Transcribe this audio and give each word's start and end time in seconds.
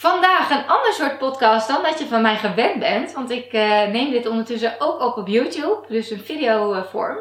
Vandaag 0.00 0.50
een 0.50 0.66
ander 0.66 0.92
soort 0.92 1.18
podcast 1.18 1.68
dan 1.68 1.82
dat 1.82 1.98
je 1.98 2.06
van 2.06 2.22
mij 2.22 2.36
gewend 2.36 2.78
bent. 2.78 3.12
Want 3.12 3.30
ik 3.30 3.52
uh, 3.52 3.82
neem 3.86 4.10
dit 4.10 4.26
ondertussen 4.26 4.74
ook 4.78 5.00
op 5.00 5.16
op 5.16 5.28
YouTube, 5.28 5.84
dus 5.88 6.10
een 6.10 6.20
videovorm. 6.20 7.18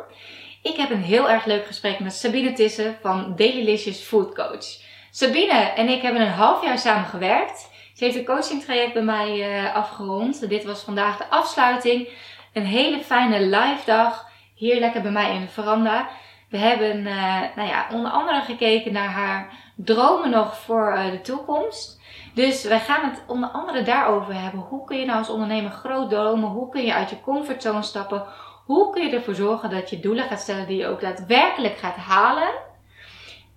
Ik 0.62 0.76
heb 0.76 0.90
een 0.90 1.02
heel 1.02 1.30
erg 1.30 1.46
leuk 1.46 1.66
gesprek 1.66 2.00
met 2.00 2.14
Sabine 2.14 2.54
Tissen 2.54 2.98
van 3.02 3.34
Dailylicious 3.36 4.00
Food 4.00 4.36
Coach. 4.36 4.66
Sabine 5.12 5.54
en 5.54 5.90
ik 5.90 6.02
hebben 6.02 6.22
een 6.22 6.28
half 6.28 6.64
jaar 6.64 6.78
samen 6.78 7.06
gewerkt. 7.06 7.70
Ze 7.94 8.04
heeft 8.04 8.18
een 8.18 8.26
coaching 8.26 8.64
traject 8.64 8.94
bij 8.94 9.04
mij 9.04 9.62
uh, 9.64 9.76
afgerond. 9.76 10.50
Dit 10.50 10.64
was 10.64 10.82
vandaag 10.82 11.18
de 11.18 11.30
afsluiting. 11.30 12.10
Een 12.54 12.66
hele 12.66 13.00
fijne 13.00 13.40
live 13.42 13.86
dag. 13.86 14.28
Hier 14.56 14.80
lekker 14.80 15.02
bij 15.02 15.12
mij 15.12 15.36
in 15.36 15.42
de 15.42 15.48
veranda. 15.48 16.10
We 16.50 16.58
hebben 16.58 16.98
uh, 16.98 17.42
nou 17.56 17.68
ja, 17.68 17.88
onder 17.92 18.12
andere 18.12 18.42
gekeken 18.42 18.94
naar 18.94 19.10
haar 19.10 19.50
dromen 19.76 20.30
nog 20.30 20.58
voor 20.58 21.00
de 21.12 21.22
toekomst. 21.22 21.99
Dus 22.40 22.64
wij 22.64 22.80
gaan 22.80 23.10
het 23.10 23.24
onder 23.28 23.50
andere 23.50 23.84
daarover 23.84 24.42
hebben. 24.42 24.60
Hoe 24.62 24.86
kun 24.86 24.98
je 24.98 25.06
nou 25.06 25.18
als 25.18 25.30
ondernemer 25.30 25.72
groot 25.72 26.10
dromen? 26.10 26.50
Hoe 26.50 26.70
kun 26.70 26.86
je 26.86 26.94
uit 26.94 27.10
je 27.10 27.22
comfortzone 27.22 27.82
stappen? 27.82 28.24
Hoe 28.66 28.94
kun 28.94 29.06
je 29.08 29.16
ervoor 29.16 29.36
zorgen 29.36 29.70
dat 29.70 29.90
je 29.90 30.00
doelen 30.00 30.28
gaat 30.28 30.40
stellen 30.40 30.68
die 30.68 30.78
je 30.78 30.88
ook 30.88 31.02
daadwerkelijk 31.02 31.78
gaat 31.78 31.96
halen? 31.96 32.50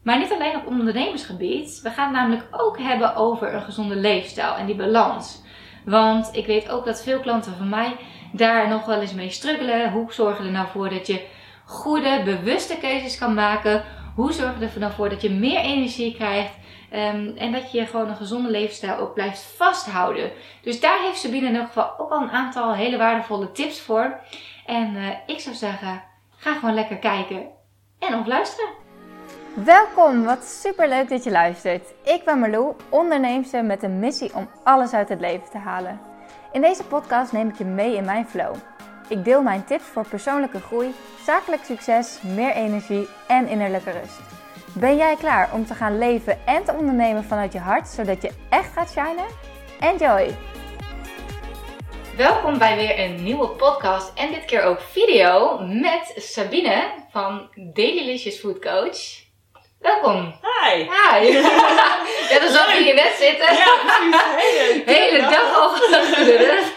Maar 0.02 0.18
niet 0.18 0.32
alleen 0.32 0.56
op 0.56 0.66
ondernemersgebied. 0.66 1.80
We 1.82 1.90
gaan 1.90 2.04
het 2.04 2.16
namelijk 2.16 2.44
ook 2.50 2.78
hebben 2.78 3.14
over 3.14 3.54
een 3.54 3.62
gezonde 3.62 3.96
leefstijl 3.96 4.54
en 4.54 4.66
die 4.66 4.76
balans. 4.76 5.42
Want 5.84 6.36
ik 6.36 6.46
weet 6.46 6.70
ook 6.70 6.84
dat 6.84 7.02
veel 7.02 7.20
klanten 7.20 7.56
van 7.56 7.68
mij 7.68 7.96
daar 8.32 8.68
nog 8.68 8.84
wel 8.84 9.00
eens 9.00 9.14
mee 9.14 9.30
struggelen. 9.30 9.92
Hoe 9.92 10.12
zorg 10.12 10.38
je 10.38 10.44
er 10.44 10.50
nou 10.50 10.66
voor 10.72 10.90
dat 10.90 11.06
je 11.06 11.26
goede, 11.64 12.22
bewuste 12.24 12.78
keuzes 12.78 13.18
kan 13.18 13.34
maken? 13.34 13.84
Hoe 14.14 14.32
zorg 14.32 14.58
je 14.58 14.66
er 14.66 14.80
nou 14.80 14.92
voor 14.92 15.08
dat 15.08 15.22
je 15.22 15.30
meer 15.30 15.60
energie 15.60 16.14
krijgt? 16.14 16.60
Um, 16.94 17.36
en 17.36 17.52
dat 17.52 17.72
je 17.72 17.86
gewoon 17.86 18.08
een 18.08 18.16
gezonde 18.16 18.50
levensstijl 18.50 18.96
ook 18.96 19.14
blijft 19.14 19.42
vasthouden. 19.42 20.32
Dus 20.62 20.80
daar 20.80 21.00
heeft 21.00 21.18
Sabine 21.18 21.46
in 21.46 21.56
elk 21.56 21.66
geval 21.66 21.98
ook 21.98 22.10
al 22.10 22.22
een 22.22 22.30
aantal 22.30 22.74
hele 22.74 22.96
waardevolle 22.96 23.52
tips 23.52 23.80
voor. 23.80 24.20
En 24.66 24.94
uh, 24.94 25.08
ik 25.26 25.40
zou 25.40 25.54
zeggen, 25.54 26.02
ga 26.36 26.54
gewoon 26.54 26.74
lekker 26.74 26.96
kijken 26.96 27.46
en 27.98 28.18
of 28.18 28.26
luisteren. 28.26 28.70
Welkom, 29.54 30.24
wat 30.24 30.44
super 30.44 30.88
leuk 30.88 31.08
dat 31.08 31.24
je 31.24 31.30
luistert. 31.30 31.88
Ik 32.04 32.24
ben 32.24 32.38
Marlou, 32.38 32.74
onderneemster 32.88 33.64
met 33.64 33.82
een 33.82 33.98
missie 33.98 34.34
om 34.34 34.48
alles 34.64 34.92
uit 34.92 35.08
het 35.08 35.20
leven 35.20 35.50
te 35.50 35.58
halen. 35.58 36.00
In 36.52 36.60
deze 36.60 36.84
podcast 36.84 37.32
neem 37.32 37.48
ik 37.48 37.58
je 37.58 37.64
mee 37.64 37.96
in 37.96 38.04
mijn 38.04 38.26
flow. 38.26 38.54
Ik 39.08 39.24
deel 39.24 39.42
mijn 39.42 39.64
tips 39.64 39.84
voor 39.84 40.08
persoonlijke 40.08 40.60
groei, 40.60 40.94
zakelijk 41.24 41.64
succes, 41.64 42.18
meer 42.22 42.52
energie 42.52 43.08
en 43.26 43.48
innerlijke 43.48 43.90
rust. 43.90 44.41
Ben 44.74 44.96
jij 44.96 45.16
klaar 45.16 45.50
om 45.52 45.66
te 45.66 45.74
gaan 45.74 45.98
leven 45.98 46.46
en 46.46 46.64
te 46.64 46.72
ondernemen 46.72 47.24
vanuit 47.24 47.52
je 47.52 47.58
hart, 47.58 47.88
zodat 47.88 48.22
je 48.22 48.30
echt 48.50 48.72
gaat 48.72 48.90
shinen? 48.90 49.26
Enjoy! 49.80 50.36
Welkom 52.16 52.58
bij 52.58 52.76
weer 52.76 52.98
een 52.98 53.22
nieuwe 53.22 53.48
podcast 53.48 54.12
en 54.14 54.32
dit 54.32 54.44
keer 54.44 54.62
ook 54.62 54.80
video 54.80 55.58
met 55.58 56.12
Sabine 56.16 56.84
van 57.10 57.48
Dailylicious 57.54 58.38
Food 58.38 58.58
Coach. 58.60 59.22
Welkom! 59.78 60.34
Hi! 60.42 60.76
Hi! 60.76 61.32
ja, 62.30 62.38
dan 62.40 62.50
zag 62.50 62.78
je 62.78 62.94
net 62.94 63.14
zitten. 63.18 63.54
Ja, 63.54 63.74
precies. 63.84 64.84
Hele, 64.84 64.84
Hele 64.98 65.20
dag 65.20 65.56
al 65.56 65.68
gedurfd. 65.68 66.74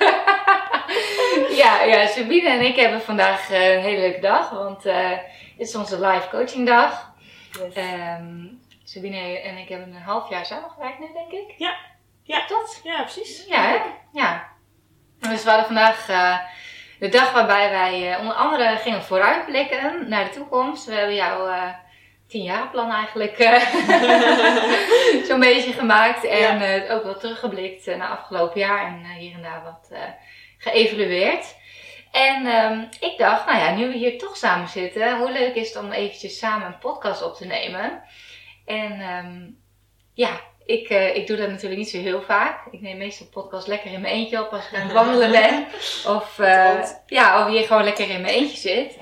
ja, 1.62 1.84
ja, 1.84 2.08
Sabine 2.08 2.50
en 2.50 2.62
ik 2.62 2.76
hebben 2.76 3.02
vandaag 3.02 3.52
eh, 3.52 3.74
een 3.74 3.82
hele 3.82 4.00
leuke 4.00 4.20
dag, 4.20 4.50
want 4.50 4.86
uh, 4.86 5.10
dit 5.58 5.68
is 5.68 5.76
onze 5.76 6.00
live 6.00 6.28
coaching 6.32 6.68
dag. 6.68 7.14
Yes. 7.60 7.78
Um, 7.78 8.62
Sabine 8.84 9.40
en 9.40 9.58
ik 9.58 9.70
hebben 9.70 9.96
een 9.96 10.02
half 10.02 10.30
jaar 10.30 10.46
samengewerkt 10.46 11.00
nu, 11.00 11.08
denk 11.14 11.32
ik. 11.32 11.54
Ja. 11.58 11.76
Ja. 12.24 12.46
Tot? 12.46 12.80
Ja, 12.84 13.02
precies. 13.02 13.46
Ja, 13.48 13.62
hè? 13.62 13.78
Ja. 14.12 14.48
Dus 15.20 15.44
we 15.44 15.50
hadden 15.50 15.66
vandaag 15.66 16.10
uh, 16.10 16.38
de 17.00 17.10
dag 17.10 17.34
waarbij 17.34 17.70
wij 17.70 18.12
uh, 18.12 18.20
onder 18.20 18.34
andere 18.34 18.78
gingen 18.78 19.04
vooruitblikken 19.04 20.10
naar 20.10 20.24
de 20.24 20.30
toekomst. 20.30 20.86
We 20.86 20.94
hebben 20.94 21.16
jouw 21.16 21.48
uh, 21.48 21.70
tienjarenplan 22.28 22.92
eigenlijk 22.92 23.38
zo'n 25.28 25.40
beetje 25.40 25.74
gemaakt. 25.74 26.26
En 26.26 26.60
ja. 26.60 26.94
ook 26.94 27.04
wel 27.04 27.18
teruggeblikt 27.18 27.86
naar 27.86 28.10
afgelopen 28.10 28.60
jaar 28.60 28.86
en 28.86 29.06
hier 29.06 29.34
en 29.34 29.42
daar 29.42 29.64
wat 29.64 29.92
geëvalueerd. 30.58 31.56
En 32.16 32.46
um, 32.46 32.90
ik 33.00 33.18
dacht, 33.18 33.46
nou 33.46 33.58
ja, 33.58 33.76
nu 33.76 33.88
we 33.88 33.98
hier 33.98 34.18
toch 34.18 34.38
samen 34.38 34.68
zitten, 34.68 35.18
hoe 35.18 35.32
leuk 35.32 35.56
is 35.56 35.68
het 35.74 35.84
om 35.84 35.92
eventjes 35.92 36.38
samen 36.38 36.68
een 36.68 36.78
podcast 36.78 37.24
op 37.24 37.36
te 37.36 37.46
nemen. 37.46 38.02
En 38.66 39.02
um, 39.02 39.58
ja, 40.14 40.40
ik, 40.66 40.90
uh, 40.90 41.16
ik 41.16 41.28
doe 41.28 41.38
dat 41.38 41.50
natuurlijk 41.50 41.82
niet 41.82 41.90
zo 41.90 41.98
heel 41.98 42.22
vaak. 42.22 42.66
Ik 42.72 42.82
neem 42.82 42.98
meestal 42.98 43.28
podcast 43.28 43.68
lekker 43.68 43.92
in 43.92 44.02
mijn 44.02 44.14
eentje 44.14 44.46
op 44.46 44.52
als 44.52 44.68
ik 44.68 44.76
aan 44.76 44.82
het 44.82 44.92
wandelen 44.92 45.32
ben. 45.32 45.66
Of, 46.16 46.40
uh, 46.40 46.84
ja, 47.06 47.46
of 47.46 47.52
hier 47.52 47.66
gewoon 47.66 47.84
lekker 47.84 48.10
in 48.10 48.22
mijn 48.22 48.34
eentje 48.34 48.58
zit. 48.58 48.98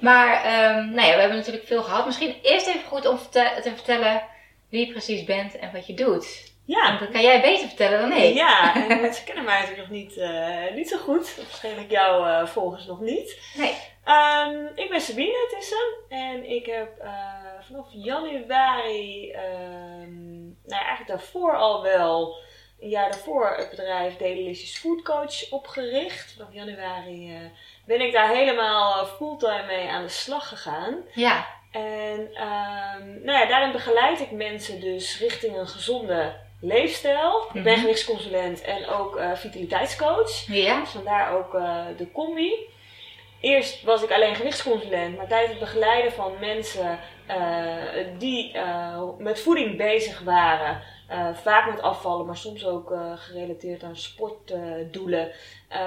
Maar 0.00 0.36
um, 0.36 0.90
nou 0.90 1.06
ja, 1.06 1.14
we 1.14 1.20
hebben 1.20 1.38
natuurlijk 1.38 1.66
veel 1.66 1.82
gehad. 1.82 2.06
Misschien 2.06 2.34
eerst 2.42 2.66
even 2.66 2.84
goed 2.84 3.06
om 3.06 3.18
te, 3.30 3.60
te 3.62 3.72
vertellen 3.74 4.22
wie 4.68 4.86
je 4.86 4.92
precies 4.92 5.24
bent 5.24 5.58
en 5.58 5.72
wat 5.72 5.86
je 5.86 5.94
doet. 5.94 6.51
Ja. 6.64 6.98
Dat 6.98 7.10
kan 7.10 7.22
jij 7.22 7.40
beter 7.40 7.68
vertellen 7.68 8.00
dan 8.00 8.12
ik. 8.12 8.34
Ja, 8.34 8.74
en 8.88 9.00
mensen 9.00 9.24
kennen 9.24 9.44
mij 9.44 9.60
natuurlijk 9.60 9.88
nog 9.88 9.98
niet, 9.98 10.16
uh, 10.16 10.74
niet 10.74 10.88
zo 10.88 10.98
goed. 10.98 11.36
Waarschijnlijk 11.36 11.90
jouw 11.90 12.26
uh, 12.26 12.46
volgers 12.46 12.86
nog 12.86 13.00
niet. 13.00 13.38
Nee. 13.54 13.74
Um, 14.08 14.70
ik 14.74 14.90
ben 14.90 15.00
Sabine 15.00 15.54
Tissen 15.54 15.94
en 16.08 16.50
ik 16.50 16.66
heb 16.66 17.02
uh, 17.02 17.12
vanaf 17.60 17.86
januari, 17.90 19.34
um, 19.34 20.56
nou 20.64 20.80
ja, 20.80 20.80
eigenlijk 20.80 21.08
daarvoor 21.08 21.56
al 21.56 21.82
wel, 21.82 22.36
een 22.80 22.88
jaar 22.88 23.10
daarvoor 23.10 23.54
het 23.56 23.70
bedrijf 23.70 24.16
Dailylicious 24.16 24.78
Food 24.78 25.02
Coach 25.02 25.50
opgericht. 25.50 26.32
Vanaf 26.32 26.54
januari 26.54 27.50
ben 27.86 28.00
ik 28.00 28.12
daar 28.12 28.28
helemaal 28.28 29.06
fulltime 29.06 29.66
mee 29.66 29.88
aan 29.88 30.02
de 30.02 30.08
slag 30.08 30.48
gegaan. 30.48 30.96
Ja. 31.14 31.46
En 31.72 32.20
um, 32.20 33.24
nou 33.24 33.38
ja, 33.38 33.46
daarin 33.46 33.72
begeleid 33.72 34.20
ik 34.20 34.30
mensen 34.30 34.80
dus 34.80 35.18
richting 35.18 35.56
een 35.56 35.68
gezonde 35.68 36.34
leefstijl. 36.62 37.46
-hmm. 37.48 37.58
Ik 37.58 37.64
ben 37.64 37.76
gewichtsconsulent 37.76 38.60
en 38.60 38.88
ook 38.88 39.16
uh, 39.16 39.34
vitaliteitscoach. 39.34 40.46
Ja. 40.46 40.80
Dus 40.80 40.90
vandaar 40.90 41.36
ook 41.36 41.54
uh, 41.54 41.84
de 41.96 42.12
combi. 42.12 42.70
Eerst 43.40 43.82
was 43.82 44.02
ik 44.02 44.10
alleen 44.12 44.34
gewichtsconsulent, 44.34 45.16
maar 45.16 45.28
tijdens 45.28 45.50
het 45.50 45.60
begeleiden 45.60 46.12
van 46.12 46.32
mensen 46.40 46.98
uh, 47.28 48.06
die 48.18 48.56
met 49.18 49.40
voeding 49.40 49.76
bezig 49.76 50.20
waren, 50.20 50.82
vaak 51.34 51.70
met 51.70 51.82
afvallen, 51.82 52.26
maar 52.26 52.36
soms 52.36 52.66
ook 52.66 52.94
gerelateerd 53.14 53.82
aan 53.82 53.96
sportdoelen, 53.96 55.32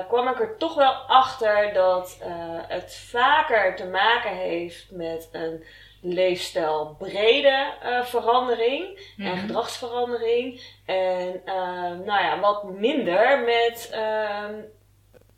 kwam 0.08 0.28
ik 0.28 0.40
er 0.40 0.58
toch 0.58 0.76
wel 0.76 0.94
achter 0.94 1.74
dat 1.74 2.20
het 2.68 2.96
vaker 2.96 3.76
te 3.76 3.86
maken 3.86 4.36
heeft 4.36 4.92
met 4.92 5.30
een 5.32 5.64
leefstijl 6.14 6.96
brede 7.00 7.74
uh, 7.84 8.04
verandering 8.04 8.86
mm 8.86 9.26
-hmm. 9.26 9.34
en 9.34 9.40
gedragsverandering. 9.40 10.62
En 10.86 11.42
uh, 11.46 12.06
nou 12.06 12.24
ja, 12.24 12.40
wat 12.40 12.64
minder 12.64 13.40
met 13.40 13.90
uh, 13.94 14.46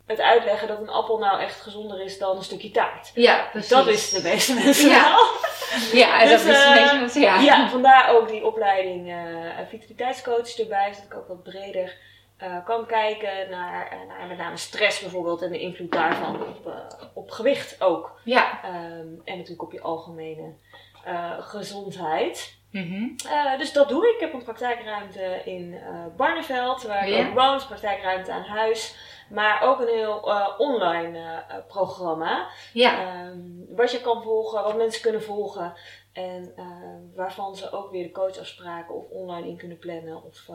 het 0.06 0.20
uitleggen 0.20 0.68
dat 0.68 0.80
een 0.80 0.88
appel 0.88 1.18
nou 1.18 1.40
echt 1.40 1.60
gezonder 1.60 2.00
is 2.00 2.18
dan 2.18 2.36
een 2.36 2.42
stukje 2.42 2.70
taart. 2.70 3.10
Ja, 3.14 3.48
precies. 3.50 3.68
Dat 3.70 3.86
is 3.86 4.10
de 4.10 4.22
meeste 4.22 4.54
mensen 4.54 4.88
ja. 4.88 5.08
wel. 5.08 5.26
Ja, 5.92 6.20
dus, 6.20 6.30
dat 6.30 6.40
is 6.40 6.64
de 6.64 6.74
meeste 6.80 6.96
mensen, 6.96 7.20
ja. 7.20 7.40
ja. 7.40 7.68
vandaar 7.68 8.16
ook 8.16 8.28
die 8.28 8.44
opleiding 8.44 9.14
vitaliteitscoach 9.68 10.58
erbij, 10.58 10.92
zodat 10.92 11.10
ik 11.10 11.14
ook 11.16 11.28
wat 11.28 11.42
breder 11.42 11.96
uh, 12.42 12.64
kan 12.64 12.86
kijken 12.86 13.50
naar, 13.50 13.92
uh, 13.92 14.08
naar 14.08 14.26
met 14.26 14.38
name 14.38 14.56
stress 14.56 15.00
bijvoorbeeld 15.00 15.42
en 15.42 15.50
de 15.50 15.60
invloed 15.60 15.92
daarvan 15.92 16.42
op, 16.42 16.66
uh, 16.66 16.74
op 17.14 17.30
gewicht 17.30 17.82
ook. 17.82 18.20
Ja. 18.24 18.60
Um, 18.64 19.20
en 19.24 19.36
natuurlijk 19.36 19.62
op 19.62 19.72
je 19.72 19.80
algemene 19.80 20.54
gezondheid. 21.40 22.56
Mm 22.70 22.82
-hmm. 22.82 23.16
dus 23.58 23.72
dat 23.72 23.88
doe 23.88 24.08
ik. 24.08 24.14
Ik 24.14 24.20
heb 24.20 24.32
een 24.32 24.42
praktijkruimte 24.42 25.40
in 25.44 25.80
Barneveld, 26.16 26.82
waar 26.82 27.08
Ja. 27.08 27.18
ik 27.18 27.28
ook 27.28 27.34
woon, 27.34 27.66
praktijkruimte 27.66 28.32
aan 28.32 28.42
huis. 28.42 28.96
Maar 29.30 29.62
ook 29.62 29.80
een 29.80 29.88
heel 29.88 30.18
online 30.58 31.44
programma. 31.68 32.48
Ja. 32.72 33.24
Um, 33.26 33.66
wat 33.70 33.90
je 33.90 34.00
kan 34.00 34.22
volgen, 34.22 34.62
wat 34.62 34.76
mensen 34.76 35.02
kunnen 35.02 35.22
volgen. 35.22 35.74
En 36.18 36.54
waarvan 37.14 37.56
ze 37.56 37.72
ook 37.72 37.90
weer 37.90 38.02
de 38.02 38.10
coachafspraken 38.10 38.94
of 38.94 39.04
online 39.10 39.48
in 39.48 39.56
kunnen 39.56 39.78
plannen. 39.78 40.22
Of 40.24 40.46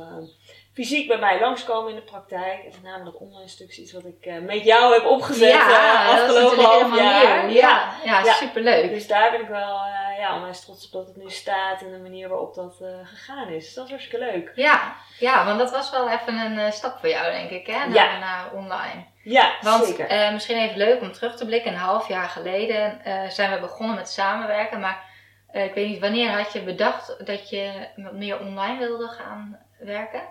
fysiek 0.73 1.07
bij 1.07 1.17
mij 1.17 1.39
langskomen 1.39 1.89
in 1.89 1.95
de 1.95 2.01
praktijk. 2.01 2.63
En 2.63 3.03
dat 3.03 3.15
online 3.15 3.47
stuk 3.47 3.69
is 3.69 3.79
iets 3.79 3.93
wat 3.93 4.05
ik 4.05 4.25
uh, 4.25 4.39
met 4.39 4.63
jou 4.63 4.93
heb 4.93 5.05
opgezet 5.05 5.51
ja, 5.51 5.69
uh, 5.69 6.21
afgelopen 6.21 6.63
half 6.63 6.95
jaar. 6.95 7.51
Ja, 7.51 7.93
ja, 8.03 8.23
ja, 8.23 8.33
superleuk. 8.33 8.89
Dus 8.89 9.07
daar 9.07 9.31
ben 9.31 9.41
ik 9.41 9.47
wel 9.47 9.75
uh, 9.75 10.17
ja, 10.17 10.35
onwijs 10.35 10.65
trots 10.65 10.85
op 10.85 10.91
dat 10.91 11.07
het 11.07 11.17
nu 11.17 11.29
staat 11.29 11.81
en 11.81 11.91
de 11.91 11.97
manier 11.97 12.29
waarop 12.29 12.55
dat 12.55 12.83
gegaan 13.03 13.47
is. 13.47 13.65
Dus 13.65 13.73
dat 13.73 13.85
is 13.85 13.91
hartstikke 13.91 14.25
leuk. 14.25 14.51
Ja, 14.55 14.95
ja 15.19 15.45
want 15.45 15.59
dat 15.59 15.71
was 15.71 15.91
wel 15.91 16.09
even 16.09 16.35
een 16.35 16.73
stap 16.73 16.99
voor 16.99 17.09
jou, 17.09 17.31
denk 17.31 17.49
ik, 17.49 17.67
hè? 17.67 17.77
Naar, 17.77 17.93
Ja. 17.93 18.19
naar 18.19 18.51
online. 18.53 19.05
Ja, 19.23 19.53
Want 19.61 19.85
zeker. 19.85 20.31
misschien 20.33 20.57
even 20.57 20.77
leuk 20.77 21.01
om 21.01 21.11
terug 21.11 21.35
te 21.35 21.45
blikken. 21.45 21.71
Een 21.71 21.77
half 21.77 22.07
jaar 22.07 22.29
geleden 22.29 23.01
zijn 23.29 23.51
we 23.51 23.59
begonnen 23.59 23.95
met 23.95 24.09
samenwerken. 24.09 24.79
Maar 24.79 25.11
ik 25.53 25.73
weet 25.73 25.87
niet, 25.87 25.99
wanneer 25.99 26.29
had 26.31 26.53
je 26.53 26.61
bedacht 26.63 27.25
dat 27.25 27.49
je 27.49 27.87
wat 27.95 28.13
meer 28.13 28.39
online 28.39 28.79
wilde 28.79 29.07
gaan 29.07 29.59
werken? 29.79 30.21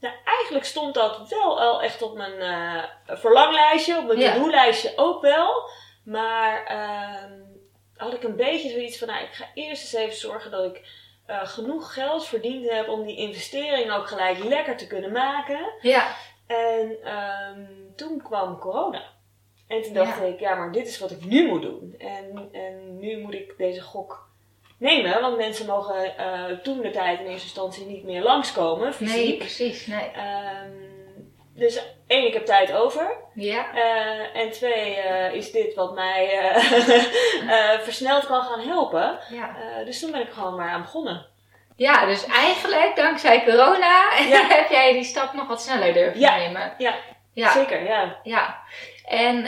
Nou, 0.00 0.14
eigenlijk 0.24 0.64
stond 0.64 0.94
dat 0.94 1.28
wel 1.28 1.60
al 1.60 1.82
echt 1.82 2.02
op 2.02 2.16
mijn 2.16 2.40
eh, 2.40 2.84
verlanglijstje, 3.18 3.98
op 3.98 4.06
mijn 4.06 4.18
Ja. 4.18 4.32
to-do-lijstje 4.34 4.92
ook 4.96 5.22
wel. 5.22 5.70
Maar 6.04 6.64
ehm, 6.64 7.32
had 7.96 8.12
ik 8.14 8.22
een 8.22 8.36
beetje 8.36 8.70
zoiets 8.70 8.98
van, 8.98 9.08
nou, 9.08 9.22
ik 9.24 9.32
ga 9.32 9.44
eerst 9.54 9.82
eens 9.82 9.92
even 10.04 10.16
zorgen 10.16 10.50
dat 10.50 10.64
ik 10.76 11.04
eh, 11.26 11.46
genoeg 11.46 11.94
geld 11.94 12.26
verdiend 12.26 12.70
heb 12.70 12.88
om 12.88 13.06
die 13.06 13.16
investering 13.16 13.90
ook 13.92 14.06
gelijk 14.08 14.38
lekker 14.44 14.76
te 14.76 14.86
kunnen 14.86 15.12
maken. 15.12 15.72
Ja, 15.80 16.14
En 16.46 16.96
ehm, 17.02 17.64
toen 17.96 18.22
kwam 18.22 18.58
corona. 18.58 19.02
En 19.68 19.82
toen 19.82 19.92
dacht 19.92 20.18
Ja. 20.18 20.24
ik, 20.24 20.40
ja, 20.40 20.54
maar 20.54 20.72
dit 20.72 20.86
is 20.86 20.98
wat 20.98 21.10
ik 21.10 21.24
nu 21.24 21.46
moet 21.48 21.62
doen. 21.62 21.94
En, 21.98 22.48
en 22.52 22.98
nu 22.98 23.18
moet 23.20 23.34
ik 23.34 23.54
deze 23.58 23.80
gok 23.80 24.28
nemen, 24.78 25.20
want 25.20 25.36
mensen 25.36 25.66
mogen 25.66 26.18
eh, 26.18 26.44
toen 26.62 26.80
de 26.80 26.90
tijd 26.90 27.20
in 27.20 27.26
eerste 27.26 27.42
instantie 27.46 27.86
niet 27.86 28.04
meer 28.04 28.22
langskomen, 28.22 28.84
nee, 28.84 28.92
fysiek. 29.08 29.38
precies. 29.38 29.86
Nee. 29.86 30.10
Ehm, 30.14 30.70
dus 31.54 31.82
één, 32.06 32.26
ik 32.26 32.32
heb 32.32 32.44
tijd 32.46 32.72
over. 32.72 33.16
Ja, 33.34 33.74
Eh, 33.74 34.40
en 34.42 34.50
twee, 34.50 34.94
eh, 34.96 35.34
is 35.34 35.50
dit 35.52 35.74
wat 35.74 35.94
mij 35.94 36.28
versneld 37.84 38.26
kan 38.26 38.42
gaan 38.42 38.60
helpen. 38.60 39.18
ja. 39.28 39.56
Dus 39.84 40.00
toen 40.00 40.10
ben 40.10 40.20
ik 40.20 40.30
gewoon 40.32 40.56
maar 40.56 40.70
aan 40.70 40.82
begonnen. 40.82 41.26
ja, 41.76 42.06
dus 42.06 42.26
eigenlijk 42.26 42.96
dankzij 42.96 43.44
corona 43.44 44.10
Ja. 44.28 44.46
heb 44.48 44.68
jij 44.70 44.92
die 44.92 45.04
stap 45.04 45.32
nog 45.32 45.46
wat 45.48 45.62
sneller 45.62 45.92
durven 45.92 46.20
Ja. 46.20 46.36
nemen. 46.36 46.74
Ja, 46.78 46.94
Ja, 47.32 47.52
zeker, 47.52 47.84
ja. 47.84 48.16
ja. 48.22 48.58
En 49.04 49.46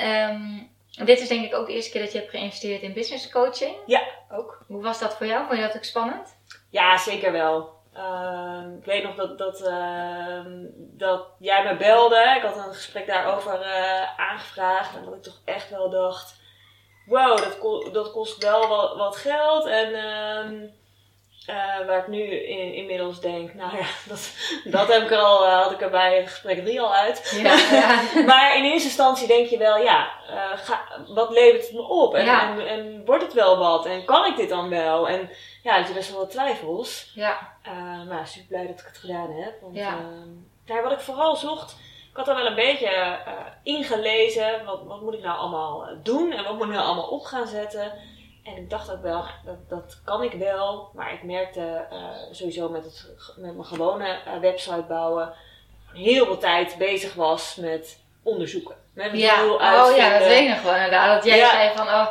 ehm, 0.98 1.04
dit 1.06 1.20
is 1.20 1.28
denk 1.28 1.44
ik 1.44 1.54
ook 1.54 1.66
de 1.66 1.72
eerste 1.72 1.90
keer 1.90 2.00
dat 2.02 2.12
je 2.12 2.18
hebt 2.18 2.30
geïnvesteerd 2.30 2.82
in 2.82 2.92
business 2.92 3.30
coaching. 3.30 3.76
Ook. 4.30 4.58
Hoe 4.66 4.82
was 4.82 4.98
dat 4.98 5.16
voor 5.16 5.26
jou? 5.26 5.46
Vond 5.46 5.58
je 5.58 5.66
dat 5.66 5.76
ook 5.76 5.84
spannend? 5.84 6.36
Ja, 6.70 6.98
zeker 6.98 7.32
wel. 7.32 7.76
Ehm, 7.94 8.76
ik 8.78 8.84
weet 8.84 9.02
nog 9.02 9.14
dat, 9.14 9.38
dat, 9.38 9.60
ehm, 9.66 10.64
dat 10.76 11.26
jij 11.38 11.64
me 11.64 11.76
belde. 11.76 12.34
Ik 12.36 12.42
had 12.42 12.56
een 12.56 12.74
gesprek 12.74 13.06
daarover 13.06 13.60
eh, 13.60 14.18
aangevraagd. 14.18 14.96
En 14.96 15.04
dat 15.04 15.14
ik 15.14 15.22
toch 15.22 15.40
echt 15.44 15.70
wel 15.70 15.90
dacht: 15.90 16.40
wow, 17.06 17.38
dat, 17.38 17.58
ko- 17.58 17.90
dat 17.90 18.12
kost 18.12 18.42
wel 18.42 18.68
wat, 18.68 18.96
wat 18.96 19.16
geld. 19.16 19.66
En 19.66 19.94
eh, 21.48 21.86
waar 21.86 21.98
ik 21.98 22.06
nu 22.08 22.22
in, 22.22 22.74
inmiddels 22.74 23.20
denk: 23.20 23.54
nou 23.54 23.76
ja, 23.76 23.84
dat, 24.08 24.30
dat 24.64 24.92
heb 24.92 25.02
ik 25.02 25.10
er 25.10 25.18
al, 25.18 25.44
eh, 25.46 25.62
had 25.62 25.72
ik 25.72 25.80
er 25.82 25.90
bij 25.90 26.26
gesprek 26.26 26.64
3 26.64 26.80
al 26.80 26.94
uit. 26.94 27.40
Ja, 27.42 27.56
ja. 27.70 28.00
Maar 28.30 28.56
in 28.56 28.64
eerste 28.64 28.88
instantie 28.88 29.26
denk 29.26 29.46
je 29.48 29.58
wel, 29.58 29.76
ja, 29.78 30.08
eh, 30.28 30.58
ga, 30.58 30.80
wat 31.08 31.30
levert 31.30 31.62
het 31.62 31.72
me 31.72 31.82
op? 31.88 32.14
En, 32.14 32.24
Ja. 32.24 32.50
en, 32.50 32.66
en 32.68 33.04
wordt 33.04 33.22
het 33.24 33.32
wel 33.32 33.58
wat? 33.58 33.86
En 33.86 34.04
kan 34.04 34.24
ik 34.26 34.36
dit 34.36 34.48
dan 34.48 34.68
wel? 34.68 35.08
En 35.08 35.30
ja, 35.62 35.78
had 35.78 35.88
je 35.88 35.94
best 35.94 36.10
wel 36.10 36.20
wat 36.20 36.30
twijfels. 36.30 37.12
ja. 37.14 37.56
Maar 38.08 38.26
super 38.26 38.48
blij 38.48 38.66
dat 38.66 38.80
ik 38.80 38.86
het 38.86 38.98
gedaan 38.98 39.32
heb. 39.32 39.60
Want 39.60 39.74
Ja. 39.76 39.96
ehm, 40.66 40.82
wat 40.82 40.92
ik 40.92 41.00
vooral 41.00 41.36
zocht, 41.36 41.76
ik 42.10 42.16
had 42.16 42.28
er 42.28 42.34
wel 42.34 42.46
een 42.46 42.54
beetje 42.54 43.18
ingelezen. 43.62 44.64
Wat, 44.64 44.82
wat 44.84 45.00
moet 45.02 45.14
ik 45.14 45.22
nou 45.22 45.38
allemaal 45.38 45.88
doen 46.02 46.32
en 46.32 46.44
wat 46.44 46.54
moet 46.56 46.66
ik 46.66 46.72
nou 46.72 46.84
allemaal 46.86 47.08
op 47.08 47.24
gaan 47.24 47.46
zetten? 47.46 47.92
En 48.56 48.62
ik 48.62 48.70
dacht 48.70 48.90
ook 48.92 49.02
wel, 49.02 49.24
dat, 49.44 49.68
dat 49.68 50.00
kan 50.04 50.22
ik 50.22 50.32
wel. 50.32 50.90
Maar 50.94 51.12
ik 51.12 51.22
merkte 51.22 51.86
eh, 51.90 51.98
sowieso 52.30 52.68
met, 52.68 52.84
het, 52.84 53.10
met 53.36 53.52
mijn 53.54 53.66
gewone 53.66 54.08
eh, 54.08 54.38
website 54.40 54.84
bouwen 54.88 55.32
heel 55.92 56.24
veel 56.24 56.38
tijd 56.38 56.74
bezig 56.78 57.14
was 57.14 57.54
met 57.56 57.98
onderzoeken. 58.22 58.74
Met 58.94 59.12
Ja, 59.12 59.34
heel 59.36 59.54
oh 59.54 59.96
ja, 59.96 60.18
dat 60.18 60.28
weet 60.28 60.40
ik 60.42 60.48
nog 60.48 60.62
wel 60.62 60.74
inderdaad. 60.74 61.14
Dat 61.14 61.24
jij 61.24 61.38
Ja. 61.38 61.50
zei 61.50 61.76
van, 61.76 61.86
oh, 61.86 62.06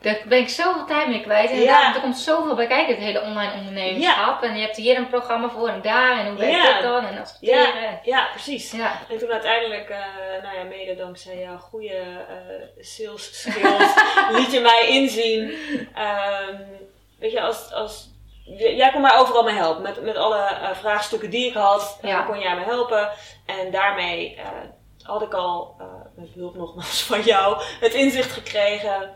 daar 0.00 0.20
ben 0.28 0.38
ik 0.38 0.48
zoveel 0.48 0.84
tijd 0.84 1.08
mee 1.08 1.20
kwijt. 1.20 1.50
En 1.50 1.60
Ja. 1.60 1.94
er 1.94 2.00
komt 2.00 2.18
zoveel 2.18 2.54
bij 2.54 2.66
kijken, 2.66 2.94
het 2.94 3.04
hele 3.04 3.20
online 3.22 3.52
ondernemerschap. 3.58 4.42
En 4.42 4.54
je 4.56 4.62
hebt 4.62 4.76
hier 4.76 4.96
een 4.96 5.08
programma 5.08 5.48
voor 5.48 5.68
en 5.68 5.82
daar. 5.82 6.18
En 6.18 6.28
hoe 6.28 6.38
werkt 6.38 6.56
Ja. 6.56 6.72
dit 6.72 6.82
dan? 6.82 7.04
En 7.06 7.18
adverteren. 7.18 8.00
Ja, 8.02 8.28
precies. 8.30 8.72
En 9.08 9.18
toen 9.18 9.30
uiteindelijk, 9.32 9.88
eh, 9.88 9.98
nou 10.42 10.56
ja, 10.58 10.62
mede 10.62 10.94
dankzij 10.96 11.38
jouw 11.38 11.56
goede 11.58 11.94
eh, 12.28 12.84
sales 12.84 13.40
skills, 13.42 13.94
liet 14.36 14.52
je 14.52 14.60
mij 14.60 14.86
inzien. 14.88 15.54
Ehm, 15.94 16.56
weet 17.18 17.32
je, 17.32 17.40
als, 17.40 17.72
als, 17.72 18.08
jij 18.56 18.90
kon 18.92 19.00
mij 19.00 19.14
overal 19.16 19.42
mee 19.42 19.54
helpen. 19.54 19.82
Met, 19.82 20.02
met 20.02 20.16
alle 20.16 20.38
eh, 20.44 20.74
vraagstukken 20.74 21.30
die 21.30 21.46
ik 21.46 21.54
had, 21.54 21.98
Ja. 22.02 22.22
kon 22.22 22.38
jij 22.38 22.54
me 22.56 22.64
helpen. 22.64 23.08
En 23.46 23.70
daarmee 23.70 24.38
had 25.02 25.22
ik 25.22 25.34
al, 25.34 25.76
met 26.16 26.28
hulp 26.34 26.54
nogmaals 26.56 27.02
van 27.02 27.20
jou, 27.20 27.62
het 27.80 27.94
inzicht 27.94 28.32
gekregen. 28.32 29.10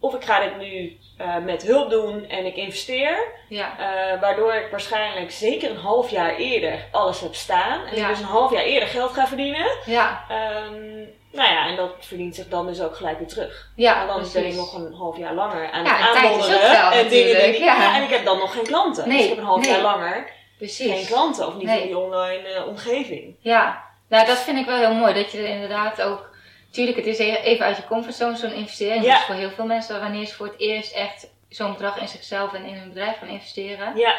Of 0.00 0.14
ik 0.14 0.24
ga 0.24 0.40
dit 0.40 0.56
nu 0.58 0.98
eh, 1.18 1.36
met 1.36 1.62
hulp 1.62 1.90
doen 1.90 2.28
en 2.28 2.46
ik 2.46 2.56
investeer. 2.56 3.32
Ja. 3.48 3.72
Eh, 3.78 4.20
waardoor 4.20 4.54
ik 4.54 4.70
waarschijnlijk 4.70 5.30
zeker 5.30 5.70
een 5.70 5.76
half 5.76 6.10
jaar 6.10 6.34
eerder 6.36 6.84
alles 6.90 7.20
heb 7.20 7.34
staan. 7.34 7.86
En 7.86 7.96
Ja. 7.96 8.02
ik 8.02 8.08
dus 8.08 8.18
een 8.18 8.24
half 8.24 8.52
jaar 8.52 8.62
eerder 8.62 8.88
geld 8.88 9.12
ga 9.12 9.26
verdienen. 9.26 9.66
Ja. 9.84 10.24
Ehm, 10.28 10.96
nou 11.32 11.52
ja, 11.52 11.66
en 11.66 11.76
dat 11.76 11.90
verdient 12.00 12.34
zich 12.34 12.48
dan 12.48 12.66
dus 12.66 12.80
ook 12.80 12.96
gelijk 12.96 13.18
weer 13.18 13.28
terug. 13.28 13.68
Ja, 13.76 13.98
Want 13.98 14.10
anders 14.10 14.32
ben 14.32 14.46
ik 14.46 14.54
nog 14.54 14.74
een 14.74 14.94
half 14.94 15.16
jaar 15.18 15.34
langer 15.34 15.70
aan 15.70 15.84
Ja, 15.84 15.96
het 15.96 16.16
en 16.16 16.22
aanbodderen. 16.22 17.08
dingen 17.08 17.60
ja. 17.60 17.94
en 17.96 18.02
ik 18.02 18.10
heb 18.10 18.24
dan 18.24 18.38
nog 18.38 18.52
geen 18.52 18.66
klanten. 18.66 19.08
Nee, 19.08 19.16
dus 19.16 19.24
ik 19.26 19.30
heb 19.30 19.38
een 19.38 19.44
half 19.50 19.60
nee. 19.60 19.70
jaar 19.70 19.80
langer 19.80 20.30
Precies. 20.58 20.92
geen 20.92 21.06
klanten. 21.06 21.46
Of 21.46 21.54
niet 21.54 21.66
Nee. 21.66 21.80
in 21.80 21.86
die 21.86 21.98
online 21.98 22.48
eh, 22.48 22.66
omgeving. 22.66 23.36
Ja, 23.40 23.84
nou 24.08 24.26
dat 24.26 24.38
vind 24.38 24.58
ik 24.58 24.66
wel 24.66 24.76
heel 24.76 24.94
mooi. 24.94 25.14
Dat 25.14 25.32
je 25.32 25.38
er 25.38 25.48
inderdaad 25.48 26.02
ook... 26.02 26.29
Tuurlijk, 26.70 26.96
het 26.96 27.06
is 27.06 27.18
even 27.18 27.64
uit 27.66 27.76
je 27.76 27.84
comfortzone 27.86 28.36
zo'n 28.36 28.52
investering. 28.52 29.04
Ja. 29.04 29.16
Is 29.16 29.24
voor 29.24 29.34
heel 29.34 29.50
veel 29.50 29.66
mensen 29.66 30.00
wanneer 30.00 30.26
ze 30.26 30.34
voor 30.34 30.46
het 30.46 30.58
eerst 30.58 30.92
echt 30.92 31.28
zo'n 31.48 31.72
bedrag 31.72 32.00
in 32.00 32.08
zichzelf 32.08 32.52
en 32.52 32.64
in 32.64 32.74
hun 32.74 32.88
bedrijf 32.88 33.18
gaan 33.18 33.28
investeren. 33.28 33.96
Ja, 33.96 34.14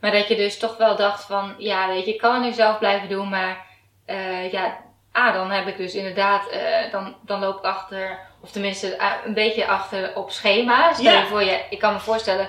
Maar 0.00 0.12
dat 0.12 0.28
je 0.28 0.36
dus 0.36 0.58
toch 0.58 0.76
wel 0.76 0.96
dacht 0.96 1.24
van, 1.24 1.54
ja 1.58 1.88
weet 1.88 2.04
je, 2.04 2.12
ik 2.12 2.18
kan 2.18 2.34
het 2.34 2.42
nu 2.42 2.52
zelf 2.52 2.78
blijven 2.78 3.08
doen, 3.08 3.28
maar 3.28 3.66
eh, 4.06 4.52
ja, 4.52 4.78
ah, 5.12 5.34
dan 5.34 5.50
heb 5.50 5.66
ik 5.66 5.76
dus 5.76 5.94
inderdaad, 5.94 6.48
eh, 6.48 6.90
dan, 6.92 7.16
dan 7.22 7.40
loop 7.40 7.58
ik 7.58 7.64
achter, 7.64 8.18
of 8.42 8.50
tenminste 8.50 8.98
ah, 8.98 9.12
een 9.24 9.34
beetje 9.34 9.66
achter 9.66 10.12
op 10.16 10.30
schema. 10.30 10.92
Stel 10.92 11.04
Ja. 11.12 11.20
je 11.20 11.26
voor, 11.26 11.42
je, 11.44 11.60
ik 11.70 11.78
kan 11.78 11.92
me 11.92 12.00
voorstellen, 12.00 12.48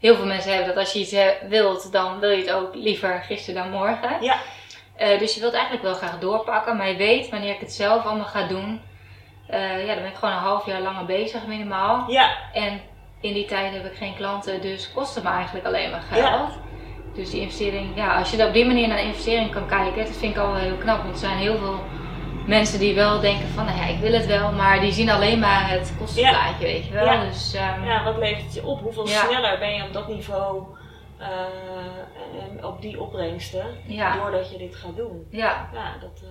heel 0.00 0.14
veel 0.16 0.26
mensen 0.26 0.50
hebben 0.54 0.74
dat 0.74 0.84
als 0.84 0.92
je 0.92 0.98
iets 0.98 1.12
eh, 1.12 1.26
wilt, 1.48 1.92
dan 1.92 2.18
wil 2.20 2.30
je 2.30 2.36
het 2.42 2.52
ook 2.52 2.74
liever 2.74 3.22
gisteren 3.26 3.62
dan 3.62 3.70
morgen. 3.72 4.22
Ja. 4.22 4.36
Eh, 4.96 5.18
dus 5.18 5.34
je 5.34 5.40
wilt 5.40 5.52
eigenlijk 5.54 5.82
wel 5.84 5.94
graag 5.94 6.18
doorpakken, 6.18 6.76
maar 6.76 6.88
je 6.88 6.96
weet 6.96 7.28
wanneer 7.28 7.54
ik 7.54 7.60
het 7.60 7.72
zelf 7.72 8.04
allemaal 8.04 8.26
ga 8.26 8.46
doen, 8.46 8.72
eh, 8.74 8.92
ja, 9.58 9.94
dan 9.94 10.02
ben 10.02 10.10
ik 10.10 10.14
gewoon 10.16 10.34
een 10.34 10.40
half 10.40 10.66
jaar 10.66 10.80
langer 10.80 11.04
bezig 11.04 11.46
minimaal. 11.46 12.04
ja, 12.10 12.30
En 12.52 12.80
in 13.20 13.32
die 13.34 13.44
tijd 13.44 13.72
heb 13.72 13.84
ik 13.84 13.96
geen 13.96 14.14
klanten, 14.14 14.60
dus 14.60 14.92
kost 14.92 15.14
het 15.14 15.24
me 15.24 15.30
eigenlijk 15.30 15.66
alleen 15.66 15.90
maar 15.90 16.00
geld. 16.10 16.22
Ja. 16.24 16.48
Dus 17.14 17.30
die 17.30 17.40
investering, 17.40 17.96
ja, 17.96 18.18
als 18.18 18.30
je 18.30 18.46
op 18.46 18.52
die 18.52 18.66
manier 18.66 18.88
naar 18.88 19.02
investering 19.02 19.50
kan 19.52 19.66
kijken, 19.66 20.04
dat 20.04 20.16
vind 20.16 20.34
ik 20.36 20.40
al 20.42 20.46
wel 20.52 20.60
heel 20.60 20.76
knap. 20.76 20.98
Want 21.02 21.12
er 21.12 21.18
zijn 21.20 21.36
heel 21.36 21.56
veel 21.56 21.80
mensen 22.46 22.78
die 22.78 22.94
wel 22.94 23.20
denken 23.20 23.48
van, 23.48 23.64
nou 23.64 23.78
ja, 23.78 23.84
ik 23.86 23.98
wil 23.98 24.12
het 24.12 24.26
wel, 24.26 24.52
maar 24.52 24.80
die 24.80 24.92
zien 24.92 25.10
alleen 25.10 25.38
maar 25.38 25.70
het 25.70 25.94
kostenplaatje, 25.98 26.64
weet 26.64 26.86
je 26.86 26.92
wel. 26.92 27.04
Ja. 27.04 27.24
Dus 27.24 27.54
ehm, 27.54 27.84
ja, 27.84 28.04
wat 28.04 28.16
levert 28.16 28.44
het 28.44 28.54
je 28.54 28.66
op? 28.66 28.80
Hoeveel 28.80 29.08
Ja. 29.08 29.24
sneller 29.28 29.58
ben 29.58 29.74
je 29.74 29.82
op 29.82 29.92
dat 29.92 30.08
niveau 30.08 30.62
eh, 31.18 31.28
en 32.50 32.64
op 32.64 32.80
die 32.82 33.00
opbrengsten? 33.00 33.66
Doordat 34.22 34.50
je 34.50 34.58
dit 34.58 34.76
gaat 34.76 34.96
doen. 34.96 35.26
ja, 35.30 35.68
Ja, 35.72 35.92
dat, 36.00 36.22
eh, 36.22 36.28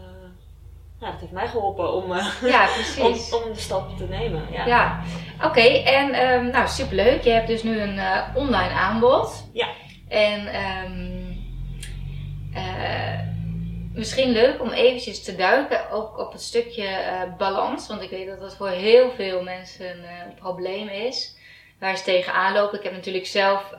ja, 1.04 1.12
dat 1.12 1.20
heeft 1.20 1.32
mij 1.32 1.48
geholpen 1.48 1.94
om, 1.94 2.12
eh, 2.14 2.26
ja, 2.42 2.64
om, 2.68 2.74
precies. 2.74 3.34
om 3.34 3.54
de 3.54 3.60
stap 3.60 3.98
te 3.98 4.04
nemen. 4.08 4.48
Ja. 4.52 4.66
Ja, 4.66 5.02
oké. 5.44 5.62
En 5.62 6.14
ehm, 6.14 6.46
nou, 6.48 6.68
superleuk. 6.68 7.24
Je 7.24 7.30
hebt 7.30 7.48
dus 7.48 7.64
nu 7.64 7.80
een 7.82 7.98
eh, 8.00 8.22
online 8.36 8.74
aanbod. 8.74 9.50
Ja. 9.54 9.68
En 10.08 10.48
ehm, 10.48 11.22
eh, 12.54 13.20
misschien 13.94 14.30
leuk 14.32 14.62
om 14.62 14.70
eventjes 14.70 15.24
te 15.24 15.36
duiken 15.36 15.90
ook 15.92 16.18
op 16.20 16.32
het 16.32 16.42
stukje 16.42 16.88
balans. 17.38 17.88
Want 17.88 18.02
ik 18.02 18.10
weet 18.10 18.28
dat 18.28 18.40
dat 18.40 18.56
voor 18.56 18.70
heel 18.70 19.12
veel 19.12 19.44
mensen 19.44 19.90
een 20.04 20.36
probleem 20.36 20.88
is. 20.88 21.36
Waar 21.80 21.98
ze 21.98 22.04
tegenaan 22.04 22.54
lopen. 22.54 22.78
Ik 22.78 22.84
heb 22.84 22.94
natuurlijk 22.94 23.26
zelf 23.26 23.70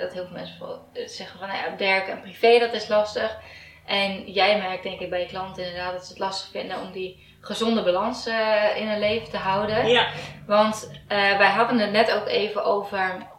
dat 0.00 0.12
heel 0.12 0.24
veel 0.24 0.32
mensen 0.32 0.56
voor- 0.58 0.78
zeggen 1.06 1.38
van 1.38 1.48
nou 1.48 1.60
ja, 1.60 1.76
werk 1.76 2.08
en 2.08 2.20
privé 2.20 2.58
dat 2.58 2.72
is 2.72 2.88
lastig. 2.88 3.38
En 3.86 4.32
jij 4.32 4.58
merkt 4.58 4.82
denk 4.82 5.00
ik 5.00 5.10
bij 5.10 5.20
je 5.20 5.26
klanten 5.26 5.64
inderdaad 5.64 5.92
dat 5.92 6.04
ze 6.04 6.10
het 6.10 6.18
lastig 6.18 6.50
vinden 6.50 6.80
om 6.80 6.92
die 6.92 7.26
gezonde 7.40 7.82
balans 7.82 8.26
eh, 8.26 8.76
in 8.76 8.88
hun 8.88 8.98
leven 8.98 9.30
te 9.30 9.36
houden. 9.36 9.88
Ja, 9.88 10.08
Want 10.46 10.90
eh, 11.08 11.38
wij 11.38 11.50
hadden 11.50 11.78
het 11.78 11.92
net 11.92 12.12
ook 12.12 12.26
even 12.26 12.64
over. 12.64 13.30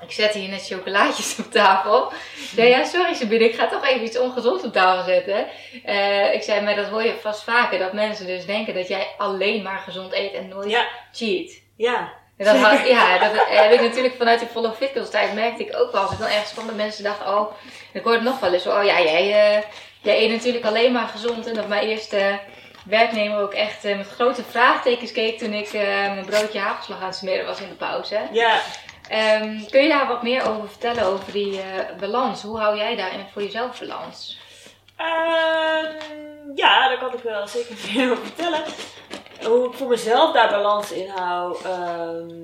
Ik 0.00 0.12
zette 0.12 0.38
hier 0.38 0.48
net 0.48 0.66
chocolaatjes 0.66 1.38
op 1.38 1.50
tafel. 1.50 2.12
Ik 2.12 2.48
zei, 2.54 2.68
ja, 2.68 2.84
sorry 2.84 3.14
Sabine, 3.14 3.44
ik 3.44 3.54
ga 3.54 3.68
toch 3.68 3.86
even 3.86 4.04
iets 4.04 4.18
ongezonds 4.18 4.64
op 4.64 4.72
tafel 4.72 5.04
zetten. 5.04 5.46
Eh, 5.84 6.34
ik 6.34 6.42
zei, 6.42 6.60
maar 6.60 6.76
dat 6.76 6.88
hoor 6.88 7.02
je 7.02 7.14
vast 7.14 7.44
vaker. 7.44 7.78
Dat 7.78 7.92
mensen 7.92 8.26
dus 8.26 8.46
denken 8.46 8.74
dat 8.74 8.88
jij 8.88 9.14
alleen 9.18 9.62
maar 9.62 9.78
gezond 9.78 10.12
eet 10.12 10.32
en 10.32 10.48
nooit 10.48 10.70
ja, 10.70 10.86
cheat. 11.12 11.60
ja. 11.76 12.12
En 12.36 12.44
dat 12.44 12.56
had, 12.56 12.86
ja, 12.86 13.18
dat 13.18 13.32
heb 13.48 13.72
ik 13.72 13.80
natuurlijk 13.80 14.14
vanuit 14.16 14.38
die 14.38 14.48
Follow 14.48 14.74
Fit 14.74 14.90
Girls 14.92 15.10
tijd 15.10 15.34
merkte 15.34 15.64
ik 15.64 15.76
ook 15.76 15.92
wel. 15.92 16.02
Als 16.02 16.12
ik 16.12 16.18
dan 16.18 16.28
ergens 16.28 16.52
kwam 16.52 16.66
dat 16.66 16.76
mensen 16.76 17.04
dachten, 17.04 17.26
oh, 17.26 17.52
ik 17.92 18.04
hoorde 18.04 18.22
nog 18.22 18.40
wel 18.40 18.52
eens, 18.52 18.66
oh 18.66 18.84
ja, 18.84 19.00
jij, 19.02 19.54
eh, 19.56 19.62
jij 20.02 20.22
eet 20.22 20.30
natuurlijk 20.30 20.64
alleen 20.64 20.92
maar 20.92 21.08
gezond. 21.08 21.46
En 21.46 21.54
dat 21.54 21.68
mijn 21.68 21.88
eerste 21.88 22.38
werknemer 22.84 23.40
ook 23.40 23.54
echt 23.54 23.84
eh, 23.84 23.96
met 23.96 24.08
grote 24.08 24.42
vraagtekens 24.42 25.12
keek 25.12 25.38
toen 25.38 25.52
ik 25.52 25.72
eh, 25.72 25.82
mijn 25.82 26.26
broodje 26.26 26.58
hagelslag 26.58 27.00
aan 27.00 27.06
het 27.06 27.16
smeren 27.16 27.46
was 27.46 27.60
in 27.60 27.68
de 27.68 27.74
pauze. 27.74 28.20
ja. 28.32 28.60
Ehm, 29.08 29.60
kun 29.70 29.82
je 29.82 29.88
daar 29.88 30.06
wat 30.06 30.22
meer 30.22 30.48
over 30.48 30.68
vertellen, 30.68 31.04
over 31.04 31.32
die 31.32 31.60
balans? 32.00 32.42
Hoe 32.42 32.58
hou 32.58 32.76
jij 32.76 32.96
daarin 32.96 33.26
voor 33.32 33.42
jezelf 33.42 33.78
balans? 33.78 34.38
Ehm, 34.96 35.92
kan 36.98 37.12
ik 37.14 37.22
wel 37.22 37.48
zeker 37.48 37.76
meer 37.94 38.10
over 38.10 38.24
vertellen. 38.24 38.62
Hoe 39.48 39.66
ik 39.66 39.72
voor 39.72 39.88
mezelf 39.88 40.32
daar 40.32 40.50
balans 40.50 40.92
in 40.92 41.08
hou, 41.08 41.56
ehm, 41.64 42.34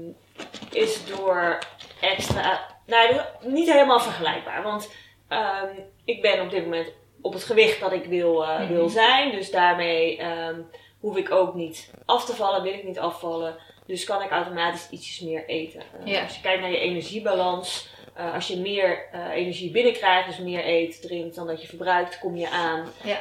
is 0.71 1.04
door 1.06 1.59
extra. 2.00 2.61
Nou, 2.87 3.21
niet 3.40 3.73
helemaal 3.73 4.00
vergelijkbaar. 4.00 4.62
Want 4.62 4.90
ehm, 5.28 5.68
ik 6.04 6.23
ben 6.23 6.40
op 6.40 6.50
dit 6.50 6.62
moment 6.64 6.92
op 7.21 7.32
het 7.32 7.44
gewicht 7.44 7.80
dat 7.80 7.92
ik 7.92 8.04
wil, 8.04 8.44
eh, 8.44 8.68
wil 8.68 8.82
Mhm. 8.85 8.92
zijn. 8.92 9.30
Dus 9.30 9.50
daarmee 9.50 10.16
ehm, 10.18 10.61
hoef 11.00 11.16
ik 11.16 11.30
ook 11.30 11.54
niet 11.54 11.90
af 12.06 12.25
te 12.25 12.35
vallen, 12.35 12.62
wil 12.62 12.73
ik 12.73 12.85
niet 12.85 12.99
afvallen. 12.99 13.56
Dus 13.87 14.04
kan 14.04 14.23
ik 14.23 14.30
automatisch 14.30 14.88
ietsjes 14.90 15.21
meer 15.21 15.47
eten. 15.47 15.80
Eh, 16.00 16.12
Ja. 16.12 16.23
Als 16.23 16.35
je 16.35 16.40
kijkt 16.40 16.61
naar 16.61 16.71
je 16.71 16.78
energiebalans, 16.78 17.88
eh, 18.14 18.35
als 18.35 18.47
je 18.49 18.56
meer 18.56 19.09
energie 19.35 19.71
binnenkrijgt, 19.71 20.28
dus 20.28 20.38
meer 20.38 20.66
eet, 20.66 21.02
drinkt 21.02 21.35
dan 21.35 21.47
dat 21.47 21.62
je 21.62 21.68
verbruikt, 21.68 22.18
kom 22.18 22.37
je 22.37 22.49
aan. 22.50 22.87
Ja. 23.04 23.18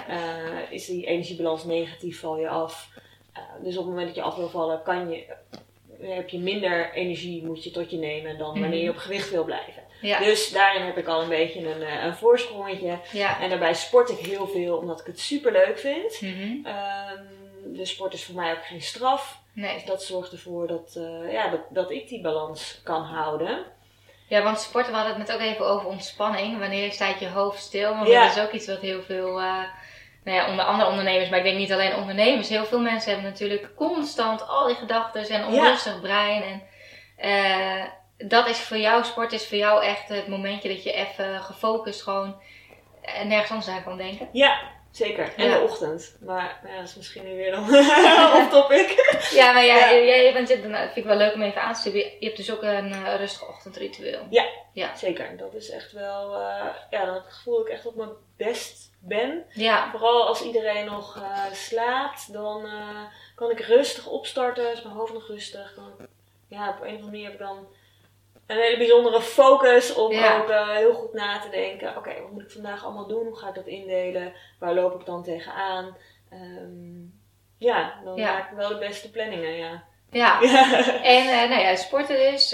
Is 0.69 0.85
die 0.85 1.05
energiebalans 1.05 1.63
negatief, 1.63 2.19
val 2.19 2.37
je 2.37 2.49
af. 2.49 2.89
Eh, 3.33 3.41
dus 3.63 3.73
op 3.77 3.81
het 3.83 3.89
moment 3.89 4.07
dat 4.07 4.15
je 4.15 4.21
af 4.21 4.35
wil 4.35 4.49
vallen, 4.49 4.81
kan 4.83 5.09
je, 5.09 5.25
eh, 6.01 6.15
heb 6.15 6.29
je 6.29 6.39
minder 6.39 6.93
energie 6.93 7.45
moet 7.45 7.63
je 7.63 7.71
tot 7.71 7.91
je 7.91 7.97
nemen 7.97 8.37
dan 8.37 8.59
wanneer 8.59 8.79
je 8.79 8.87
Mhm. 8.87 8.95
op 8.95 8.97
gewicht 8.97 9.29
wil 9.29 9.43
blijven. 9.43 9.83
Ja. 10.01 10.19
Dus 10.19 10.51
daarin 10.51 10.81
heb 10.81 10.97
ik 10.97 11.07
al 11.07 11.21
een 11.21 11.29
beetje 11.29 11.69
een, 11.73 11.81
eh, 11.81 12.03
een 12.03 12.15
voorsprongetje. 12.15 12.97
Ja. 13.11 13.39
En 13.41 13.49
daarbij 13.49 13.73
sport 13.73 14.09
ik 14.09 14.17
heel 14.17 14.47
veel 14.47 14.77
omdat 14.77 14.99
ik 14.99 15.05
het 15.05 15.19
super 15.19 15.51
leuk 15.51 15.79
vind. 15.79 16.21
Mhm. 16.21 16.65
Ehm, 16.65 17.23
de 17.65 17.85
sport 17.85 18.13
is 18.13 18.23
voor 18.25 18.35
mij 18.35 18.51
ook 18.51 18.65
geen 18.65 18.81
straf. 18.81 19.39
Nee. 19.53 19.73
Dus 19.73 19.85
dat 19.85 20.03
zorgt 20.03 20.31
ervoor 20.31 20.67
dat, 20.67 20.99
ja, 21.31 21.49
dat, 21.49 21.59
dat 21.69 21.91
ik 21.91 22.07
die 22.07 22.21
balans 22.21 22.81
kan 22.83 23.01
houden. 23.03 23.65
Ja, 24.27 24.43
want 24.43 24.59
sporten, 24.59 24.91
we 24.91 24.97
hadden 24.97 25.17
het 25.17 25.27
net 25.27 25.35
ook 25.35 25.41
even 25.41 25.65
over 25.65 25.87
ontspanning. 25.87 26.59
Wanneer 26.59 26.91
staat 26.91 27.19
je 27.19 27.27
hoofd 27.29 27.61
stil? 27.61 27.95
Want 27.95 28.07
Ja. 28.07 28.25
dat 28.27 28.35
is 28.35 28.43
ook 28.43 28.51
iets 28.51 28.67
wat 28.67 28.79
heel 28.79 29.01
veel, 29.01 29.41
nou 30.23 30.37
ja, 30.37 30.49
onder 30.49 30.65
andere 30.65 30.89
ondernemers, 30.89 31.29
maar 31.29 31.39
ik 31.39 31.45
denk 31.45 31.57
niet 31.57 31.71
alleen 31.71 31.95
ondernemers. 31.95 32.49
Heel 32.49 32.65
veel 32.65 32.79
mensen 32.79 33.11
hebben 33.11 33.29
natuurlijk 33.29 33.75
constant 33.75 34.47
al 34.47 34.67
die 34.67 34.75
gedachten 34.75 35.29
en 35.29 35.45
onrustig 35.45 36.01
brein. 36.01 36.43
En 36.43 36.61
eh, 37.17 37.85
dat 38.17 38.47
is 38.47 38.59
voor 38.59 38.77
jou, 38.77 39.03
sport 39.03 39.31
is 39.31 39.47
voor 39.47 39.57
jou 39.57 39.83
echt 39.83 40.09
het 40.09 40.27
momentje 40.27 40.69
dat 40.69 40.83
je 40.83 40.91
even 40.91 41.41
gefocust 41.41 42.03
gewoon 42.03 42.41
eh, 43.01 43.23
nergens 43.23 43.51
anders 43.51 43.69
aan 43.69 43.83
kan 43.83 43.97
denken. 43.97 44.29
Ja, 44.31 44.59
zeker. 44.91 45.33
En 45.37 45.45
Ja. 45.49 45.57
de 45.57 45.63
ochtend. 45.63 46.17
Maar 46.25 46.59
nou 46.63 46.73
ja, 46.73 46.79
dat 46.79 46.89
is 46.89 46.95
misschien 46.95 47.23
nu 47.23 47.35
weer 47.35 47.51
dan 47.51 47.63
off 48.35 48.49
topic. 48.49 49.17
Ja, 49.33 49.51
maar 49.51 49.65
ja, 49.65 49.75
Ja. 49.89 49.91
jij 49.91 50.33
bent, 50.33 50.47
dat 50.47 50.57
vind 50.61 50.95
ik 50.95 51.03
wel 51.03 51.17
leuk 51.17 51.33
om 51.33 51.41
even 51.41 51.61
aan 51.61 51.73
te 51.73 51.79
stippen. 51.79 52.01
Je 52.01 52.25
hebt 52.25 52.37
dus 52.37 52.51
ook 52.51 52.61
een 52.63 52.91
eh, 52.93 53.15
rustig 53.15 53.47
ochtendritueel. 53.49 54.27
Zeker. 54.95 55.37
Dat 55.37 55.53
is 55.53 55.69
echt 55.69 55.91
wel, 55.91 56.33
eh, 56.33 56.65
ja, 56.89 57.05
dan 57.05 57.13
heb 57.13 57.17
ik 57.17 57.23
het 57.23 57.33
gevoel 57.33 57.57
dat 57.57 57.67
ik 57.67 57.73
echt 57.73 57.85
op 57.85 57.95
mijn 57.95 58.09
best 58.37 58.90
ben. 59.03 59.45
Ja, 59.53 59.89
Vooral 59.91 60.27
als 60.27 60.41
iedereen 60.41 60.85
nog 60.85 61.15
eh, 61.17 61.45
slaapt, 61.51 62.33
dan 62.33 62.65
eh, 62.65 63.03
kan 63.35 63.51
ik 63.51 63.59
rustig 63.59 64.07
opstarten. 64.07 64.71
Is 64.71 64.81
mijn 64.81 64.95
hoofd 64.95 65.13
nog 65.13 65.27
rustig. 65.27 65.73
Dan, 65.75 66.07
ja, 66.47 66.69
op 66.69 66.75
een 66.75 66.81
of 66.81 66.85
andere 66.87 67.05
manier 67.05 67.23
heb 67.23 67.33
ik 67.33 67.39
dan 67.39 67.67
een 68.47 68.57
hele 68.57 68.77
bijzondere 68.77 69.21
focus 69.21 69.93
om 69.93 70.11
Ja. 70.11 70.37
ook 70.37 70.49
eh, 70.49 70.69
heel 70.69 70.93
goed 70.93 71.13
na 71.13 71.39
te 71.39 71.49
denken. 71.49 71.97
Oké, 71.97 72.21
wat 72.21 72.31
moet 72.31 72.41
ik 72.41 72.51
vandaag 72.51 72.83
allemaal 72.83 73.07
doen? 73.07 73.25
Hoe 73.25 73.37
ga 73.37 73.47
ik 73.47 73.55
dat 73.55 73.67
indelen? 73.67 74.33
Waar 74.59 74.73
loop 74.73 74.99
ik 74.99 75.05
dan 75.05 75.23
tegenaan? 75.23 75.97
Ehm 76.29 77.19
ja, 77.57 78.01
dan 78.03 78.15
Ja. 78.15 78.33
maak 78.33 78.51
ik 78.51 78.57
wel 78.57 78.69
de 78.69 78.77
beste 78.77 79.11
planningen, 79.11 79.51
ja. 79.57 79.83
ja. 80.11 80.41
En 81.15 81.49
nou 81.49 81.61
ja, 81.61 81.75
sporten 81.75 82.17
dus, 82.31 82.51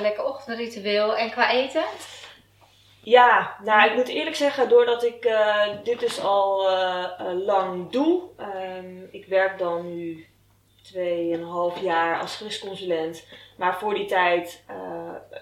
lekker 0.00 0.24
ochtendritueel. 0.24 1.16
En 1.16 1.30
qua 1.30 1.50
eten? 1.50 1.84
Ja, 3.04 3.56
nou 3.64 3.90
ik 3.90 3.96
moet 3.96 4.08
eerlijk 4.08 4.36
zeggen, 4.36 4.68
doordat 4.68 5.04
ik 5.04 5.24
eh, 5.24 5.66
dit 5.82 6.00
dus 6.00 6.20
al 6.20 6.68
eh, 6.68 7.04
eh, 7.18 7.44
lang 7.44 7.90
doe. 7.90 8.22
ehm, 8.36 9.02
ik 9.10 9.26
werk 9.26 9.58
dan 9.58 9.94
nu 9.94 10.26
2,5 10.82 11.80
jaar 11.82 12.20
als 12.20 12.36
gewichtsconsulent. 12.36 13.26
Maar 13.56 13.78
voor 13.78 13.94
die 13.94 14.06
tijd 14.06 14.64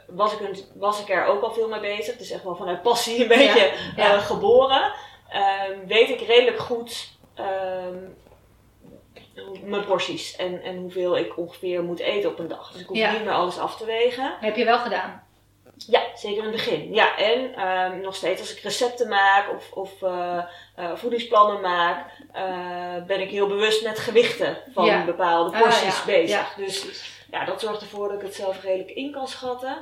was, 0.06 0.32
ik 0.32 0.40
een, 0.40 0.56
was 0.74 1.00
ik 1.00 1.08
er 1.08 1.24
ook 1.26 1.42
al 1.42 1.52
veel 1.52 1.68
mee 1.68 1.80
bezig. 1.80 2.18
Is 2.18 2.30
echt 2.30 2.44
wel 2.44 2.56
vanuit 2.56 2.82
passie 2.82 3.22
een 3.22 3.28
beetje 3.28 3.72
ja. 3.96 4.18
geboren. 4.18 4.92
Ehm, 5.28 5.86
weet 5.86 6.08
ik 6.08 6.20
redelijk 6.20 6.58
goed 6.58 7.10
ehm, 7.34 7.96
mijn 9.64 9.84
porties 9.84 10.36
en, 10.36 10.62
en 10.62 10.76
hoeveel 10.76 11.18
ik 11.18 11.38
ongeveer 11.38 11.82
moet 11.82 11.98
eten 12.00 12.30
op 12.30 12.38
een 12.38 12.48
dag. 12.48 12.72
Dus 12.72 12.80
ik 12.80 12.86
hoef 12.86 12.96
Ja. 12.96 13.12
niet 13.12 13.24
meer 13.24 13.32
alles 13.32 13.58
af 13.58 13.76
te 13.76 13.84
wegen. 13.84 14.36
Heb 14.40 14.56
je 14.56 14.64
wel 14.64 14.78
gedaan? 14.78 15.21
Ja, 15.88 16.02
zeker 16.14 16.38
in 16.38 16.48
het 16.48 16.52
begin. 16.56 16.94
Ja, 16.94 17.16
en 17.16 17.54
ehm, 17.54 18.00
nog 18.00 18.14
steeds 18.14 18.40
als 18.40 18.54
ik 18.56 18.62
recepten 18.62 19.08
maak 19.08 19.50
of, 19.56 19.72
of 19.72 20.02
eh, 20.02 20.38
eh, 20.76 20.90
voedingsplannen 20.96 21.60
maak, 21.60 22.06
eh, 22.32 23.04
ben 23.06 23.20
ik 23.20 23.30
heel 23.30 23.46
bewust 23.46 23.84
met 23.84 23.98
gewichten 23.98 24.58
van 24.72 24.84
Ja. 24.84 25.04
bepaalde 25.04 25.54
Ah, 25.56 25.60
porties 25.62 25.98
ja. 25.98 26.04
bezig. 26.04 26.28
Ja. 26.56 26.64
Dus 26.64 26.86
ja, 27.30 27.44
dat 27.44 27.60
zorgt 27.60 27.80
ervoor 27.80 28.08
dat 28.08 28.16
ik 28.16 28.22
het 28.26 28.34
zelf 28.34 28.62
redelijk 28.62 28.90
in 28.90 29.12
kan 29.12 29.28
schatten. 29.28 29.76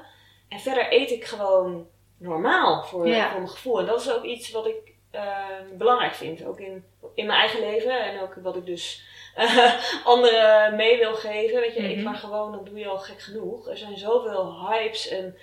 En 0.49 0.61
verder 0.61 0.87
eet 0.92 1.11
ik 1.11 1.25
gewoon 1.25 1.87
normaal 2.19 2.83
voor, 2.85 3.07
mijn 3.09 3.49
gevoel. 3.49 3.78
En 3.78 3.87
dat 3.87 4.00
is 4.00 4.12
ook 4.12 4.25
iets 4.25 4.50
wat 4.50 4.66
ik 4.66 4.92
ehm, 5.11 5.64
belangrijk 5.78 6.14
vind. 6.14 6.45
Ook 6.45 6.61
in, 6.61 6.85
in 7.14 7.26
mijn 7.26 7.38
eigen 7.38 7.61
leven 7.61 8.04
en 8.04 8.21
ook 8.21 8.35
wat 8.42 8.57
ik 8.57 8.66
dus 8.66 9.02
anderen 10.04 10.76
mee 10.76 10.99
wil 10.99 11.14
geven. 11.14 11.61
Weet 11.61 11.75
je, 11.75 11.83
eet 11.88 11.95
Mhm. 11.97 12.04
maar 12.04 12.14
gewoon, 12.14 12.52
dan 12.52 12.64
doe 12.64 12.78
je 12.78 12.87
al 12.88 12.99
gek 12.99 13.21
genoeg. 13.21 13.69
Er 13.69 13.76
zijn 13.76 13.99
zoveel 13.99 14.66
hypes 14.69 15.09
en 15.09 15.37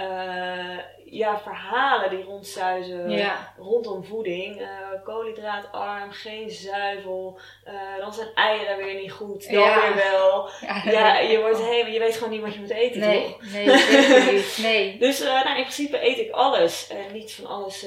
eh, 0.00 0.78
ja, 1.04 1.38
verhalen 1.38 2.10
die 2.10 2.22
rondzuizen 2.24 3.10
Ja. 3.10 3.54
rondom 3.58 4.04
voeding. 4.04 4.60
Eh, 4.60 4.66
koolhydraatarm, 5.04 6.10
geen 6.10 6.50
zuivel. 6.50 7.38
eh, 7.64 7.74
dan 7.98 8.12
zijn 8.14 8.28
eieren 8.34 8.76
weer 8.76 8.94
niet 9.00 9.12
goed, 9.12 9.50
dan 9.52 9.60
Ja. 9.62 9.80
weer 9.80 9.94
wel. 10.10 10.48
Ja, 10.60 10.82
Ja, 10.90 11.18
je, 11.18 11.40
wordt 11.40 11.58
helemaal, 11.62 11.92
je 11.92 11.98
weet 11.98 12.14
gewoon 12.16 12.30
niet 12.32 12.40
wat 12.40 12.54
je 12.54 12.60
moet 12.60 12.70
eten, 12.70 13.00
Nee, 13.00 13.22
toch? 13.24 13.52
nee, 13.52 13.66
niet. 13.66 14.58
Nee. 14.62 14.98
Dus 14.98 15.20
nou, 15.20 15.48
in 15.48 15.62
principe 15.62 16.06
eet 16.06 16.18
ik 16.18 16.30
alles 16.30 16.88
en 16.88 17.12
niet 17.12 17.32
van 17.34 17.46
alles 17.46 17.86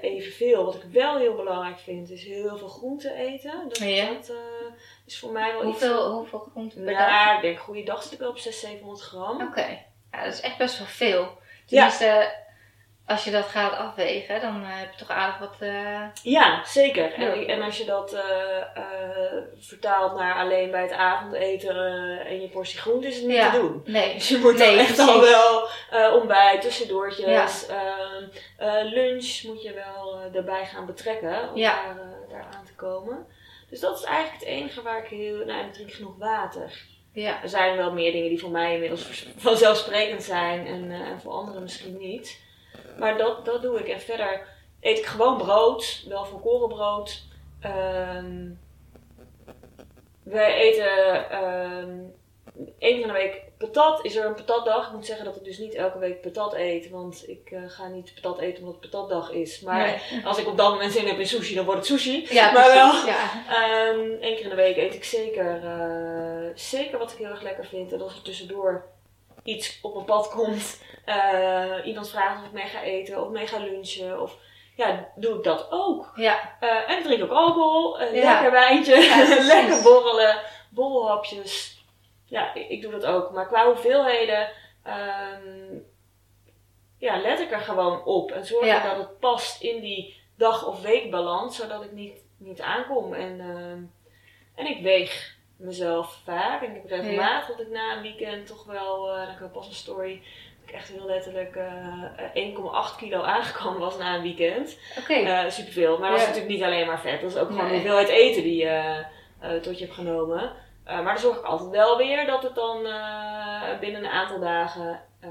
evenveel. 0.00 0.64
Wat 0.64 0.74
ik 0.74 0.82
wel 0.92 1.16
heel 1.18 1.34
belangrijk 1.34 1.78
vind, 1.78 2.10
is 2.10 2.24
heel 2.24 2.56
veel 2.56 2.68
groente 2.68 3.12
eten. 3.14 3.64
Dat, 3.68 3.78
Ja. 3.78 4.06
dat 4.12 4.32
is 5.06 5.18
voor 5.18 5.30
mij 5.32 5.52
wel 5.52 5.62
Hoeveel, 5.62 6.10
hoeveel 6.12 6.38
groenten 6.38 6.80
iets... 6.80 6.86
per 6.90 6.98
dag? 6.98 7.24
Nou, 7.24 7.36
ik 7.36 7.42
denk 7.42 7.58
goede 7.58 7.82
dag 7.82 8.02
zit 8.02 8.12
ik 8.12 8.18
wel 8.18 8.28
op 8.28 8.38
600, 8.38 8.72
700 8.72 9.00
gram. 9.02 9.42
Oké. 9.48 9.78
Ja, 10.16 10.24
dat 10.24 10.32
is 10.32 10.40
echt 10.40 10.56
best 10.58 10.78
wel 10.78 10.86
veel. 10.86 11.38
Tenminste, 11.66 12.32
als 13.06 13.24
je 13.24 13.30
dat 13.30 13.44
gaat 13.46 13.72
afwegen, 13.76 14.40
dan 14.40 14.62
eh, 14.62 14.68
heb 14.68 14.90
je 14.92 14.98
toch 14.98 15.10
aardig 15.16 15.38
wat... 15.38 15.56
eh, 15.60 16.00
Ja, 16.22 16.64
zeker. 16.64 17.12
En, 17.14 17.40
Ja. 17.40 17.46
en 17.46 17.62
als 17.62 17.78
je 17.78 17.84
dat 17.84 18.12
eh, 18.12 18.82
vertaalt 19.58 20.18
naar 20.18 20.34
alleen 20.34 20.70
bij 20.70 20.82
het 20.82 20.92
avondeten 20.92 21.76
en 22.26 22.40
je 22.40 22.48
portie 22.48 22.78
groente, 22.78 23.06
is 23.08 23.16
het 23.16 23.26
niet 23.26 23.36
Ja. 23.36 23.50
te 23.50 23.58
doen. 23.58 23.82
Nee. 23.86 24.14
Dus 24.14 24.28
je 24.28 24.38
moet 24.38 24.56
Nee, 24.56 24.76
dan 24.76 24.78
echt 24.86 24.98
al 24.98 25.20
wel 25.20 25.68
ontbijt, 26.12 26.62
tussendoortjes, 26.62 27.66
ehm, 27.66 28.24
eh, 28.58 28.74
lunch 28.92 29.42
moet 29.42 29.62
je 29.62 29.72
wel 29.72 30.20
erbij 30.34 30.64
gaan 30.66 30.86
betrekken 30.86 31.48
om 31.54 31.60
daar, 31.60 31.96
daar 32.28 32.46
aan 32.56 32.64
te 32.64 32.74
komen. 32.74 33.26
Dus 33.70 33.80
dat 33.80 33.98
is 33.98 34.04
eigenlijk 34.04 34.40
het 34.44 34.48
enige 34.52 34.82
waar 34.82 34.98
ik 35.04 35.10
heel... 35.10 35.36
Nou, 35.36 35.60
en 35.60 35.66
ik 35.66 35.72
drink 35.72 35.92
genoeg 35.92 36.16
water. 36.18 36.82
Ja. 37.14 37.42
Er 37.42 37.48
zijn 37.48 37.76
wel 37.76 37.92
meer 37.92 38.12
dingen 38.12 38.28
die 38.28 38.40
voor 38.40 38.50
mij 38.50 38.74
inmiddels 38.74 39.26
vanzelfsprekend 39.36 40.22
zijn 40.22 40.66
en, 40.66 40.90
eh, 40.90 41.08
en 41.08 41.20
voor 41.20 41.32
anderen 41.32 41.62
misschien 41.62 41.96
niet. 41.98 42.40
Maar 42.98 43.18
dat, 43.18 43.44
dat 43.44 43.62
doe 43.62 43.78
ik. 43.78 43.88
En 43.88 44.00
verder 44.00 44.46
eet 44.80 44.98
ik 44.98 45.06
gewoon 45.06 45.36
brood, 45.36 46.04
wel 46.08 46.24
volkorenbrood. 46.24 47.22
Ehm 47.60 48.50
wij 50.22 50.54
eten 50.54 51.30
ehm 51.30 51.98
één 52.78 52.92
keer 52.94 53.00
in 53.00 53.06
de 53.06 53.12
week 53.12 53.42
patat. 53.58 54.04
Is 54.04 54.16
er 54.16 54.24
een 54.26 54.34
patatdag? 54.34 54.86
Ik 54.86 54.92
moet 54.92 55.06
zeggen 55.06 55.24
dat 55.24 55.36
ik 55.36 55.44
dus 55.44 55.58
niet 55.58 55.74
elke 55.74 55.98
week 55.98 56.20
patat 56.20 56.54
eet. 56.54 56.90
Want 56.90 57.28
ik 57.28 57.50
eh, 57.50 57.60
ga 57.66 57.86
niet 57.88 58.14
patat 58.14 58.38
eten 58.38 58.64
omdat 58.64 58.80
het 58.80 58.90
patatdag 58.90 59.30
is. 59.30 59.60
Maar 59.60 60.00
Nee. 60.10 60.26
als 60.26 60.38
ik 60.38 60.46
op 60.46 60.56
dat 60.56 60.70
moment 60.72 60.92
zin 60.92 61.06
heb 61.06 61.18
in 61.18 61.26
sushi, 61.26 61.54
dan 61.54 61.64
wordt 61.64 61.80
het 61.80 61.88
sushi. 61.88 62.26
Ja, 62.30 62.52
maar 62.52 62.66
wel. 62.66 63.06
Ja. 63.06 63.30
Ehm 63.48 63.98
Eén 64.20 64.34
keer 64.34 64.40
in 64.42 64.48
de 64.48 64.54
week 64.54 64.76
eet 64.76 64.94
ik 64.94 65.04
zeker, 65.04 65.64
eh, 65.64 66.50
zeker 66.54 66.98
wat 66.98 67.12
ik 67.12 67.18
heel 67.18 67.28
erg 67.30 67.42
lekker 67.42 67.66
vind. 67.66 67.92
En 67.92 68.02
als 68.02 68.14
er 68.14 68.22
tussendoor 68.22 68.84
iets 69.42 69.78
op 69.82 69.94
mijn 69.94 70.06
pad 70.06 70.28
komt, 70.28 70.82
eh, 71.04 71.72
iemand 71.84 72.08
vraagt 72.10 72.40
of 72.40 72.46
ik 72.46 72.52
mee 72.52 72.66
ga 72.68 72.82
eten 72.82 73.22
of 73.22 73.28
mee 73.28 73.46
ga 73.46 73.58
lunchen, 73.58 74.20
of 74.22 74.36
ja, 74.76 75.08
doe 75.16 75.36
ik 75.36 75.42
dat 75.44 75.66
ook. 75.70 76.12
Ja. 76.16 76.56
En 76.86 76.98
ik 76.98 77.04
drink 77.04 77.22
ook 77.22 77.30
alcohol, 77.30 78.00
een 78.00 78.14
Ja. 78.14 78.32
lekker 78.32 78.50
wijntje, 78.50 78.96
lekker 79.54 79.82
borrelen, 79.82 80.36
borrelhapjes. 80.70 81.73
Ja, 82.34 82.54
ik, 82.54 82.68
ik 82.68 82.82
doe 82.82 82.92
dat 82.92 83.06
ook. 83.06 83.32
Maar 83.32 83.46
qua 83.46 83.66
hoeveelheden, 83.66 84.48
ehm, 84.82 85.76
ja, 86.98 87.20
let 87.20 87.40
ik 87.40 87.50
er 87.52 87.60
gewoon 87.60 88.04
op. 88.04 88.30
En 88.30 88.44
zorg 88.46 88.66
Ja. 88.66 88.76
ik 88.76 88.82
dat 88.82 88.96
het 88.96 89.18
past 89.18 89.62
in 89.62 89.80
die 89.80 90.20
dag- 90.36 90.66
of 90.66 90.82
weekbalans, 90.82 91.56
zodat 91.56 91.84
ik 91.84 91.92
niet, 91.92 92.24
niet 92.38 92.60
aankom. 92.60 93.14
En, 93.14 93.40
ehm, 93.40 93.78
en 94.54 94.76
ik 94.76 94.82
weeg 94.82 95.36
mezelf 95.56 96.20
vaak. 96.24 96.62
En 96.62 96.74
ik 96.76 96.82
heb 96.82 96.90
regelmatig 97.00 97.48
dat 97.48 97.60
ik 97.66 97.72
na 97.72 97.96
een 97.96 98.02
weekend 98.02 98.46
toch 98.46 98.64
wel, 98.64 99.10
eh 99.16 99.26
dan 99.26 99.36
kan 99.38 99.50
pas 99.50 99.66
een 99.66 99.74
story 99.74 100.22
ik 100.66 100.70
echt 100.70 100.88
heel 100.88 101.06
letterlijk 101.06 101.56
eh, 101.56 102.02
1,8 102.34 102.96
kilo 102.96 103.22
aangekomen 103.22 103.80
was 103.80 103.98
na 103.98 104.14
een 104.14 104.22
weekend. 104.22 104.78
Oké. 104.98 105.12
Eh 105.14 105.50
superveel. 105.50 105.98
Maar 105.98 106.10
dat 106.10 106.18
is 106.20 106.26
natuurlijk 106.26 106.52
niet 106.54 106.62
alleen 106.62 106.86
maar 106.86 107.00
vet. 107.00 107.20
Dat 107.20 107.30
is 107.30 107.36
ook 107.36 107.48
gewoon 107.48 107.66
de 107.68 107.72
hoeveelheid 107.72 108.08
eten 108.08 108.42
die 108.42 108.56
je 108.56 109.04
eh, 109.40 109.54
tot 109.54 109.78
je 109.78 109.84
hebt 109.84 109.96
genomen. 109.96 110.52
Eh, 110.84 110.94
maar 110.94 111.12
dan 111.12 111.18
zorg 111.22 111.36
ik 111.38 111.44
altijd 111.44 111.70
wel 111.70 111.96
weer 111.96 112.26
dat 112.26 112.42
het 112.42 112.54
dan 112.54 112.86
eh, 112.86 113.78
binnen 113.80 114.04
een 114.04 114.10
aantal 114.10 114.40
dagen 114.40 115.00
eh, 115.20 115.28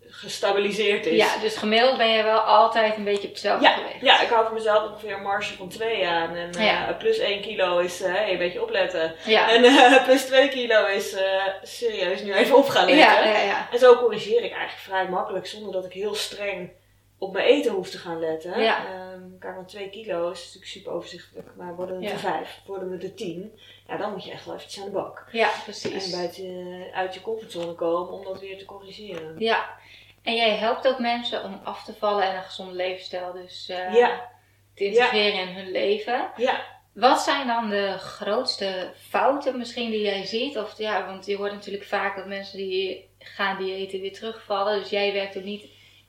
gestabiliseerd 0.00 1.06
is. 1.06 1.16
Ja, 1.16 1.38
dus 1.40 1.56
gemiddeld 1.56 1.96
ben 1.96 2.08
je 2.10 2.22
wel 2.22 2.38
altijd 2.38 2.96
een 2.96 3.04
beetje 3.04 3.22
op 3.28 3.32
hetzelfde 3.32 3.64
Ja, 3.66 3.72
gewicht. 3.72 4.00
ja, 4.00 4.20
ik 4.20 4.28
hou 4.28 4.44
voor 4.44 4.54
mezelf 4.54 4.88
ongeveer 4.90 5.12
een 5.16 5.22
marge 5.22 5.56
van 5.56 5.68
2 5.68 6.06
aan. 6.08 6.34
En 6.34 6.50
Ja. 6.58 6.92
plus 6.98 7.18
1 7.18 7.40
kilo 7.40 7.78
is 7.78 7.98
hey, 7.98 8.32
een 8.32 8.38
beetje 8.38 8.62
opletten. 8.62 9.14
Ja. 9.24 9.50
En 9.50 9.62
plus 10.06 10.24
2 10.24 10.48
kilo 10.48 10.86
is 10.86 11.16
serieus 11.62 12.22
nu 12.22 12.34
even 12.34 12.56
op 12.56 12.68
gaan 12.68 12.86
letten. 12.86 13.04
ja, 13.06 13.24
ja, 13.24 13.40
ja. 13.42 13.68
En 13.72 13.78
zo 13.78 13.96
corrigeer 13.96 14.36
ik 14.44 14.52
eigenlijk 14.52 14.82
vrij 14.82 15.08
makkelijk 15.08 15.46
zonder 15.46 15.72
dat 15.72 15.84
ik 15.84 15.92
heel 15.92 16.14
streng 16.14 16.70
op 17.18 17.32
mijn 17.32 17.46
eten 17.46 17.72
hoef 17.72 17.90
te 17.90 17.98
gaan 17.98 18.18
letten. 18.20 18.60
Ja. 18.62 18.86
Ehm, 18.86 19.22
kijk, 19.38 19.54
want 19.54 19.68
2 19.68 19.90
kilo 19.90 20.30
is 20.30 20.38
natuurlijk 20.38 20.66
super 20.66 20.92
overzichtelijk, 20.92 21.48
maar 21.56 21.74
worden 21.76 21.96
het 21.96 22.04
Ja. 22.04 22.10
er 22.10 22.18
5, 22.18 22.60
worden 22.66 22.92
het 22.92 23.02
er 23.02 23.14
10, 23.14 23.58
ja, 23.88 23.96
dan 23.96 24.10
moet 24.12 24.24
je 24.24 24.30
echt 24.30 24.44
wel 24.44 24.54
eventjes 24.54 24.80
aan 24.80 24.88
de 24.88 24.94
bak. 24.94 25.28
Ja, 25.32 25.52
En 25.54 25.60
precies. 25.62 26.10
buiten, 26.10 26.90
uit 26.92 27.14
je 27.14 27.20
comfortzone 27.20 27.74
komen 27.74 28.12
om 28.12 28.24
dat 28.24 28.40
weer 28.40 28.58
te 28.58 28.64
corrigeren. 28.64 29.34
Ja. 29.38 29.78
En 30.22 30.34
jij 30.34 30.50
helpt 30.56 30.88
ook 30.88 30.98
mensen 30.98 31.44
om 31.44 31.60
af 31.64 31.84
te 31.84 31.94
vallen 31.94 32.24
en 32.24 32.36
een 32.36 32.42
gezonde 32.42 32.74
levensstijl 32.74 33.32
dus 33.32 33.68
eh, 33.68 33.94
Ja. 33.94 34.28
te 34.74 34.84
integreren 34.84 35.40
in 35.48 35.54
hun 35.54 35.70
leven. 35.70 36.30
Ja, 36.36 36.74
Wat 36.92 37.20
zijn 37.20 37.46
dan 37.46 37.68
de 37.68 37.94
grootste 37.98 38.92
fouten 39.08 39.58
misschien 39.58 39.90
die 39.90 40.00
jij 40.00 40.24
ziet? 40.26 40.58
Of 40.58 40.78
ja, 40.78 41.06
want 41.06 41.26
je 41.26 41.36
hoort 41.36 41.52
natuurlijk 41.52 41.84
vaak 41.84 42.16
dat 42.16 42.26
mensen 42.26 42.58
die 42.58 43.08
gaan 43.18 43.56
diëten 43.58 44.00
weer 44.00 44.12
terugvallen. 44.12 44.78
Dus 44.78 44.90
jij 44.90 45.12
werkt 45.12 45.36
ook 45.36 45.42
niet 45.42 45.66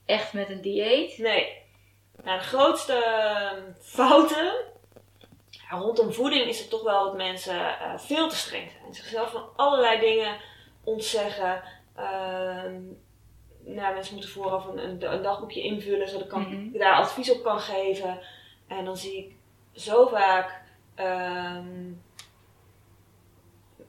echt 0.07 0.33
met 0.33 0.49
een 0.49 0.61
dieet. 0.61 1.17
nee. 1.17 1.65
Nou, 2.23 2.37
de 2.39 2.45
grootste 2.45 2.93
ehm, 2.93 3.61
fouten 3.81 4.53
rondom 5.69 6.13
voeding 6.13 6.45
is 6.47 6.59
het 6.59 6.69
toch 6.69 6.83
wel 6.83 7.03
dat 7.03 7.15
mensen 7.15 7.79
eh, 7.79 7.97
veel 7.97 8.29
te 8.29 8.35
streng 8.35 8.71
zijn. 8.71 8.93
Zichzelf 8.93 9.31
van 9.31 9.49
allerlei 9.55 9.99
dingen 9.99 10.37
ontzeggen. 10.83 11.63
Ehm, 11.95 12.81
nou, 13.59 13.93
mensen 13.93 14.13
moeten 14.13 14.31
vooraf 14.31 14.65
een, 14.65 14.77
een, 14.77 15.13
een 15.13 15.21
dagboekje 15.21 15.61
invullen 15.61 16.07
zodat 16.07 16.23
ik 16.23 16.29
kan, 16.29 16.41
Mhm. 16.41 16.77
daar 16.77 16.95
advies 16.95 17.31
op 17.31 17.43
kan 17.43 17.59
geven. 17.59 18.19
En 18.67 18.85
dan 18.85 18.97
zie 18.97 19.17
ik 19.17 19.35
zo 19.81 20.07
vaak 20.07 20.61
ehm, 20.95 21.91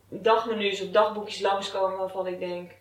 dagmenu's 0.09 0.81
of 0.81 0.91
dagboekjes 0.91 1.41
langskomen 1.41 1.99
waarvan 1.99 2.27
ik 2.27 2.39
denk 2.39 2.73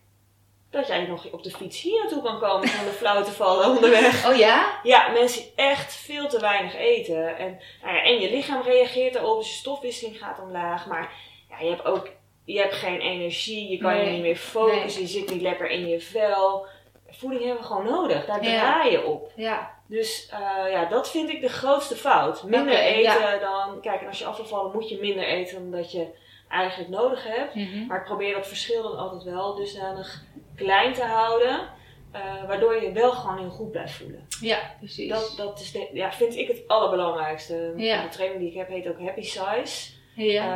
dat 0.72 0.88
jij 0.88 1.06
nog 1.06 1.32
op 1.32 1.44
de 1.44 1.52
fiets 1.52 1.82
hier 1.82 2.00
naartoe 2.00 2.22
kan 2.24 2.40
komen 2.40 2.68
zonder 2.68 2.94
flauw 2.94 3.24
te 3.24 3.32
vallen 3.32 3.70
onderweg. 3.70 4.28
Oh 4.30 4.36
ja? 4.36 4.80
Ja, 4.84 5.08
mensen 5.08 5.44
echt 5.56 5.96
veel 5.96 6.28
te 6.28 6.40
weinig 6.40 6.76
eten. 6.76 7.38
En, 7.38 7.60
nou 7.84 7.96
ja, 7.96 8.04
en 8.04 8.20
je 8.20 8.30
lichaam 8.30 8.62
reageert 8.62 9.16
erop, 9.16 9.38
dus 9.38 9.50
je 9.50 9.56
stofwisseling 9.56 10.18
gaat 10.18 10.40
omlaag. 10.42 10.88
Maar 10.88 11.14
ja, 11.50 11.60
je 11.60 11.70
hebt 11.70 11.86
ook 11.86 12.10
je 12.46 12.60
hebt 12.60 12.74
geen 12.76 13.00
energie, 13.00 13.70
je 13.70 13.78
kan 13.78 13.98
je 13.98 14.12
niet 14.12 14.22
meer 14.22 14.36
focussen, 14.36 15.02
je 15.02 15.08
zit 15.08 15.30
niet 15.30 15.42
lekker 15.42 15.70
in 15.70 15.88
je 15.88 16.02
vel. 16.02 16.66
Voeding 17.10 17.44
hebben 17.44 17.62
we 17.62 17.68
gewoon 17.68 17.86
nodig, 17.86 18.26
daar 18.26 18.44
Ja. 18.44 18.60
draai 18.60 18.92
je 18.92 19.06
op. 19.06 19.32
Ja. 19.36 19.76
Dus 19.88 20.30
eh, 20.32 20.72
ja, 20.72 20.86
dat 20.86 21.10
vind 21.12 21.30
ik 21.30 21.42
de 21.42 21.50
grootste 21.50 21.96
fout. 21.96 22.44
Minder 22.44 22.80
eten 22.80 23.40
dan. 23.40 23.82
Kijk, 23.82 24.02
en 24.02 24.08
als 24.08 24.20
je 24.20 24.26
af 24.26 24.38
wil 24.38 24.46
vallen, 24.46 24.72
moet 24.74 24.90
je 24.90 24.98
minder 25.00 25.24
eten 25.24 25.56
dan 25.62 25.80
dat 25.80 25.92
je 25.92 26.08
eigenlijk 26.50 26.90
nodig 26.90 27.24
hebt. 27.24 27.56
Mhm. 27.56 27.86
Maar 27.86 27.98
ik 28.00 28.06
probeer 28.06 28.34
dat 28.34 28.48
verschil 28.48 28.82
dan 28.84 28.98
altijd 28.98 29.24
wel 29.24 29.56
dusdanig 29.56 30.24
klein 30.58 30.94
te 30.94 31.04
houden. 31.04 31.76
eh, 32.12 32.48
waardoor 32.48 32.82
je 32.84 32.92
wel 32.92 33.12
gewoon 33.12 33.38
heel 33.38 33.50
goed 33.50 33.72
blijft 33.72 33.94
voelen. 33.94 34.28
Ja, 34.42 34.60
precies. 34.80 35.10
Dat, 35.10 35.34
dat 35.38 35.60
is 35.60 35.72
de, 35.72 35.90
ja, 35.94 36.12
vind 36.14 36.36
ik 36.36 36.48
het 36.48 36.68
allerbelangrijkste. 36.68 37.74
Ja. 37.76 38.02
De 38.04 38.10
training 38.10 38.40
die 38.40 38.50
ik 38.50 38.58
heb 38.58 38.68
heet 38.68 38.88
ook 38.88 39.00
Happy 39.00 39.22
Size. 39.22 39.92
ja. 40.16 40.54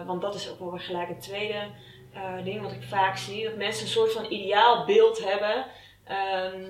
Eh, 0.00 0.06
want 0.06 0.20
dat 0.22 0.34
is 0.34 0.50
ook 0.50 0.58
wel 0.58 0.70
weer 0.70 0.80
gelijk 0.80 1.08
een 1.08 1.18
tweede 1.20 1.66
eh, 2.14 2.44
ding 2.44 2.62
wat 2.62 2.72
ik 2.72 2.82
vaak 2.82 3.16
zie. 3.16 3.44
Dat 3.44 3.56
mensen 3.56 3.82
een 3.82 3.90
soort 3.90 4.12
van 4.12 4.24
ideaal 4.32 4.84
beeld 4.86 5.24
hebben. 5.24 5.66
ehm, 6.04 6.60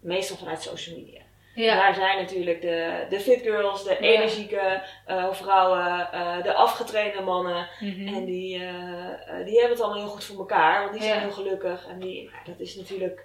meestal 0.00 0.36
vanuit 0.36 0.62
social 0.62 0.96
media. 0.96 1.20
Ja. 1.54 1.74
Daar 1.76 1.94
zijn 1.94 2.18
natuurlijk 2.18 2.60
de, 2.60 3.06
de 3.08 3.20
fit 3.20 3.42
girls, 3.42 3.84
de 3.84 3.98
energieke 3.98 4.82
eh, 5.06 5.32
vrouwen, 5.32 6.08
eh, 6.12 6.42
de 6.42 6.54
afgetrainde 6.54 7.20
mannen. 7.22 7.68
Mhm. 7.80 8.14
En 8.14 8.24
die, 8.24 8.54
eh, 8.54 9.44
die 9.44 9.58
hebben 9.58 9.70
het 9.76 9.80
allemaal 9.80 10.02
heel 10.02 10.12
goed 10.12 10.24
voor 10.24 10.38
elkaar, 10.38 10.80
want 10.80 10.92
die 10.92 11.02
zijn 11.02 11.14
Ja. 11.14 11.20
heel 11.20 11.30
gelukkig. 11.32 11.86
En 11.88 11.98
die, 11.98 12.22
nou, 12.24 12.44
dat 12.44 12.60
is 12.60 12.76
natuurlijk 12.76 13.24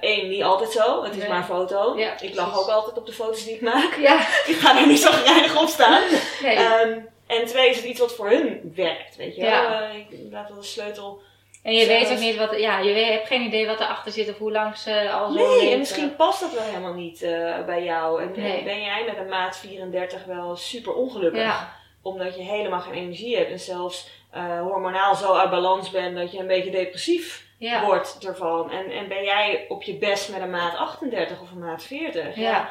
één, 0.00 0.28
niet 0.28 0.42
altijd 0.42 0.70
zo. 0.70 1.02
Het 1.02 1.12
is 1.12 1.18
Nee. 1.18 1.28
maar 1.28 1.38
een 1.38 1.44
foto. 1.44 1.98
Ja, 1.98 2.20
ik 2.20 2.34
lach 2.34 2.58
ook 2.60 2.68
altijd 2.68 2.98
op 2.98 3.06
de 3.06 3.12
foto's 3.12 3.44
die 3.44 3.54
ik 3.54 3.60
maak. 3.60 3.94
Ik 4.46 4.56
ga 4.58 4.72
daar 4.72 4.86
niet 4.86 4.98
zo 5.00 5.10
geinig 5.10 5.60
op 5.62 5.68
staan. 5.68 6.02
nee. 6.42 6.56
Ehm, 6.56 6.98
en 7.26 7.44
twee, 7.46 7.70
is 7.70 7.76
het 7.76 7.84
iets 7.84 8.00
wat 8.00 8.14
voor 8.14 8.28
hun 8.30 8.72
werkt, 8.74 9.16
weet 9.16 9.36
je 9.36 9.42
wel. 9.42 9.80
Ik 9.96 10.06
laat 10.30 10.48
wel 10.48 10.58
de 10.58 10.64
sleutel. 10.64 11.20
En 11.68 11.74
je 11.74 11.86
weet 11.86 12.10
ook 12.12 12.18
niet 12.18 12.36
wat, 12.36 12.58
ja, 12.60 12.78
je 12.78 12.92
weet, 12.92 13.08
hebt 13.08 13.26
geen 13.26 13.42
idee 13.42 13.66
wat 13.66 13.80
erachter 13.80 14.12
zit 14.12 14.28
of 14.28 14.38
hoe 14.38 14.52
lang 14.52 14.76
ze 14.76 15.10
al 15.10 15.32
zo 15.32 15.38
Nee, 15.38 15.72
en 15.72 15.78
misschien 15.78 16.16
past 16.16 16.40
dat 16.40 16.52
wel 16.52 16.62
helemaal 16.62 16.94
niet 16.94 17.22
eh, 17.22 17.64
bij 17.66 17.84
jou. 17.84 18.22
En, 18.22 18.32
Nee. 18.36 18.64
ben 18.64 18.80
jij 18.80 19.04
met 19.06 19.16
een 19.18 19.28
maat 19.28 19.56
34 19.56 20.24
wel 20.24 20.56
super 20.56 20.94
ongelukkig. 20.94 21.40
Ja, 21.42 21.72
Omdat 22.02 22.36
je 22.36 22.42
helemaal 22.42 22.80
geen 22.80 22.94
energie 22.94 23.36
hebt. 23.36 23.50
En 23.50 23.60
zelfs 23.60 24.08
eh, 24.30 24.60
hormonaal 24.60 25.14
zo 25.14 25.34
uit 25.34 25.50
balans 25.50 25.90
bent 25.90 26.16
dat 26.16 26.32
je 26.32 26.38
een 26.38 26.46
beetje 26.46 26.70
depressief 26.70 27.46
ja. 27.58 27.84
wordt 27.84 28.18
ervan. 28.26 28.70
En, 28.70 28.90
en 28.90 29.08
ben 29.08 29.24
jij 29.24 29.64
op 29.68 29.82
je 29.82 29.94
best 29.94 30.30
met 30.30 30.40
een 30.40 30.50
maat 30.50 30.76
38 30.76 31.40
of 31.40 31.50
een 31.50 31.58
maat 31.58 31.82
40? 31.82 32.36
Ja. 32.36 32.70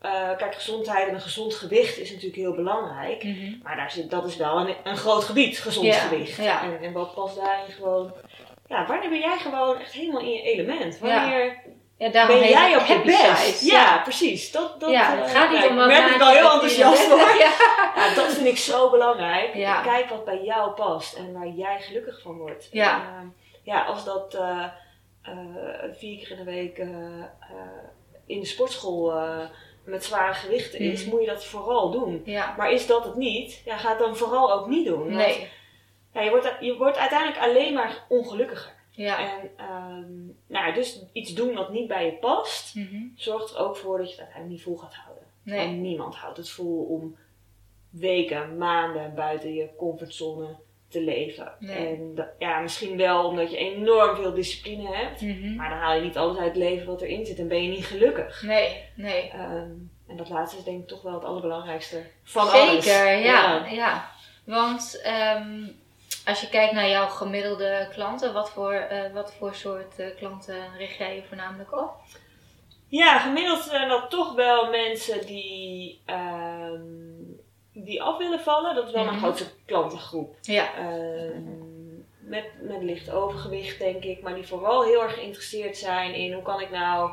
Eh, 0.00 0.36
kijk, 0.36 0.54
gezondheid 0.54 1.08
en 1.08 1.14
een 1.14 1.20
gezond 1.20 1.54
gewicht 1.54 1.98
is 1.98 2.10
natuurlijk 2.10 2.36
heel 2.36 2.54
belangrijk. 2.54 3.22
Mhm. 3.24 3.52
Maar 3.62 3.76
daar 3.76 3.90
zit, 3.90 4.10
dat 4.10 4.24
is 4.24 4.36
wel 4.36 4.58
een, 4.60 4.74
een 4.84 4.96
groot 4.96 5.24
gebied, 5.24 5.58
gezond 5.60 5.86
Ja, 5.86 5.92
gewicht. 5.92 6.36
ja. 6.36 6.62
En, 6.62 6.78
en 6.82 6.92
wat 6.92 7.14
past 7.14 7.36
daarin 7.36 7.74
gewoon... 7.74 8.12
Ja, 8.68 8.86
wanneer 8.86 9.08
ben 9.08 9.18
jij 9.20 9.38
gewoon 9.38 9.78
echt 9.78 9.92
helemaal 9.92 10.20
in 10.20 10.30
je 10.30 10.42
element? 10.42 10.98
Wanneer 10.98 11.62
Ja, 11.98 12.08
daarom 12.08 12.38
ben 12.40 12.48
jij 12.48 12.70
het 12.72 12.80
op 12.80 12.86
je 12.86 13.00
best? 13.04 13.38
size. 13.38 13.66
Ja, 13.72 13.98
precies. 14.02 14.50
Dat, 14.52 14.80
dat, 14.80 14.90
ja, 14.90 15.22
eh, 15.22 15.30
gaat 15.30 15.50
niet 15.50 15.58
om 15.64 15.70
ik 15.70 15.76
wat 15.76 15.86
merk 15.86 16.14
ik 16.14 16.20
al 16.20 16.28
heel 16.32 16.50
enthousiast 16.52 17.02
voor. 17.02 17.18
Ja. 17.98 18.14
Dat 18.14 18.32
vind 18.32 18.46
ik 18.46 18.56
zo 18.56 18.90
belangrijk. 18.90 19.54
Kijk 19.82 20.08
wat 20.08 20.24
bij 20.24 20.42
jou 20.44 20.70
past 20.70 21.14
en 21.16 21.32
waar 21.32 21.48
jij 21.48 21.80
gelukkig 21.80 22.20
van 22.22 22.36
wordt. 22.38 22.68
Ja. 22.72 22.94
En, 22.94 23.00
ehm, 23.16 23.26
ja, 23.62 23.84
als 23.84 24.04
dat 24.04 24.34
eh, 24.34 24.64
eh, 25.22 25.32
vier 25.98 26.18
keer 26.18 26.30
in 26.30 26.36
de 26.36 26.44
week 26.50 26.78
eh, 26.78 26.86
eh, 26.88 27.24
in 28.26 28.40
de 28.40 28.46
sportschool 28.46 29.12
eh, 29.12 29.38
met 29.84 30.04
zware 30.04 30.34
gewichten 30.34 30.78
is, 30.78 31.00
Mhm. 31.02 31.10
moet 31.10 31.20
je 31.20 31.26
dat 31.26 31.44
vooral 31.44 31.90
doen. 31.90 32.22
Ja. 32.24 32.54
Maar 32.56 32.70
is 32.72 32.86
dat 32.86 33.04
het 33.04 33.14
niet, 33.16 33.62
ja, 33.64 33.76
ga 33.76 33.88
het 33.88 33.98
dan 33.98 34.16
vooral 34.16 34.52
ook 34.52 34.66
niet 34.68 34.86
doen. 34.86 35.14
Nee. 35.14 35.48
Ja, 36.12 36.20
je, 36.20 36.30
wordt, 36.30 36.56
je 36.60 36.76
wordt 36.76 36.96
uiteindelijk 36.96 37.40
alleen 37.40 37.74
maar 37.74 38.04
ongelukkiger. 38.08 38.76
Ja. 38.90 39.18
En 39.18 39.50
ehm, 39.56 40.12
nou, 40.46 40.74
dus 40.74 41.02
iets 41.12 41.34
doen 41.34 41.54
wat 41.54 41.72
niet 41.72 41.88
bij 41.88 42.06
je 42.06 42.12
past, 42.12 42.74
Mhm. 42.74 43.02
zorgt 43.14 43.50
er 43.54 43.58
ook 43.58 43.76
voor 43.76 43.96
dat 43.98 44.06
je 44.06 44.12
het 44.12 44.20
uiteindelijk 44.22 44.56
niet 44.58 44.66
vol 44.66 44.76
gaat 44.76 44.94
houden. 44.94 45.24
Nee. 45.42 45.58
En 45.58 45.80
niemand 45.80 46.14
houdt 46.14 46.36
het 46.36 46.50
vol 46.50 46.84
om 46.84 47.16
weken, 47.90 48.56
maanden 48.58 49.14
buiten 49.14 49.54
je 49.54 49.68
comfortzone 49.76 50.46
te 50.88 51.00
leven. 51.02 51.52
Nee. 51.58 51.76
En 51.96 52.14
dat- 52.14 52.28
ja, 52.38 52.60
misschien 52.60 52.96
wel 52.96 53.24
omdat 53.26 53.50
je 53.50 53.56
enorm 53.56 54.16
veel 54.16 54.34
discipline 54.34 54.96
hebt. 54.96 55.20
Mhm. 55.20 55.54
Maar 55.56 55.68
dan 55.68 55.78
haal 55.78 55.94
je 55.94 56.02
niet 56.02 56.16
alles 56.16 56.36
uit 56.36 56.46
het 56.46 56.56
leven 56.56 56.86
wat 56.86 57.02
erin 57.02 57.26
zit 57.26 57.38
en 57.38 57.48
ben 57.48 57.62
je 57.62 57.68
niet 57.68 57.86
gelukkig. 57.86 58.42
Nee, 58.42 58.84
nee. 58.94 59.30
Ehm, 59.30 59.70
en 60.08 60.16
dat 60.16 60.28
laatste 60.28 60.58
is 60.58 60.64
denk 60.64 60.82
ik 60.82 60.88
toch 60.88 61.02
wel 61.02 61.14
het 61.14 61.24
allerbelangrijkste 61.24 62.02
van 62.22 62.46
Zeker, 62.46 62.68
alles. 62.68 62.84
ja. 63.24 63.66
ja. 63.66 64.10
Want 64.44 65.00
ehm, 65.02 65.66
als 66.28 66.40
je 66.40 66.48
kijkt 66.48 66.72
naar 66.72 66.88
jouw 66.88 67.06
gemiddelde 67.08 67.88
klanten, 67.92 68.32
wat 68.32 68.50
voor, 68.50 68.72
eh, 68.72 69.12
wat 69.12 69.34
voor 69.34 69.54
soort 69.54 69.98
eh, 69.98 70.06
klanten 70.16 70.76
richt 70.76 70.96
jij 70.96 71.14
je 71.14 71.22
voornamelijk 71.28 71.72
op? 71.80 71.90
Ja, 72.88 73.18
gemiddeld 73.18 73.62
zijn 73.62 73.88
dat 73.88 74.10
toch 74.10 74.34
wel 74.34 74.70
mensen 74.70 75.26
die, 75.26 76.00
ehm, 76.04 76.80
die 77.72 78.02
af 78.02 78.18
willen 78.18 78.40
vallen. 78.40 78.74
Dat 78.74 78.86
is 78.86 78.92
wel 78.92 79.04
mijn 79.04 79.16
Mhm. 79.16 79.24
grootste 79.24 79.50
klantengroep. 79.66 80.36
Ja. 80.40 80.74
Ehm, 80.74 81.42
met, 82.18 82.44
met 82.60 82.82
licht 82.82 83.10
overgewicht, 83.10 83.78
denk 83.78 84.04
ik. 84.04 84.22
Maar 84.22 84.34
die 84.34 84.46
vooral 84.46 84.84
heel 84.84 85.02
erg 85.02 85.14
geïnteresseerd 85.14 85.76
zijn 85.76 86.14
in 86.14 86.32
hoe 86.32 86.42
kan 86.42 86.60
ik 86.60 86.70
nou 86.70 87.10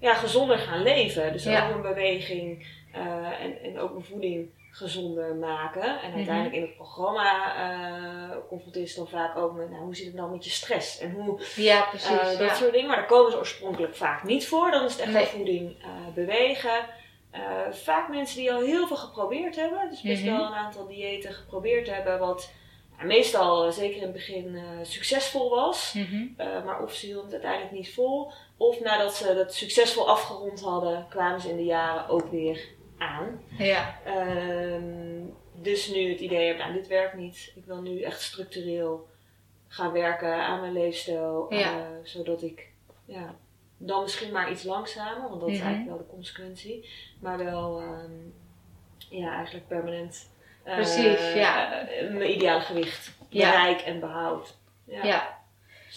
ja, 0.00 0.14
gezonder 0.14 0.58
gaan 0.58 0.82
leven. 0.82 1.32
Dus 1.32 1.44
Ja. 1.44 1.62
ook 1.64 1.70
mijn 1.70 1.94
beweging 1.94 2.66
eh, 2.92 3.40
en, 3.40 3.62
en 3.62 3.78
ook 3.78 3.92
mijn 3.92 4.04
voeding 4.04 4.50
gezonder 4.78 5.34
maken. 5.34 5.82
En 6.00 6.08
Mhm. 6.08 6.16
uiteindelijk 6.16 6.54
in 6.54 6.62
het 6.62 6.74
programma 6.76 7.54
eh 7.56 8.36
confronteer 8.48 8.82
je 8.82 8.88
ze 8.88 8.96
dan 8.96 9.08
vaak 9.08 9.36
ook 9.36 9.52
met 9.56 9.70
nou, 9.70 9.82
hoe 9.82 9.96
zit 9.96 10.06
het 10.06 10.14
nou 10.14 10.30
met 10.30 10.44
je 10.44 10.50
stress? 10.50 10.98
En 10.98 11.10
hoe 11.12 11.40
Ja, 11.56 11.82
precies. 11.82 12.08
eh, 12.18 12.24
dat 12.26 12.38
ja. 12.38 12.54
soort 12.54 12.72
dingen. 12.72 12.88
Maar 12.88 12.96
daar 12.96 13.06
komen 13.06 13.30
ze 13.32 13.38
oorspronkelijk 13.38 13.94
vaak 13.96 14.22
niet 14.24 14.46
voor. 14.48 14.70
Dan 14.70 14.84
is 14.84 14.92
het 14.92 15.00
echt 15.00 15.12
Nee. 15.12 15.26
voeding 15.26 15.76
eh, 15.82 15.88
bewegen. 16.14 16.84
Eh, 17.30 17.40
vaak 17.70 18.08
mensen 18.08 18.36
die 18.38 18.52
al 18.52 18.60
heel 18.60 18.86
veel 18.86 18.96
geprobeerd 18.96 19.56
hebben. 19.56 19.88
Dus 19.90 20.00
best 20.00 20.22
Mhm. 20.24 20.36
wel 20.36 20.46
een 20.46 20.52
aantal 20.54 20.86
diëten 20.86 21.32
geprobeerd 21.32 21.86
hebben. 21.94 22.18
Wat 22.18 22.50
meestal, 23.02 23.64
eh, 23.66 23.72
zeker 23.72 23.96
in 23.96 24.02
het 24.02 24.12
begin, 24.12 24.54
eh, 24.56 24.62
succesvol 24.82 25.50
was. 25.50 25.92
Mhm. 25.96 26.26
Eh, 26.36 26.64
maar 26.64 26.82
of 26.82 26.92
ze 26.92 27.06
hielden 27.06 27.24
het 27.24 27.32
uiteindelijk 27.32 27.72
niet 27.72 27.94
vol. 27.94 28.32
Of 28.56 28.80
nadat 28.80 29.14
ze 29.14 29.34
dat 29.34 29.54
succesvol 29.54 30.08
afgerond 30.08 30.60
hadden, 30.60 31.06
kwamen 31.08 31.40
ze 31.40 31.50
in 31.50 31.56
de 31.56 31.64
jaren 31.64 32.08
ook 32.08 32.30
weer 32.30 32.60
aan. 32.98 33.40
Ja. 33.58 33.98
Ehm, 34.04 35.24
dus 35.54 35.88
nu 35.88 36.10
het 36.10 36.20
idee 36.20 36.46
heb, 36.46 36.58
nou 36.58 36.72
dit 36.72 36.86
werkt 36.86 37.14
niet. 37.14 37.52
Ik 37.56 37.64
wil 37.64 37.80
nu 37.82 38.00
echt 38.00 38.20
structureel 38.20 39.08
gaan 39.68 39.92
werken 39.92 40.34
aan 40.34 40.60
mijn 40.60 40.72
leefstijl. 40.72 41.46
Ja. 41.54 41.78
eh, 41.78 41.86
zodat 42.02 42.42
ik 42.42 42.66
ja, 43.04 43.34
dan 43.76 44.02
misschien 44.02 44.32
maar 44.32 44.50
iets 44.50 44.62
langzamer, 44.62 45.28
want 45.28 45.40
dat 45.40 45.48
is 45.50 45.56
Mhm. 45.58 45.66
eigenlijk 45.66 45.96
wel 45.96 46.06
de 46.06 46.12
consequentie. 46.14 46.88
Maar 47.20 47.38
wel 47.44 47.80
ehm, 47.80 48.12
ja, 49.10 49.34
eigenlijk 49.34 49.66
permanent 49.68 50.30
eh, 50.62 50.74
Precies, 50.74 51.32
ja. 51.34 51.68
mijn 52.12 52.30
ideale 52.30 52.60
gewicht 52.60 53.12
bereik 53.30 53.80
en 53.80 54.00
behoud. 54.00 54.56
Ja. 54.84 55.37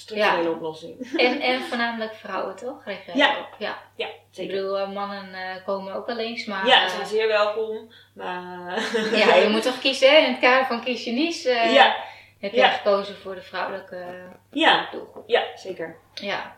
Structurele 0.02 0.44
Ja. 0.44 0.50
oplossing. 0.50 1.12
En, 1.26 1.42
en 1.42 1.62
voornamelijk 1.70 2.16
vrouwen, 2.16 2.56
toch? 2.56 2.84
Ja. 3.14 3.38
op? 3.40 3.48
ja. 3.58 3.78
Ja, 3.96 4.06
Ik 4.08 4.14
zeker. 4.32 4.56
bedoel, 4.56 4.80
eh, 4.80 4.92
mannen 4.92 5.34
eh, 5.34 5.66
komen 5.66 5.94
ook 5.94 6.06
wel 6.08 6.18
eens, 6.20 6.46
maar... 6.46 6.68
Ja, 6.68 6.82
eh, 6.84 6.90
ze 6.90 6.96
zijn 6.96 7.08
zeer 7.08 7.28
welkom. 7.28 7.92
Maar 8.14 8.80
ja, 9.12 9.36
je 9.36 9.50
moet 9.54 9.62
toch 9.64 9.80
kiezen, 9.80 10.10
hè? 10.12 10.18
In 10.18 10.32
het 10.32 10.40
kader 10.42 10.66
van 10.66 10.84
Kies 10.84 11.04
je 11.04 11.12
Nies 11.12 11.44
ja, 11.44 11.96
heb 12.40 12.54
Ja. 12.54 12.66
je 12.66 12.72
gekozen 12.72 13.16
voor 13.16 13.36
de 13.36 13.42
vrouwelijke 13.42 14.06
ja, 14.52 14.88
doelgroep. 14.92 15.24
ja, 15.30 15.44
zeker. 15.56 15.98
Ja, 16.14 16.56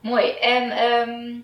mooi. 0.00 0.30
En 0.30 0.70
ehm, 0.70 1.34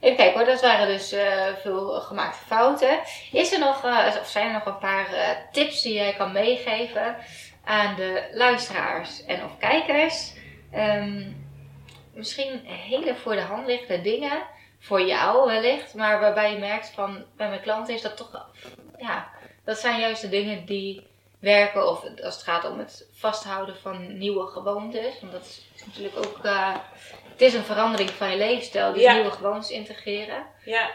even 0.00 0.16
kijken 0.16 0.32
hoor, 0.34 0.44
dat 0.44 0.60
waren 0.60 0.86
dus 0.86 1.14
veel 1.62 2.00
gemaakte 2.00 2.38
fouten. 2.46 2.98
Is 3.32 3.52
er 3.52 3.58
nog, 3.58 3.84
of 4.20 4.26
zijn 4.28 4.46
er 4.46 4.52
nog 4.52 4.66
een 4.66 4.78
paar 4.78 5.06
tips 5.52 5.82
die 5.82 5.92
jij 5.94 6.14
kan 6.14 6.32
meegeven 6.32 7.16
aan 7.64 7.94
de 7.94 8.28
luisteraars 8.32 9.24
en 9.24 9.44
of 9.44 9.58
kijkers? 9.58 10.34
Ehm, 10.76 11.32
misschien 12.14 12.60
hele 12.64 13.14
voor 13.16 13.34
de 13.34 13.40
hand 13.40 13.66
liggende 13.66 14.00
dingen, 14.02 14.42
voor 14.78 15.02
jou 15.02 15.46
wellicht, 15.46 15.94
maar 15.94 16.20
waarbij 16.20 16.52
je 16.52 16.58
merkt 16.58 16.90
van 16.90 17.24
bij 17.36 17.48
mijn 17.48 17.60
klanten 17.60 17.94
is 17.94 18.02
dat 18.02 18.16
toch, 18.16 18.48
ja, 18.98 19.28
dat 19.64 19.78
zijn 19.78 20.00
juist 20.00 20.20
de 20.20 20.28
dingen 20.28 20.64
die 20.64 21.06
werken 21.38 21.88
of 21.88 22.04
als 22.24 22.34
het 22.34 22.42
gaat 22.42 22.70
om 22.70 22.78
het 22.78 23.08
vasthouden 23.14 23.76
van 23.76 24.18
nieuwe 24.18 24.46
gewoontes. 24.46 25.20
Want 25.20 25.32
dat 25.32 25.42
is 25.74 25.84
natuurlijk 25.86 26.16
ook, 26.16 26.44
eh, 26.44 26.74
het 27.32 27.40
is 27.40 27.54
een 27.54 27.64
verandering 27.64 28.10
van 28.10 28.30
je 28.30 28.36
leefstijl, 28.36 28.92
dus 28.92 29.02
Ja. 29.02 29.12
nieuwe 29.14 29.30
gewoontes 29.30 29.70
integreren. 29.70 30.46
Ja. 30.64 30.90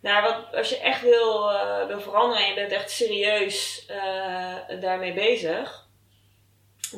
Nou, 0.00 0.22
wat, 0.22 0.54
als 0.54 0.68
je 0.68 0.78
echt 0.78 1.00
wil, 1.02 1.50
eh, 1.52 1.86
wil 1.86 2.00
veranderen 2.00 2.42
en 2.44 2.48
je 2.48 2.54
bent 2.54 2.72
echt 2.72 2.90
serieus 2.90 3.86
eh, 3.88 4.80
daarmee 4.80 5.12
bezig, 5.12 5.83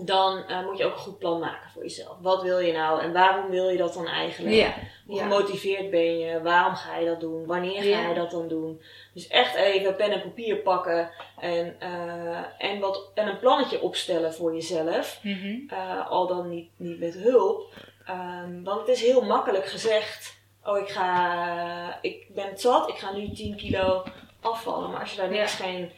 dan 0.04 0.44
eh, 0.48 0.64
moet 0.66 0.78
je 0.78 0.84
ook 0.84 0.92
een 0.92 0.98
goed 0.98 1.18
plan 1.18 1.40
maken 1.40 1.70
voor 1.70 1.82
jezelf. 1.82 2.16
Wat 2.20 2.42
wil 2.42 2.58
je 2.58 2.72
nou 2.72 3.00
en 3.00 3.12
waarom 3.12 3.50
wil 3.50 3.68
je 3.68 3.76
dat 3.78 3.94
dan 3.94 4.06
eigenlijk? 4.06 4.54
Ja, 4.54 4.74
Hoe 5.06 5.16
ja. 5.16 5.22
gemotiveerd 5.22 5.90
ben 5.90 6.18
je? 6.18 6.42
Waarom 6.42 6.74
ga 6.74 6.96
je 6.96 7.06
dat 7.06 7.20
doen? 7.20 7.46
Wanneer 7.46 7.82
ga 7.82 7.88
Ja. 7.88 8.08
je 8.08 8.14
dat 8.14 8.30
dan 8.30 8.48
doen? 8.48 8.82
Dus 9.14 9.28
echt 9.28 9.54
even 9.54 9.96
pen 9.96 10.10
en 10.10 10.22
papier 10.22 10.56
pakken 10.56 11.10
en, 11.40 11.76
eh, 11.80 12.38
en, 12.70 12.80
wat, 12.80 13.10
en 13.14 13.26
een 13.28 13.38
plannetje 13.38 13.80
opstellen 13.80 14.34
voor 14.34 14.54
jezelf. 14.54 15.18
Mhm. 15.22 15.56
Eh, 15.68 16.10
al 16.10 16.26
dan 16.26 16.48
niet, 16.48 16.70
niet 16.76 16.98
met 17.00 17.14
hulp. 17.14 17.72
Ehm, 18.06 18.62
want 18.62 18.80
het 18.80 18.88
is 18.88 19.02
heel 19.02 19.22
makkelijk 19.22 19.66
gezegd. 19.66 20.34
Oh, 20.64 20.78
ik, 20.78 20.88
ga, 20.88 21.98
ik 22.02 22.26
ben 22.34 22.46
het 22.46 22.60
zat, 22.60 22.88
ik 22.88 22.96
ga 22.96 23.12
nu 23.12 23.30
10 23.32 23.56
kilo 23.56 24.02
afvallen. 24.40 24.90
Maar 24.90 25.00
als 25.00 25.10
je 25.10 25.16
daar 25.16 25.30
niks 25.30 25.54
geen 25.54 25.90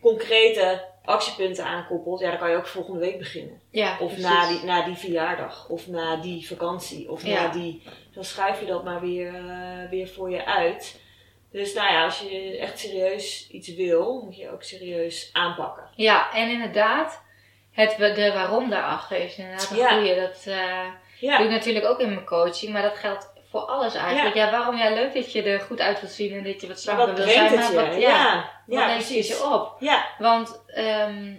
concrete 0.00 0.84
actiepunten 1.04 1.64
aan 1.64 1.86
koppelt, 1.86 2.20
ja, 2.20 2.30
dan 2.30 2.38
kan 2.38 2.50
je 2.50 2.56
ook 2.56 2.66
volgende 2.66 2.98
week 3.00 3.18
beginnen. 3.18 3.60
ja 3.70 3.92
Of 4.00 4.06
precies. 4.12 4.24
na 4.24 4.48
die, 4.48 4.64
na 4.64 4.82
die 4.84 4.94
verjaardag, 4.96 5.68
of 5.68 5.86
na 5.88 6.16
die 6.16 6.46
vakantie, 6.46 7.10
of 7.10 7.26
Ja. 7.26 7.42
na 7.42 7.48
die. 7.52 7.82
Dan 8.14 8.24
schuif 8.24 8.60
je 8.60 8.66
dat 8.66 8.84
maar 8.84 9.00
weer, 9.00 9.34
eh, 9.34 9.90
weer 9.90 10.08
voor 10.08 10.30
je 10.30 10.44
uit. 10.44 11.00
Dus 11.52 11.74
nou 11.74 11.92
ja, 11.92 12.04
als 12.04 12.18
je 12.20 12.58
echt 12.58 12.78
serieus 12.78 13.48
iets 13.50 13.74
wil, 13.74 14.22
moet 14.24 14.36
je 14.36 14.50
ook 14.52 14.62
serieus 14.62 15.30
aanpakken. 15.32 15.88
Ja, 15.96 16.32
en 16.34 16.50
inderdaad, 16.50 17.22
het, 17.70 17.96
de 17.98 18.30
waarom 18.34 18.70
daarachter 18.70 19.16
is 19.24 19.38
inderdaad 19.38 19.70
een 19.70 19.76
Ja. 19.76 19.88
goeie. 19.88 20.14
Dat 20.14 20.44
eh, 20.46 20.84
doe 21.20 21.44
ik 21.46 21.50
natuurlijk 21.50 21.84
ook 21.86 21.98
in 22.00 22.08
mijn 22.14 22.24
coaching, 22.26 22.72
maar 22.72 22.82
dat 22.82 22.96
geldt 22.96 23.31
voor 23.52 23.60
alles 23.60 23.94
eigenlijk. 23.94 24.34
Ja, 24.34 24.50
waarom? 24.50 24.76
Ja, 24.76 24.94
leuk 24.94 25.14
dat 25.14 25.32
je 25.32 25.42
er 25.42 25.60
goed 25.60 25.80
uit 25.80 26.00
wilt 26.00 26.12
zien 26.12 26.32
en 26.32 26.44
dat 26.44 26.60
je 26.60 26.66
wat 26.66 26.80
slanker 26.80 27.14
wil 27.14 27.28
zijn. 27.28 27.54
maar 27.54 27.70
je? 27.70 27.76
wat, 27.76 27.94
ja, 27.94 27.98
ja, 27.98 28.50
ja, 28.66 28.86
wat 28.86 28.96
precies. 28.96 29.28
je 29.28 29.44
op? 29.44 29.76
Ja. 29.78 30.06
Want 30.18 30.62
ehm, 30.66 31.34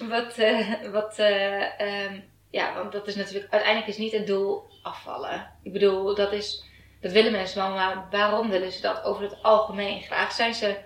wat, 0.14 0.38
eh, 0.38 0.68
wat, 0.92 1.18
ehm, 1.18 2.20
ja, 2.50 2.74
want 2.74 2.92
dat 2.92 3.06
is 3.06 3.14
natuurlijk, 3.14 3.52
uiteindelijk 3.52 3.90
is 3.90 3.98
niet 3.98 4.12
het 4.12 4.26
doel 4.26 4.62
afvallen. 4.82 5.50
Ik 5.62 5.72
bedoel, 5.72 6.14
dat 6.14 6.32
is, 6.32 6.64
dat 7.00 7.12
willen 7.12 7.32
mensen 7.32 7.62
wel, 7.62 7.74
maar 7.74 8.06
waarom 8.10 8.50
willen 8.50 8.72
ze 8.72 8.80
dat 8.80 9.02
over 9.04 9.22
het 9.22 9.42
algemeen 9.42 10.00
graag? 10.00 10.32
Zijn 10.32 10.54
ze 10.54 10.76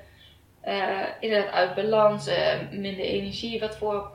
eh, 0.60 1.02
inderdaad 1.20 1.52
uit 1.52 1.74
balans, 1.74 2.30
minder 2.70 3.04
energie? 3.04 3.60
Wat 3.60 3.76
voor, 3.76 4.12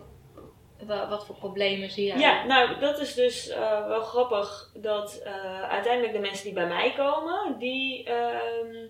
wat 0.88 1.26
voor 1.26 1.36
problemen 1.36 1.89
zie 1.92 2.06
jij? 2.06 2.18
Ja, 2.18 2.46
nou 2.46 2.80
dat 2.80 3.00
is 3.00 3.13
dus 3.13 3.48
eh, 3.50 3.88
wel 3.88 4.02
grappig 4.02 4.72
dat 4.74 5.22
eh, 5.24 5.63
uiteindelijk 5.63 6.13
de 6.13 6.20
mensen 6.20 6.44
die 6.46 6.54
bij 6.54 6.68
mij 6.68 6.94
komen, 6.98 7.56
die 7.60 8.04
ehm, 8.04 8.88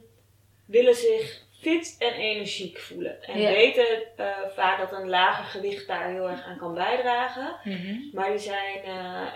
willen 0.66 0.96
zich 0.96 1.48
fit 1.62 1.96
en 2.00 2.14
energiek 2.14 2.80
voelen. 2.80 3.24
En 3.24 3.40
Ja. 3.42 3.50
weten 3.52 3.86
eh, 4.18 4.28
vaak 4.56 4.80
dat 4.80 4.92
een 5.00 5.10
lager 5.10 5.44
gewicht 5.46 5.88
daar 5.88 6.10
heel 6.10 6.30
erg 6.30 6.44
aan 6.44 6.58
kan 6.58 6.74
bijdragen. 6.74 7.56
Mhm. 7.64 7.96
Maar 8.14 8.30
die 8.30 8.40
zijn 8.40 8.82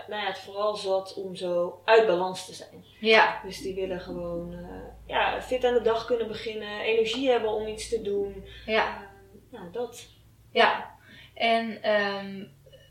nou 0.08 0.22
ja, 0.22 0.26
het 0.26 0.38
vooral 0.38 0.76
zat 0.76 1.14
om 1.14 1.34
zo 1.36 1.80
uit 1.84 2.06
balans 2.06 2.46
te 2.46 2.54
zijn. 2.54 2.84
ja, 3.00 3.40
Dus 3.44 3.60
die 3.60 3.74
willen 3.74 4.00
gewoon 4.00 4.66
ja, 5.06 5.42
fit 5.42 5.64
aan 5.64 5.74
de 5.74 5.82
dag 5.82 6.04
kunnen 6.06 6.28
beginnen, 6.28 6.80
energie 6.80 7.30
hebben 7.30 7.50
om 7.50 7.66
iets 7.66 7.88
te 7.88 8.02
doen. 8.02 8.44
ja. 8.66 9.12
Nou, 9.50 9.70
dat. 9.72 10.06
Ja, 10.52 10.93
en 11.34 11.82
ehm, 11.82 12.44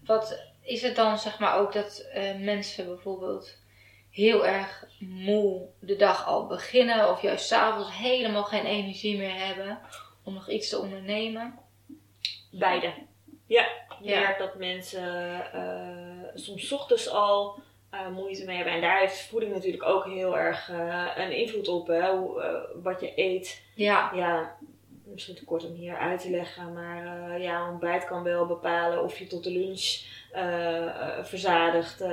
wat 0.06 0.42
is 0.62 0.82
het 0.82 0.96
dan 0.96 1.20
zeg 1.20 1.40
maar 1.40 1.58
ook 1.60 1.74
dat 1.74 2.00
eh, 2.14 2.36
mensen 2.40 2.86
bijvoorbeeld 2.86 3.58
heel 4.12 4.46
erg 4.48 4.86
moe 5.00 5.68
de 5.80 5.96
dag 5.96 6.28
al 6.28 6.48
beginnen 6.48 7.10
of 7.10 7.22
juist 7.22 7.46
s'avonds 7.48 7.98
helemaal 7.98 8.44
geen 8.44 8.66
energie 8.66 9.18
meer 9.18 9.46
hebben 9.46 9.80
om 10.24 10.34
nog 10.34 10.50
iets 10.50 10.70
te 10.70 10.80
ondernemen? 10.80 11.60
Beide. 12.52 12.94
Ja, 13.48 13.68
je 14.02 14.10
Ja. 14.10 14.20
merkt 14.20 14.40
dat 14.40 14.56
mensen 14.56 15.42
eh, 15.54 16.30
soms 16.34 16.68
's 16.68 16.72
ochtends 16.72 17.10
al 17.10 17.60
eh, 17.90 18.08
moeite 18.08 18.46
mee 18.46 18.56
hebben. 18.56 18.74
En 18.74 18.82
daar 18.82 19.00
heeft 19.00 19.22
voeding 19.28 19.54
natuurlijk 19.54 19.84
ook 19.84 20.06
heel 20.06 20.38
erg 20.38 20.70
een 21.16 21.32
invloed 21.32 21.68
op. 21.68 21.88
Hè? 21.88 22.10
Hoe, 22.18 22.68
wat 22.84 23.00
je 23.02 23.12
eet. 23.16 23.62
Ja, 23.76 24.12
Ja, 24.14 24.58
misschien 25.14 25.36
te 25.36 25.46
kort 25.46 25.66
om 25.66 25.74
hier 25.74 25.98
uit 25.98 26.22
te 26.22 26.30
leggen. 26.30 26.74
Maar 26.74 27.32
eh, 27.36 27.44
ja, 27.44 27.70
ontbijt 27.70 28.06
kan 28.06 28.24
wel 28.24 28.46
bepalen 28.46 29.04
of 29.04 29.18
je 29.20 29.28
tot 29.28 29.44
de 29.44 29.52
lunch 29.52 30.02
eh, 30.32 30.86
eh, 30.86 31.24
verzadigd 31.26 32.04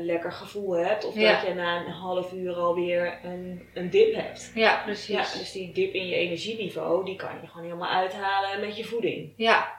lekker 0.00 0.32
gevoel 0.32 0.76
hebt. 0.76 1.04
Of 1.04 1.14
Ja. 1.14 1.32
dat 1.32 1.46
je 1.48 1.54
na 1.54 1.76
een 1.86 1.92
half 1.92 2.32
uur 2.32 2.54
alweer 2.54 3.18
een, 3.24 3.68
een 3.74 3.90
dip 3.90 4.14
hebt. 4.14 4.52
ja, 4.54 4.82
precies. 4.84 5.32
Ja, 5.32 5.38
dus 5.38 5.52
die 5.52 5.72
dip 5.72 5.92
in 5.94 6.06
je 6.06 6.14
energieniveau, 6.14 7.04
die 7.04 7.16
kan 7.16 7.30
je 7.40 7.46
gewoon 7.46 7.64
helemaal 7.66 7.92
uithalen 7.92 8.60
met 8.60 8.76
je 8.76 8.84
voeding. 8.84 9.32
Ja, 9.36 9.74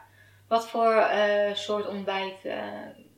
wat 0.48 0.68
voor 0.68 1.08
soort 1.54 1.88
ontbijt 1.88 2.36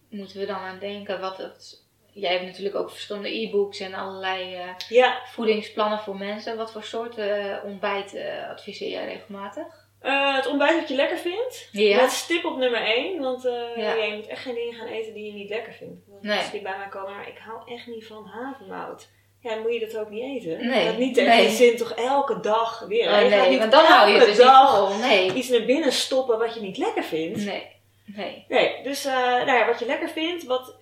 moeten 0.10 0.40
we 0.40 0.46
dan 0.46 0.56
aan 0.60 0.80
denken? 0.80 1.20
Wat 1.22 1.38
het, 1.38 1.88
jij 2.20 2.32
hebt 2.32 2.46
natuurlijk 2.46 2.76
ook 2.76 2.90
verschillende 2.90 3.38
e-books 3.42 3.80
en 3.80 3.94
allerlei 3.94 4.56
eh, 4.56 4.62
Ja, 4.90 5.22
voedingsplannen 5.26 6.00
voor 6.00 6.18
mensen. 6.18 6.58
Wat 6.58 6.72
voor 6.72 6.84
soorten 6.84 7.52
eh, 7.52 7.64
ontbijt 7.66 8.14
eh, 8.16 8.50
adviseer 8.50 8.90
jij 8.90 9.06
regelmatig? 9.06 9.88
Het 10.00 10.48
ontbijt 10.48 10.80
wat 10.80 10.90
je 10.90 10.96
lekker 10.96 11.18
vindt. 11.18 11.70
Ja. 11.72 12.00
Dat 12.00 12.12
is 12.12 12.26
tip 12.26 12.46
op 12.46 12.58
nummer 12.58 12.82
1. 12.82 13.22
Want 13.22 13.44
Ja. 13.76 13.94
ja, 13.96 14.04
je 14.04 14.16
moet 14.16 14.28
echt 14.28 14.42
geen 14.42 14.56
dingen 14.56 14.74
gaan 14.74 14.88
eten 14.88 15.14
die 15.14 15.26
je 15.26 15.34
niet 15.34 15.50
lekker 15.50 15.74
vindt. 15.74 16.02
Want 16.08 16.24
Nee. 16.24 16.38
Als 16.38 16.52
die 16.52 16.62
bij 16.62 16.78
mij 16.78 16.88
komen, 16.88 17.16
maar 17.16 17.28
ik 17.28 17.38
hou 17.38 17.72
echt 17.76 17.88
niet 17.88 18.08
van 18.08 18.26
havermout. 18.26 19.10
Ja, 19.42 19.50
dan 19.54 19.62
moet 19.62 19.74
je 19.74 19.80
dat 19.80 19.98
ook 19.98 20.10
niet 20.10 20.44
eten. 20.44 20.68
Nee. 20.68 20.86
Dat 20.86 20.98
niet 20.98 21.16
Nee. 21.16 21.26
tegen 21.26 21.52
zin 21.56 21.78
toch 21.78 21.92
elke 21.92 22.40
dag 22.40 22.80
weer. 22.88 23.08
Oh, 23.10 23.18
nee, 23.18 23.50
niet 23.50 23.60
want 23.60 23.72
dan 23.72 23.86
hou 23.86 24.10
je 24.12 24.20
dus 24.20 24.28
niet 24.28 24.38
dag 24.38 24.78
vol. 24.90 24.98
Nee. 24.98 25.34
iets 25.34 25.50
naar 25.50 25.66
binnen 25.66 25.92
stoppen 25.92 26.38
wat 26.38 26.54
je 26.54 26.62
niet 26.62 26.78
lekker 26.78 27.04
vindt. 27.04 27.46
Nee. 27.46 27.78
Nee. 28.06 28.46
Nee, 28.48 28.84
dus 28.84 29.04
nou 29.04 29.46
ja, 29.52 29.66
wat 29.66 29.80
je 29.80 29.86
lekker 29.86 30.10
vindt, 30.10 30.44
wat 30.44 30.76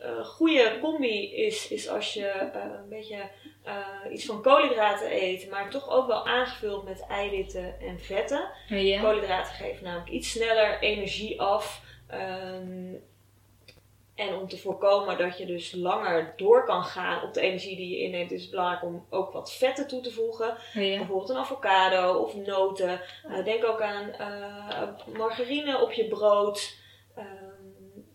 een 0.00 0.24
goede 0.24 0.78
combi 0.80 1.34
is, 1.34 1.68
is 1.68 1.88
als 1.88 2.14
je 2.14 2.26
eh, 2.26 2.62
een 2.62 2.88
beetje 2.88 3.30
eh, 3.64 4.12
iets 4.12 4.26
van 4.26 4.42
koolhydraten 4.42 5.22
eet, 5.22 5.50
maar 5.50 5.70
toch 5.70 5.90
ook 5.90 6.06
wel 6.06 6.26
aangevuld 6.26 6.84
met 6.84 7.06
eiwitten 7.08 7.80
en 7.80 8.00
vetten. 8.00 8.50
Ja. 8.68 9.00
Koolhydraten 9.00 9.54
geven 9.54 9.84
namelijk 9.84 10.10
iets 10.10 10.30
sneller 10.30 10.78
energie 10.80 11.40
af. 11.40 11.82
Ehm, 12.08 12.94
En 14.14 14.34
om 14.34 14.48
te 14.48 14.58
voorkomen 14.58 15.18
dat 15.18 15.38
je 15.38 15.46
dus 15.46 15.72
langer 15.72 16.32
door 16.36 16.64
kan 16.64 16.82
gaan 16.84 17.22
op 17.22 17.34
de 17.34 17.40
energie 17.40 17.76
die 17.76 17.88
je 17.88 18.02
inneemt, 18.04 18.30
is 18.30 18.40
het 18.42 18.50
belangrijk 18.50 18.82
om 18.82 19.06
ook 19.10 19.32
wat 19.32 19.52
vetten 19.52 19.88
toe 19.88 20.00
te 20.00 20.12
voegen. 20.12 20.56
Ja. 20.72 20.96
Bijvoorbeeld 20.96 21.28
een 21.28 21.36
avocado 21.36 22.12
of 22.12 22.34
noten. 22.34 23.00
Uh, 23.28 23.44
denk 23.44 23.64
ook 23.64 23.80
aan 23.80 24.08
uh, 24.20 25.16
margarine 25.16 25.80
op 25.80 25.92
je 25.92 26.08
brood. 26.08 26.76
Uh, 27.18 27.24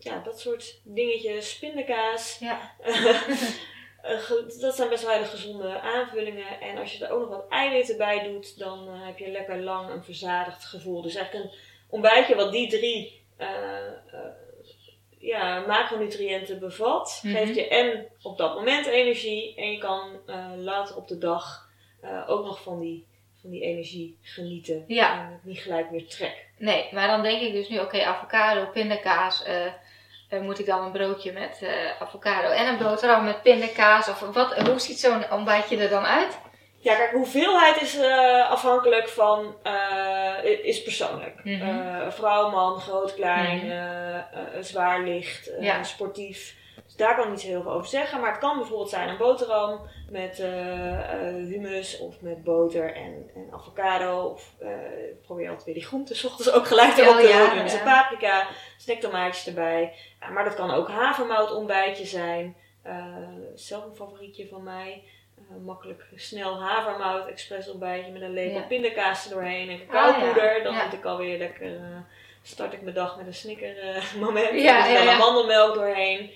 ja, 0.04 0.20
dat 0.24 0.40
soort 0.40 0.80
dingetjes. 0.84 1.58
Pindakaas. 1.58 2.38
Ja. 2.40 2.72
dat 4.60 4.74
zijn 4.74 4.88
best 4.88 5.04
wel 5.04 5.12
hele 5.12 5.24
gezonde 5.24 5.80
aanvullingen. 5.80 6.60
En 6.60 6.78
als 6.78 6.92
je 6.92 7.04
er 7.04 7.12
ook 7.12 7.20
nog 7.20 7.28
wat 7.28 7.48
eiwitten 7.48 7.96
bij 7.96 8.22
doet, 8.22 8.58
dan 8.58 8.88
heb 8.88 9.18
je 9.18 9.28
lekker 9.28 9.60
lang 9.60 9.90
een 9.90 10.04
verzadigd 10.04 10.64
gevoel. 10.64 11.02
Dus 11.02 11.14
eigenlijk 11.14 11.44
een 11.44 11.58
ontbijtje 11.88 12.34
wat 12.34 12.52
die 12.52 12.68
drie 12.68 13.22
ja, 15.24 15.64
macronutriënten 15.66 16.58
bevat, 16.58 17.20
mm 17.22 17.30
-hmm. 17.30 17.40
geeft 17.40 17.54
je 17.54 17.68
en 17.68 18.06
op 18.22 18.38
dat 18.38 18.54
moment 18.54 18.86
energie 18.86 19.54
en 19.56 19.70
je 19.70 19.78
kan 19.78 20.20
uh, 20.26 20.46
later 20.56 20.96
op 20.96 21.08
de 21.08 21.18
dag 21.18 21.68
uh, 22.04 22.24
ook 22.26 22.44
nog 22.44 22.62
van 22.62 22.80
die, 22.80 23.06
van 23.40 23.50
die 23.50 23.62
energie 23.62 24.18
genieten 24.20 24.84
ja. 24.86 25.26
en 25.26 25.32
het 25.32 25.44
niet 25.44 25.58
gelijk 25.58 25.90
weer 25.90 26.08
trek. 26.08 26.46
Nee, 26.58 26.88
maar 26.92 27.08
dan 27.08 27.22
denk 27.22 27.40
ik 27.42 27.52
dus 27.52 27.68
nu, 27.68 27.76
oké, 27.76 27.84
okay, 27.84 28.02
avocado, 28.02 28.66
pindakaas, 28.66 29.46
uh, 29.48 29.72
moet 30.42 30.58
ik 30.58 30.66
dan 30.66 30.84
een 30.84 30.92
broodje 30.92 31.32
met 31.32 31.60
avocado 31.98 32.48
en 32.48 32.66
een 32.66 32.78
boterham 32.78 33.24
met 33.24 33.42
pindakaas 33.42 34.08
of 34.08 34.20
wat, 34.20 34.54
hoe 34.54 34.80
ziet 34.80 35.00
zo'n 35.00 35.30
ontbijtje 35.30 35.76
er 35.76 35.88
dan 35.88 36.04
uit? 36.04 36.38
Ja, 36.84 36.94
kijk, 36.96 37.10
hoeveelheid 37.10 37.80
is 37.80 37.96
uh, 37.96 38.50
afhankelijk 38.50 39.08
van, 39.08 39.56
uh, 39.66 40.44
is 40.62 40.82
persoonlijk. 40.82 41.44
Mm 41.44 41.60
-hmm. 41.60 41.78
uh, 41.78 42.10
vrouw, 42.10 42.50
man, 42.50 42.80
groot, 42.80 43.14
klein, 43.14 43.64
mm 43.64 43.70
-hmm. 43.70 44.62
zwaar, 44.62 45.02
licht, 45.02 45.50
ja. 45.60 45.82
sportief. 45.82 46.54
Dus 46.96 47.06
daar 47.06 47.14
kan 47.14 47.24
ik 47.24 47.30
niet 47.30 47.40
zo 47.40 47.46
heel 47.46 47.62
veel 47.62 47.72
over 47.72 47.88
zeggen. 47.88 48.20
Maar 48.20 48.30
het 48.30 48.40
kan 48.40 48.58
bijvoorbeeld 48.58 48.90
zijn 48.90 49.08
een 49.08 49.16
boterham 49.16 49.80
met 50.10 50.36
hummus 51.48 51.98
of 51.98 52.20
met 52.20 52.44
boter 52.44 52.94
en, 52.94 53.30
en 53.34 53.48
avocado. 53.52 54.22
Of 54.22 54.54
ik 55.10 55.22
probeer 55.22 55.48
altijd 55.48 55.64
weer 55.64 55.74
die 55.74 55.84
groenten 55.84 56.16
s 56.16 56.24
ochtends 56.24 56.52
ook 56.52 56.66
gelijk 56.66 56.96
erop 56.96 57.16
te 57.16 57.28
ja, 57.28 57.54
doen. 57.54 57.62
Dus 57.62 57.72
ja. 57.72 57.78
een 57.78 57.84
paprika, 57.84 58.46
snacktomaatjes 58.78 59.46
erbij. 59.46 59.94
Ja, 60.20 60.28
maar 60.28 60.44
dat 60.44 60.54
kan 60.54 60.70
ook 60.70 60.88
havermout 60.88 61.52
ontbijtje 61.52 62.04
zijn. 62.04 62.56
zelf 63.54 63.84
een 63.84 63.96
favorietje 63.96 64.48
van 64.48 64.62
mij. 64.62 65.02
Uh, 65.50 65.64
makkelijk 65.64 66.04
snel 66.14 66.62
havermout, 66.62 67.26
expres 67.26 67.70
ontbijtje 67.70 68.12
met 68.12 68.22
een 68.22 68.32
lepel 68.32 68.60
Ja. 68.60 68.66
pindakaas 68.66 69.24
er 69.24 69.30
doorheen 69.30 69.68
en 69.68 69.86
cacaopoeder. 69.86 70.56
Ah. 70.56 70.64
Dan 70.64 70.74
moet 70.74 70.92
ik 70.92 71.04
alweer 71.04 71.38
lekker, 71.38 71.70
uh, 71.70 71.80
start 72.42 72.72
ik 72.72 72.82
mijn 72.82 72.94
dag 72.94 73.16
met 73.16 73.26
een 73.26 73.34
snicker 73.34 73.96
uh, 73.96 74.14
moment. 74.24 74.60
Ja, 74.60 74.82
dus 74.82 74.90
ja, 74.90 74.94
dan 74.94 75.04
ja. 75.04 75.14
amandelmelk 75.14 75.74
doorheen. 75.74 76.30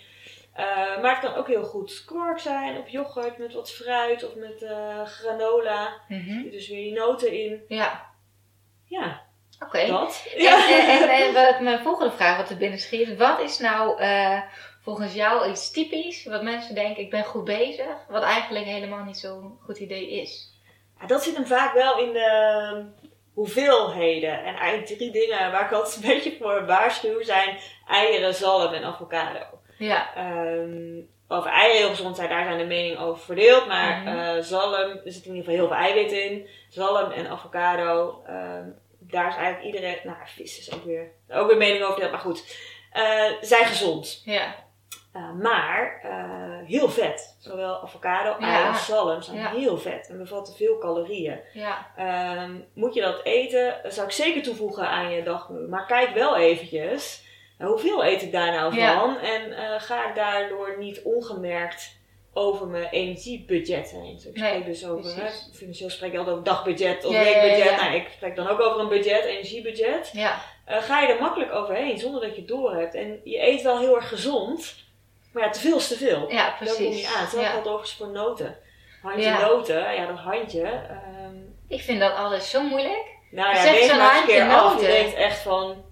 Uh, 0.59 0.64
maar 1.03 1.11
het 1.11 1.18
kan 1.21 1.35
ook 1.35 1.47
heel 1.47 1.64
goed 1.64 2.03
kwark 2.07 2.38
zijn, 2.38 2.79
of 2.79 2.88
yoghurt 2.88 3.38
met 3.38 3.53
wat 3.55 3.71
fruit 3.73 4.25
of 4.25 4.35
met 4.35 4.62
uh, 4.62 5.05
granola. 5.05 6.01
Mhm. 6.09 6.51
Dus 6.51 6.68
weer 6.68 6.83
die 6.83 6.92
noten 6.92 7.33
in. 7.33 7.62
Ja, 7.68 8.07
Ja, 8.85 9.21
oké. 9.61 9.87
dat. 9.87 10.27
En, 10.37 10.42
Ja. 10.42 10.68
en, 10.68 10.88
en, 10.88 11.09
en 11.09 11.35
wat 11.44 11.61
mijn 11.61 11.79
volgende 11.79 12.12
vraag 12.16 12.37
wat 12.37 12.51
er 12.51 12.57
binnen 12.57 12.79
schiet. 12.79 13.16
Wat 13.16 13.40
is 13.40 13.59
nou 13.59 14.01
eh, 14.01 14.42
volgens 14.83 15.14
jou 15.14 15.51
iets 15.51 15.71
typisch 15.71 16.25
wat 16.25 16.42
mensen 16.42 16.75
denken 16.75 17.03
ik 17.03 17.11
ben 17.11 17.25
goed 17.25 17.44
bezig, 17.44 17.97
wat 18.09 18.23
eigenlijk 18.23 18.64
helemaal 18.64 19.05
niet 19.05 19.18
zo'n 19.18 19.59
goed 19.64 19.79
idee 19.79 20.11
is? 20.11 20.53
Ja, 21.01 21.07
dat 21.07 21.23
zit 21.23 21.37
hem 21.37 21.47
vaak 21.47 21.75
wel 21.75 21.99
in 21.99 22.12
de 22.12 22.85
hoeveelheden. 23.35 24.44
En 24.44 24.55
eigenlijk 24.55 24.87
drie 24.99 25.11
dingen 25.11 25.53
waar 25.53 25.64
ik 25.64 25.73
altijd 25.73 25.97
een 25.97 26.09
beetje 26.14 26.37
voor 26.40 26.66
waarschuw 26.66 27.23
zijn 27.23 27.59
eieren, 27.88 28.35
zalm 28.35 28.73
en 28.73 28.85
avocado. 28.85 29.58
Ja, 29.78 30.14
Ehm, 30.14 31.00
over 31.28 31.50
heel 31.52 31.88
gezond 31.88 32.16
zijn, 32.16 32.28
daar 32.28 32.44
zijn 32.44 32.58
de 32.58 32.64
meningen 32.64 32.98
over 32.98 33.24
verdeeld. 33.24 33.66
Maar 33.66 33.98
Mhm. 34.00 34.08
eh, 34.18 34.42
zalm, 34.42 34.72
er 34.74 35.00
zit 35.04 35.24
in 35.24 35.34
ieder 35.34 35.44
geval 35.50 35.54
heel 35.54 35.66
veel 35.66 35.76
eiwit 35.76 36.12
in. 36.12 36.48
Zalm 36.68 37.10
en 37.10 37.26
avocado, 37.30 38.22
ehm, 38.26 38.64
daar 39.00 39.28
is 39.28 39.34
eigenlijk 39.36 39.64
iedereen... 39.64 39.96
Nou, 40.04 40.16
vis 40.24 40.58
is 40.58 40.72
ook 40.74 40.84
weer, 40.84 41.10
ook 41.30 41.48
weer 41.48 41.56
mening 41.56 41.80
over 41.82 41.92
verdeeld, 41.92 42.12
maar 42.12 42.20
goed. 42.20 42.56
Eh, 42.92 43.24
zijn 43.40 43.64
gezond. 43.66 44.22
ja, 44.24 44.66
Uh, 45.16 45.32
maar 45.32 46.00
uh, 46.04 46.66
heel 46.68 46.88
vet. 46.88 47.36
Zowel 47.40 47.82
avocado 47.82 48.36
Ja. 48.46 48.68
als 48.68 48.86
zalm 48.86 49.22
zijn 49.22 49.36
Ja. 49.38 49.50
heel 49.50 49.78
vet 49.78 50.08
en 50.08 50.18
bevatten 50.18 50.54
veel 50.54 50.78
calorieën. 50.78 51.40
ja, 51.52 51.86
Ehm, 51.96 52.54
moet 52.74 52.94
je 52.94 53.00
dat 53.00 53.20
eten, 53.24 53.80
zou 53.84 54.06
ik 54.06 54.12
zeker 54.12 54.42
toevoegen 54.42 54.88
aan 54.88 55.10
je 55.10 55.22
dagmenu. 55.22 55.68
Maar 55.68 55.86
kijk 55.86 56.10
wel 56.14 56.36
eventjes, 56.36 57.22
uh, 57.22 57.27
hoeveel 57.66 58.05
eet 58.05 58.23
ik 58.23 58.33
daar 58.33 58.53
nou 58.53 58.75
Ja. 58.75 58.99
van? 59.01 59.18
En 59.18 59.53
eh, 59.57 59.81
ga 59.81 60.09
ik 60.09 60.14
daardoor 60.14 60.75
niet 60.79 61.01
ongemerkt 61.05 61.97
over 62.33 62.66
mijn 62.66 62.88
energiebudget 62.90 63.90
heen? 63.90 64.14
Dus 64.14 64.25
ik 64.27 64.37
Nee, 64.37 64.51
spreek 64.51 64.66
dus 64.66 64.87
over, 64.87 65.14
hè, 65.25 65.31
financieel 65.55 65.90
spreek 65.90 66.12
je 66.12 66.18
altijd 66.18 66.37
over 66.37 66.49
dagbudget 66.49 67.05
of 67.05 67.12
Ja, 67.12 67.23
weekbudget. 67.23 67.64
ja. 67.64 67.77
Nou, 67.85 67.94
ik 67.97 68.09
spreek 68.16 68.37
dan 68.37 68.49
ook 68.49 68.61
over 68.61 68.81
een 68.81 68.88
budget, 68.88 69.25
energiebudget. 69.25 70.11
ja, 70.12 70.40
Eh, 70.64 70.83
ga 70.83 71.01
je 71.01 71.09
er 71.12 71.21
makkelijk 71.21 71.53
overheen 71.55 71.99
zonder 71.99 72.21
dat 72.21 72.31
je 72.35 72.37
het 72.40 72.49
door 72.49 72.75
hebt. 72.75 72.94
En 72.94 73.21
je 73.25 73.42
eet 73.47 73.62
wel 73.62 73.79
heel 73.79 73.97
erg 73.97 74.09
gezond, 74.09 74.75
maar 75.33 75.42
ja, 75.44 75.51
te 75.51 75.61
veel 75.61 75.77
is 75.77 75.88
te 75.88 75.97
veel. 75.97 76.31
ja, 76.33 76.37
Daar 76.37 76.57
kom 76.59 76.66
je 76.66 76.75
precies. 76.88 77.07
aan. 77.14 77.21
Hetzelfde 77.21 77.49
geldt 77.51 77.66
overigens 77.66 77.94
voor 77.97 78.09
noten. 78.09 78.57
Handje 79.03 79.31
noten, 79.31 79.94
ja, 79.94 80.07
dat 80.07 80.18
handje. 80.18 80.62
ehm, 80.62 81.37
Ik 81.68 81.81
vind 81.83 82.01
dat 82.01 82.14
altijd 82.16 82.42
zo 82.44 82.62
moeilijk. 82.62 83.05
nou 83.31 83.55
ja, 83.55 83.62
Zeg 83.62 83.73
weeg 83.73 83.97
maar 83.97 84.11
eens 84.12 84.21
een 84.21 84.27
keer 84.27 84.44
handje 84.44 84.68
af. 84.68 84.81
Je 84.81 84.87
denkt 85.03 85.14
echt 85.14 85.38
van, 85.38 85.85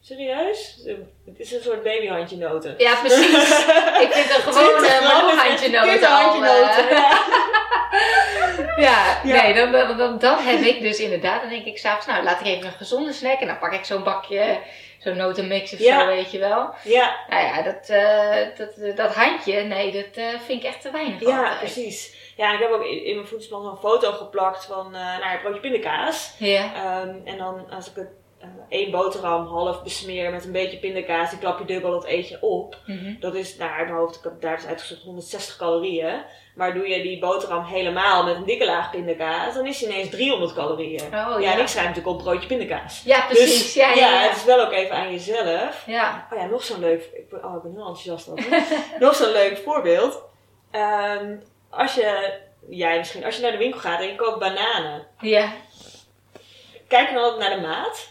serieus? 0.00 0.80
Het 1.26 1.38
is 1.38 1.52
een 1.52 1.62
soort 1.62 1.82
babyhandje 1.82 2.36
noten. 2.36 2.74
Ja, 2.78 2.94
precies. 3.00 3.58
ik 4.04 4.12
vind 4.12 4.36
een 4.36 4.52
gewone 4.52 4.76
Twintig 4.78 4.96
gram, 4.98 5.12
mannenhandje 5.22 5.68
noten 5.70 6.08
al... 6.08 6.30
kinderhandje 6.30 6.40
noten, 6.40 6.90
eh, 6.90 6.90
ja. 6.90 7.18
Ja, 8.76 9.20
Ja. 9.24 9.42
nee, 9.42 9.54
dan, 9.54 9.72
dan, 9.72 9.96
dan, 9.96 10.18
dan 10.18 10.38
heb 10.38 10.60
ik 10.60 10.80
dus 10.80 10.98
inderdaad, 10.98 11.40
dan 11.40 11.50
denk 11.50 11.64
ik 11.64 11.78
s'avonds, 11.78 12.06
nou 12.06 12.22
laat 12.24 12.40
ik 12.40 12.46
even 12.46 12.66
een 12.66 12.72
gezonde 12.72 13.12
snack 13.12 13.40
en 13.40 13.46
dan 13.46 13.58
pak 13.58 13.72
ik 13.72 13.84
zo'n 13.84 14.02
bakje, 14.04 14.58
zo'n 14.98 15.16
notenmix 15.16 15.72
of 15.72 15.78
Ja. 15.78 16.00
zo, 16.00 16.06
weet 16.06 16.30
je 16.30 16.38
wel. 16.38 16.74
Ja, 16.84 17.16
Nou 17.28 17.44
ja, 17.44 17.62
dat, 17.62 17.88
eh, 17.88 18.56
dat, 18.56 18.96
dat 18.96 19.14
handje, 19.14 19.62
nee, 19.62 19.92
dat 19.92 20.16
eh, 20.24 20.40
vind 20.46 20.62
ik 20.62 20.68
echt 20.68 20.80
te 20.80 20.90
weinig 20.90 21.20
ja, 21.20 21.36
altijd. 21.38 21.58
precies. 21.58 22.18
Ja, 22.36 22.52
ik 22.52 22.58
heb 22.60 22.70
ook 22.70 22.84
in, 22.84 23.04
in 23.04 23.14
mijn 23.14 23.26
voedselplan 23.26 23.70
een 23.70 23.76
foto 23.78 24.12
geplakt 24.12 24.64
van, 24.64 24.90
nou 24.90 25.20
ja, 25.20 25.36
broodje 25.42 25.60
pindakaas. 25.60 26.34
Ja, 26.38 26.70
Ehm, 26.74 27.14
en 27.24 27.38
dan 27.38 27.70
als 27.70 27.86
ik 27.90 27.94
het 27.94 28.08
uh, 28.42 28.48
één 28.68 28.90
boterham 28.90 29.46
half 29.46 29.82
besmeer 29.82 30.30
met 30.30 30.44
een 30.44 30.52
beetje 30.52 30.78
pindakaas, 30.78 31.30
die 31.30 31.38
klap 31.38 31.58
je 31.58 31.64
dubbel, 31.64 31.90
dat 31.90 32.06
eet 32.06 32.28
je 32.28 32.38
op. 32.40 32.76
mhm. 32.86 33.14
Dat 33.20 33.34
is, 33.34 33.56
nou 33.56 33.70
uit 33.70 33.86
mijn 33.86 33.98
hoofd, 33.98 34.16
ik 34.16 34.22
heb 34.22 34.40
daar 34.40 34.58
is 34.58 34.66
uitgezocht 34.66 35.02
160 35.02 35.56
calorieën. 35.56 36.22
Maar 36.54 36.74
doe 36.74 36.88
je 36.88 37.02
die 37.02 37.18
boterham 37.18 37.64
helemaal 37.64 38.24
met 38.24 38.36
een 38.36 38.44
dikke 38.44 38.64
laag 38.64 38.90
pindakaas, 38.90 39.54
dan 39.54 39.66
is 39.66 39.78
die 39.78 39.88
ineens 39.88 40.10
300 40.10 40.54
calorieën. 40.54 41.04
Oh 41.04 41.10
ja, 41.10 41.38
ja. 41.38 41.52
en 41.52 41.60
ik 41.60 41.66
schrijf 41.68 41.86
natuurlijk 41.86 42.16
op 42.16 42.22
broodje 42.22 42.46
pindakaas. 42.48 43.02
Ja, 43.04 43.26
precies. 43.26 43.62
Dus, 43.62 43.74
ja, 43.74 43.88
ja, 43.90 43.96
ja. 43.96 44.28
het 44.28 44.36
is 44.36 44.44
wel 44.44 44.60
ook 44.66 44.72
even 44.72 44.96
aan 44.96 45.10
jezelf. 45.10 45.82
Ja, 45.86 46.26
Oh 46.32 46.38
ja, 46.38 46.44
nog 46.46 46.64
zo'n 46.64 46.80
leuk, 46.80 47.10
ik 47.14 47.28
ben, 47.28 47.44
oh, 47.44 47.56
ik 47.56 47.62
ben 47.62 47.72
heel 47.72 47.80
enthousiast 47.86 48.28
over. 48.28 48.62
nog 48.98 49.14
zo'n 49.14 49.32
leuk 49.32 49.56
voorbeeld. 49.58 50.22
Ehm, 50.70 51.36
als 51.70 51.94
je, 51.94 52.38
jij 52.68 52.98
misschien, 52.98 53.24
als 53.24 53.36
je 53.36 53.42
naar 53.42 53.52
de 53.52 53.58
winkel 53.58 53.80
gaat 53.80 54.00
en 54.00 54.06
je 54.06 54.16
koopt 54.16 54.38
bananen. 54.38 55.06
ja. 55.20 55.52
Kijk 56.88 57.12
dan 57.12 57.22
altijd 57.22 57.48
naar 57.48 57.60
de 57.60 57.66
maat? 57.66 58.08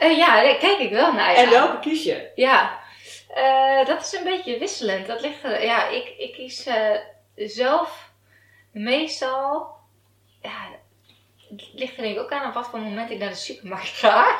Eh, 0.00 0.16
ja, 0.16 0.42
daar 0.42 0.56
kijk 0.56 0.78
ik 0.78 0.90
wel 0.90 1.12
naar. 1.12 1.32
Ja. 1.32 1.36
En 1.42 1.50
welke 1.50 1.78
kies 1.78 2.04
je? 2.04 2.30
Ja, 2.34 2.78
Eh, 3.34 3.86
dat 3.86 4.00
is 4.00 4.12
een 4.12 4.24
beetje 4.24 4.58
wisselend. 4.58 5.06
Dat 5.06 5.20
ligt 5.20 5.44
er, 5.44 5.64
ja, 5.64 5.88
ik, 5.88 6.14
ik 6.18 6.32
kies 6.32 6.66
eh, 6.66 6.96
zelf 7.34 8.10
meestal, 8.72 9.66
ja, 10.42 10.50
het 11.50 11.68
ligt 11.72 11.96
er 11.96 12.02
denk 12.02 12.14
ik 12.16 12.22
ook 12.22 12.32
aan 12.32 12.48
op 12.48 12.54
wat 12.54 12.66
voor 12.66 12.78
moment 12.78 13.10
ik 13.10 13.18
naar 13.18 13.28
de 13.28 13.34
supermarkt 13.34 13.88
ga. 13.88 14.36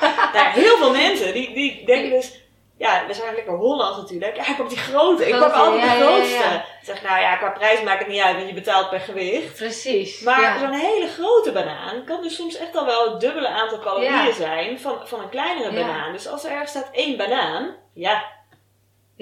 Heel 0.53 0.77
veel 0.77 0.93
mensen 0.93 1.33
die, 1.33 1.55
die 1.55 1.87
denken 1.87 2.11
dus, 2.11 2.41
ja, 2.81 3.07
we 3.07 3.15
zijn 3.15 3.35
lekker 3.35 3.53
Hollands 3.57 3.99
natuurlijk. 3.99 4.37
Ja, 4.37 4.49
ik 4.49 4.57
pak 4.57 4.69
die 4.69 4.79
grote. 4.79 5.29
Ik 5.29 5.39
pak 5.39 5.53
altijd 5.53 5.83
ja, 5.83 5.93
de 5.93 5.99
ja, 5.99 6.07
grootste. 6.07 6.35
ja. 6.35 6.55
Ik 6.55 6.87
zeg, 6.87 7.03
nou 7.03 7.21
ja, 7.21 7.37
qua 7.37 7.51
prijs 7.51 7.83
maakt 7.83 7.99
het 7.99 8.09
niet 8.09 8.21
uit, 8.21 8.37
want 8.37 8.49
je 8.49 8.55
betaalt 8.55 8.91
per 8.91 9.01
gewicht. 9.01 9.57
Precies. 9.57 10.21
Maar 10.21 10.59
zo'n 10.59 10.73
hele 10.73 11.09
grote 11.09 11.53
banaan 11.53 12.05
kan 12.05 12.23
dus 12.23 12.37
soms 12.37 12.57
echt 12.57 12.77
al 12.77 12.85
wel 12.87 13.11
het 13.11 13.21
dubbele 13.21 13.49
aantal 13.49 13.79
calorieën 13.79 14.35
zijn 14.35 14.81
van, 14.81 14.99
van 15.05 15.21
een 15.21 15.29
kleinere 15.29 15.73
banaan. 15.73 16.13
Dus 16.13 16.29
als 16.29 16.45
er 16.45 16.51
ergens 16.51 16.71
staat 16.71 16.89
één 16.93 17.17
banaan, 17.17 17.77
ja, 17.95 18.25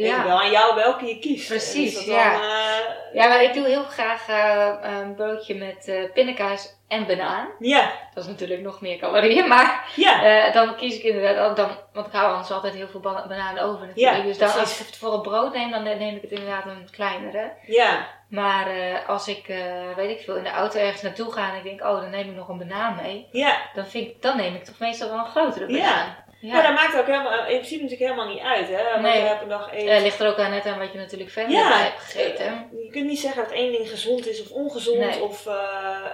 ja. 0.06 0.24
wel 0.24 0.40
aan 0.40 0.50
jou 0.50 0.74
welke 0.74 1.06
je 1.06 1.18
kiest. 1.18 1.48
Precies, 1.48 1.94
Dus 1.94 2.04
ja. 2.04 2.32
Dan, 2.32 2.40
eh, 2.42 2.76
ja, 3.14 3.28
maar 3.28 3.42
ik 3.42 3.54
doe 3.54 3.66
heel 3.66 3.82
graag 3.84 4.28
eh, 4.28 4.72
een 4.82 5.14
broodje 5.14 5.54
met 5.54 5.88
eh 5.88 6.12
pindakaas 6.12 6.76
en 6.88 7.06
banaan. 7.06 7.48
ja, 7.58 7.90
Dat 8.14 8.24
is 8.24 8.30
natuurlijk 8.30 8.60
nog 8.60 8.80
meer 8.80 8.98
calorieën, 8.98 9.48
maar 9.48 9.92
ja, 9.96 10.50
dan 10.50 10.76
kies 10.76 10.96
ik 10.96 11.02
inderdaad, 11.02 11.56
dan, 11.56 11.68
want 11.92 12.06
ik 12.06 12.12
hou 12.12 12.30
anders 12.30 12.50
altijd 12.50 12.74
heel 12.74 12.88
veel 12.88 13.00
ba- 13.00 13.26
bananen 13.28 13.62
over 13.62 13.86
natuurlijk. 13.86 14.16
Ja, 14.16 14.22
dus 14.22 14.38
dan, 14.38 14.52
als 14.58 14.80
ik 14.80 14.86
het 14.86 14.96
voor 14.96 15.12
het 15.12 15.22
brood 15.22 15.54
neem, 15.54 15.70
dan 15.70 15.82
neem 15.82 16.16
ik 16.16 16.22
het 16.22 16.30
inderdaad 16.30 16.66
een 16.66 16.88
kleinere. 16.90 17.52
ja, 17.66 18.06
Maar 18.28 18.66
als 19.06 19.28
ik, 19.28 19.46
weet 19.96 20.10
ik 20.18 20.24
veel, 20.24 20.36
in 20.36 20.42
de 20.42 20.50
auto 20.50 20.78
ergens 20.78 21.02
naartoe 21.02 21.32
ga 21.32 21.50
en 21.50 21.56
ik 21.56 21.62
denk, 21.62 21.80
oh, 21.80 22.00
dan 22.00 22.10
neem 22.10 22.28
ik 22.28 22.36
nog 22.36 22.48
een 22.48 22.58
banaan 22.58 22.96
mee. 23.02 23.28
ja. 23.32 23.56
Dan, 23.74 23.86
vind 23.86 24.06
ik, 24.08 24.22
dan 24.22 24.36
neem 24.36 24.54
ik 24.54 24.64
toch 24.64 24.78
meestal 24.78 25.08
wel 25.10 25.18
een 25.18 25.26
grotere 25.30 25.66
banaan. 25.66 25.80
Ja, 25.82 26.24
Ja. 26.40 26.62
dat 26.62 26.74
maakt 26.74 26.96
ook 26.98 27.06
helemaal, 27.06 27.32
in 27.38 27.44
principe 27.56 27.82
natuurlijk 27.82 28.10
helemaal 28.10 28.28
niet 28.34 28.42
uit, 28.42 28.68
hè. 28.68 28.92
Wat 28.92 29.00
Nee. 29.00 29.22
je 29.22 29.38
een 29.42 29.48
dag 29.48 29.72
eet. 29.74 30.02
Ligt 30.02 30.20
er 30.20 30.28
ook 30.28 30.38
aan 30.38 30.50
net 30.50 30.66
aan 30.66 30.78
wat 30.78 30.92
je 30.92 30.98
natuurlijk 30.98 31.30
verder 31.30 31.52
Ja. 31.56 31.78
hebt 31.82 32.00
gegeten. 32.00 32.46
Eh, 32.46 32.82
Je 32.84 32.88
kunt 32.90 33.06
niet 33.06 33.18
zeggen 33.20 33.42
dat 33.42 33.52
één 33.52 33.72
ding 33.72 33.88
gezond 33.88 34.26
is 34.26 34.40
of 34.42 34.50
ongezond. 34.50 34.98
Nee. 34.98 35.22
Of, 35.22 35.46
eh, 35.46 35.54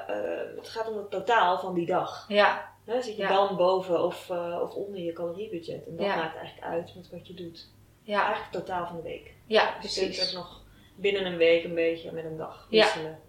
eh, 0.06 0.56
het 0.56 0.68
gaat 0.68 0.88
om 0.90 0.96
het 0.96 1.10
totaal 1.10 1.58
van 1.58 1.74
die 1.74 1.86
dag. 1.86 2.24
Ja, 2.28 2.72
Hè, 2.84 3.02
zit 3.02 3.16
je 3.16 3.22
Ja. 3.22 3.28
dan 3.28 3.56
boven 3.56 4.04
of, 4.04 4.30
of 4.62 4.74
onder 4.74 5.00
je 5.00 5.12
caloriebudget? 5.12 5.86
En 5.86 5.96
dat 5.96 6.06
Ja. 6.06 6.16
maakt 6.16 6.36
eigenlijk 6.36 6.66
uit 6.66 6.92
met 6.96 7.10
wat 7.10 7.26
je 7.26 7.34
doet. 7.34 7.68
ja, 8.02 8.14
Eigenlijk 8.24 8.52
het 8.52 8.66
totaal 8.66 8.86
van 8.86 8.96
de 8.96 9.02
week. 9.02 9.30
ja, 9.46 9.74
Dus 9.80 9.94
je 9.94 10.00
kunt 10.00 10.14
precies. 10.14 10.36
ook 10.36 10.42
nog 10.42 10.60
binnen 10.96 11.26
een 11.26 11.36
week 11.36 11.64
een 11.64 11.74
beetje 11.74 12.12
met 12.12 12.24
een 12.24 12.36
dag 12.36 12.66
wisselen. 12.70 13.20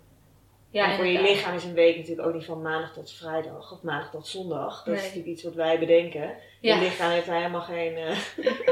Ja, 0.75 0.89
en 0.89 0.95
voor 0.95 1.05
je 1.05 1.21
lichaam 1.21 1.55
is 1.55 1.63
een 1.63 1.73
week 1.73 1.97
natuurlijk 1.97 2.27
ook 2.27 2.33
niet 2.33 2.45
van 2.45 2.61
maandag 2.61 2.93
tot 2.93 3.11
vrijdag 3.11 3.71
of 3.71 3.81
maandag 3.81 4.11
tot 4.11 4.27
zondag. 4.27 4.75
Dat 4.77 4.85
Nee. 4.85 4.95
is 4.95 5.01
natuurlijk 5.01 5.27
iets 5.27 5.43
wat 5.43 5.53
wij 5.53 5.79
bedenken. 5.79 6.35
Ja. 6.59 6.75
Je 6.75 6.81
lichaam 6.81 7.09
heeft 7.09 7.25
daar 7.25 7.35
helemaal 7.35 7.61
geen, 7.61 7.95
eh, 7.97 8.17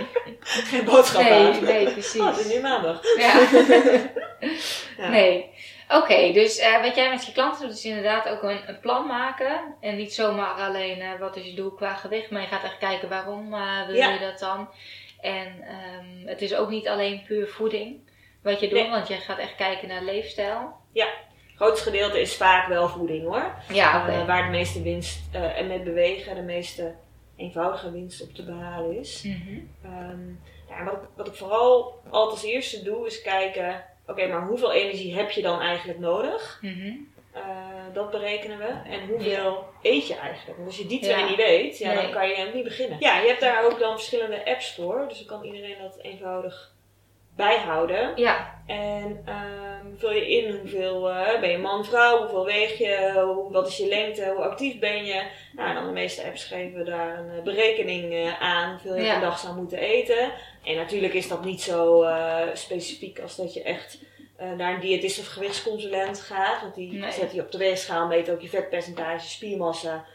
geen 0.71 0.85
boodschap 0.85 1.21
Nee, 1.21 1.31
aan. 1.31 1.63
nee, 1.63 1.79
Oh, 1.79 1.85
het 1.85 1.93
precies. 1.93 2.39
is 2.39 2.53
nu 2.53 2.61
maandag. 2.61 3.01
Ja. 3.17 3.33
Ja. 4.97 5.09
Nee. 5.09 5.49
Oké, 5.89 6.31
dus 6.31 6.57
eh, 6.57 6.81
wat 6.81 6.95
jij 6.95 7.09
met 7.09 7.25
je 7.25 7.31
klanten 7.31 7.61
doet 7.67 7.77
is 7.77 7.85
inderdaad 7.85 8.27
ook 8.27 8.43
een, 8.43 8.69
een 8.69 8.79
plan 8.79 9.07
maken. 9.07 9.75
En 9.79 9.95
niet 9.95 10.13
zomaar 10.13 10.53
alleen 10.53 10.99
eh, 10.99 11.19
wat 11.19 11.35
is 11.35 11.45
je 11.45 11.53
doel 11.53 11.71
qua 11.71 11.93
gewicht, 11.93 12.29
maar 12.29 12.41
je 12.41 12.47
gaat 12.47 12.63
echt 12.63 12.77
kijken 12.77 13.09
waarom 13.09 13.49
wil 13.87 13.95
Ja. 13.95 14.09
je 14.13 14.19
dat 14.19 14.39
dan. 14.39 14.69
En 15.21 15.61
ehm, 15.61 16.27
het 16.27 16.41
is 16.41 16.55
ook 16.55 16.69
niet 16.69 16.87
alleen 16.87 17.23
puur 17.27 17.47
voeding 17.47 18.11
wat 18.43 18.59
je 18.59 18.67
doet, 18.67 18.79
Nee. 18.79 18.89
want 18.89 19.07
je 19.07 19.13
gaat 19.13 19.37
echt 19.37 19.55
kijken 19.55 19.87
naar 19.87 20.03
leefstijl. 20.03 20.59
Het 20.93 21.32
grootste 21.55 21.89
gedeelte 21.91 22.21
is 22.21 22.35
vaak 22.37 22.67
wel 22.67 22.87
voeding 22.89 23.23
hoor. 23.23 23.53
Ja. 23.69 24.07
Eh, 24.07 24.25
waar 24.27 24.43
de 24.43 24.49
meeste 24.49 24.81
winst 24.81 25.21
eh, 25.31 25.57
en 25.59 25.67
met 25.67 25.83
bewegen 25.83 26.35
de 26.35 26.41
meeste 26.41 26.93
eenvoudige 27.35 27.91
winst 27.91 28.21
op 28.21 28.33
te 28.33 28.43
behalen 28.43 28.99
is. 28.99 29.23
Mhm. 29.23 29.59
Ehm, 29.83 30.27
ja, 30.69 30.77
en 30.79 30.85
wat, 30.85 30.93
ik- 30.93 31.09
wat 31.15 31.27
ik 31.27 31.33
vooral 31.35 32.01
altijd 32.09 32.31
als 32.31 32.43
eerste 32.43 32.83
doe 32.83 33.05
is 33.07 33.21
kijken, 33.21 33.83
oké, 34.07 34.27
maar 34.27 34.47
hoeveel 34.47 34.71
energie 34.73 35.15
heb 35.15 35.31
je 35.31 35.41
dan 35.41 35.59
eigenlijk 35.61 35.99
nodig? 35.99 36.59
Mhm. 36.61 36.91
Eh, 37.33 37.41
dat 37.93 38.11
berekenen 38.11 38.57
we. 38.57 38.89
En 38.89 39.07
hoeveel 39.07 39.63
eet 39.81 40.07
je 40.07 40.15
eigenlijk? 40.15 40.57
Want 40.57 40.67
als 40.69 40.77
je 40.77 40.85
die 40.87 40.99
twee 41.01 41.17
Ja. 41.17 41.27
niet 41.27 41.35
weet, 41.37 41.77
ja, 41.77 41.93
dan 42.01 42.11
kan 42.11 42.27
je 42.29 42.49
niet 42.53 42.63
beginnen. 42.63 42.97
Ja, 42.99 43.19
je 43.19 43.27
hebt 43.27 43.41
daar 43.41 43.65
ook 43.65 43.79
dan 43.79 43.91
verschillende 43.93 44.45
apps 44.45 44.75
voor. 44.75 45.05
Dus 45.07 45.17
dan 45.17 45.27
kan 45.39 45.43
iedereen 45.53 45.77
dat 45.81 45.97
eenvoudig 46.01 46.72
bijhouden. 47.35 48.11
Ja, 48.15 48.51
En 48.67 49.21
ehm, 49.25 49.85
vul 49.97 50.11
je 50.13 50.29
in 50.29 50.55
hoeveel 50.59 51.09
eh, 51.09 51.39
ben 51.39 51.49
je 51.49 51.57
man, 51.57 51.85
vrouw, 51.85 52.17
hoeveel 52.19 52.45
weeg 52.45 52.77
je, 52.77 53.11
hoe, 53.25 53.51
wat 53.51 53.67
is 53.67 53.77
je 53.77 53.87
lengte, 53.87 54.25
hoe 54.35 54.43
actief 54.43 54.79
ben 54.79 55.05
je. 55.05 55.23
Nou, 55.55 55.69
en 55.69 55.75
dan 55.75 55.85
de 55.85 55.91
meeste 55.91 56.23
apps 56.23 56.45
geven 56.45 56.77
we 56.77 56.83
daar 56.83 57.17
een 57.19 57.29
eh, 57.37 57.43
berekening 57.43 58.13
eh, 58.13 58.41
aan 58.41 58.69
hoeveel 58.71 58.95
je 58.95 59.03
Ja. 59.03 59.11
per 59.11 59.21
dag 59.21 59.39
zou 59.39 59.55
moeten 59.55 59.77
eten. 59.77 60.31
En 60.63 60.75
natuurlijk 60.75 61.13
is 61.13 61.27
dat 61.27 61.43
niet 61.45 61.61
zo 61.61 62.05
specifiek 62.53 63.19
als 63.19 63.35
dat 63.35 63.53
je 63.53 63.63
echt 63.63 63.97
naar 64.57 64.73
een 64.73 64.79
diëtist 64.79 65.19
of 65.19 65.27
gewichtsconsulent 65.27 66.19
gaat. 66.21 66.61
Want 66.61 66.75
die 66.75 66.93
Nee. 66.93 67.11
zet 67.11 67.33
je 67.33 67.41
op 67.41 67.51
de 67.51 67.57
weegschaal, 67.57 68.07
meet 68.07 68.29
ook 68.29 68.41
je 68.41 68.49
vetpercentage, 68.49 69.27
spiermassa. 69.29 70.05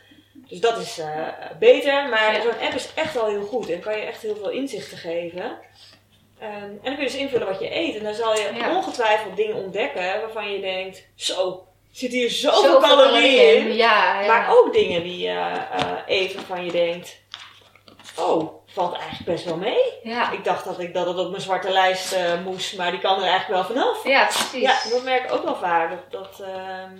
Dus 0.48 0.60
dat 0.60 0.78
is 0.78 1.00
beter. 1.58 2.08
Maar 2.08 2.32
Ja. 2.34 2.42
zo'n 2.42 2.66
app 2.66 2.74
is 2.74 2.94
echt 2.94 3.16
al 3.18 3.26
heel 3.28 3.42
goed 3.42 3.70
en 3.70 3.80
kan 3.80 3.96
je 3.96 4.02
echt 4.02 4.22
heel 4.22 4.36
veel 4.36 4.50
inzichten 4.50 4.98
geven. 4.98 5.58
Ehm, 6.40 6.52
en 6.52 6.78
dan 6.82 6.94
kun 6.94 7.04
je 7.04 7.10
dus 7.10 7.14
invullen 7.16 7.46
wat 7.46 7.60
je 7.60 7.74
eet. 7.76 7.96
En 7.96 8.04
dan 8.04 8.14
zal 8.14 8.34
je 8.34 8.50
Ja. 8.54 8.76
ongetwijfeld 8.76 9.36
dingen 9.36 9.56
ontdekken 9.56 10.20
waarvan 10.20 10.50
je 10.52 10.60
denkt: 10.60 11.06
zo, 11.14 11.66
zit 11.90 12.10
hier 12.12 12.30
zoveel, 12.30 12.80
calorieën 12.80 13.56
in. 13.56 13.74
Ja, 13.74 14.20
ja. 14.20 14.26
Maar 14.26 14.56
ook 14.56 14.72
dingen 14.72 15.02
die 15.02 15.18
je 15.18 15.30
eh, 15.72 15.92
eet 16.06 16.34
waarvan 16.34 16.64
je 16.64 16.70
denkt: 16.72 17.20
oh, 18.16 18.62
valt 18.66 18.92
eigenlijk 18.96 19.24
best 19.24 19.44
wel 19.44 19.56
mee. 19.56 19.78
Ja, 20.02 20.30
Ik 20.32 20.44
dacht 20.44 20.64
dat, 20.64 20.80
ik, 20.80 20.94
dat 20.94 21.06
het 21.06 21.18
op 21.18 21.30
mijn 21.30 21.42
zwarte 21.42 21.70
lijst 21.70 22.12
eh, 22.12 22.42
moest, 22.44 22.76
maar 22.76 22.90
die 22.90 23.00
kan 23.00 23.16
er 23.22 23.28
eigenlijk 23.28 23.48
wel 23.68 23.76
vanaf. 23.76 24.04
ja 24.04 24.24
precies. 24.24 24.60
Ja, 24.60 24.90
dat 24.90 25.02
merk 25.04 25.24
ik 25.24 25.32
ook 25.32 25.44
wel 25.44 25.56
vaak. 25.56 25.90
Dat, 25.90 26.10
dat, 26.22 26.40
ehm, 26.46 26.96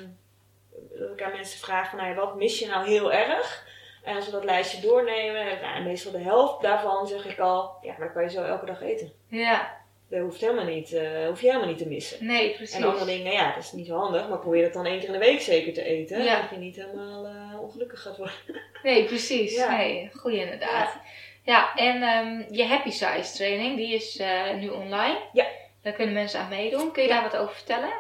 dat 0.99 1.11
ik 1.11 1.23
aan 1.23 1.33
mensen 1.33 1.59
vraag 1.59 1.91
van, 1.91 1.99
nou, 1.99 2.15
wat 2.15 2.37
mis 2.37 2.59
je 2.59 2.67
nou 2.67 2.89
heel 2.89 3.13
erg? 3.13 3.67
En 4.09 4.17
als 4.17 4.25
we 4.25 4.31
dat 4.31 4.45
lijstje 4.45 4.81
doornemen, 4.81 5.59
nou, 5.63 5.83
meestal 5.83 6.13
de 6.13 6.19
helft 6.19 6.63
daarvan 6.63 7.07
zeg 7.07 7.25
ik 7.25 7.39
al, 7.39 7.79
ja, 7.83 7.91
maar 7.99 8.07
dat 8.07 8.13
kan 8.13 8.23
je 8.23 8.31
zo 8.31 8.43
elke 8.43 8.67
dag 8.67 8.83
eten. 8.83 9.13
Ja, 9.29 9.77
Dat 10.11 10.21
hoeft, 10.21 10.41
helemaal 10.41 10.65
niet, 10.65 10.93
eh, 10.93 11.27
hoef 11.27 11.41
je 11.41 11.47
helemaal 11.47 11.69
niet 11.69 11.79
te 11.79 11.87
missen. 11.89 12.27
nee, 12.27 12.55
precies. 12.55 12.77
En 12.77 12.85
andere 12.85 13.05
dingen, 13.05 13.33
ja, 13.33 13.55
dat 13.55 13.63
is 13.63 13.73
niet 13.73 13.87
zo 13.87 13.97
handig, 13.97 14.29
maar 14.29 14.39
probeer 14.39 14.63
dat 14.63 14.73
dan 14.73 14.87
één 14.87 14.99
keer 14.99 15.07
in 15.07 15.13
de 15.13 15.19
week 15.19 15.41
zeker 15.41 15.73
te 15.73 15.83
eten. 15.83 16.23
Ja. 16.23 16.41
Dat 16.41 16.51
je 16.51 16.57
niet 16.57 16.77
helemaal 16.77 17.27
eh, 17.27 17.61
ongelukkig 17.61 18.03
gaat 18.03 18.17
worden. 18.17 18.35
Nee, 18.83 19.05
precies. 19.05 19.55
Ja. 19.57 19.77
Nee, 19.77 20.11
goeie 20.15 20.41
inderdaad. 20.41 20.97
Ja, 21.43 21.75
en 21.75 22.03
ehm, 22.03 22.55
je 22.55 22.65
Happy 22.65 22.91
Size 22.91 23.33
training, 23.37 23.77
die 23.77 23.95
is 23.95 24.17
eh, 24.19 24.55
nu 24.55 24.69
online. 24.69 25.19
Ja. 25.33 25.47
Daar 25.83 25.93
kunnen 25.93 26.15
mensen 26.15 26.41
aan 26.41 26.49
meedoen. 26.49 26.93
Kun 26.93 27.03
je 27.03 27.09
daar 27.09 27.23
wat 27.23 27.37
over 27.37 27.55
vertellen? 27.55 27.93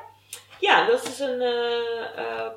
Ja, 0.60 0.86
dat 0.86 1.02
is 1.06 1.18
een 1.18 1.42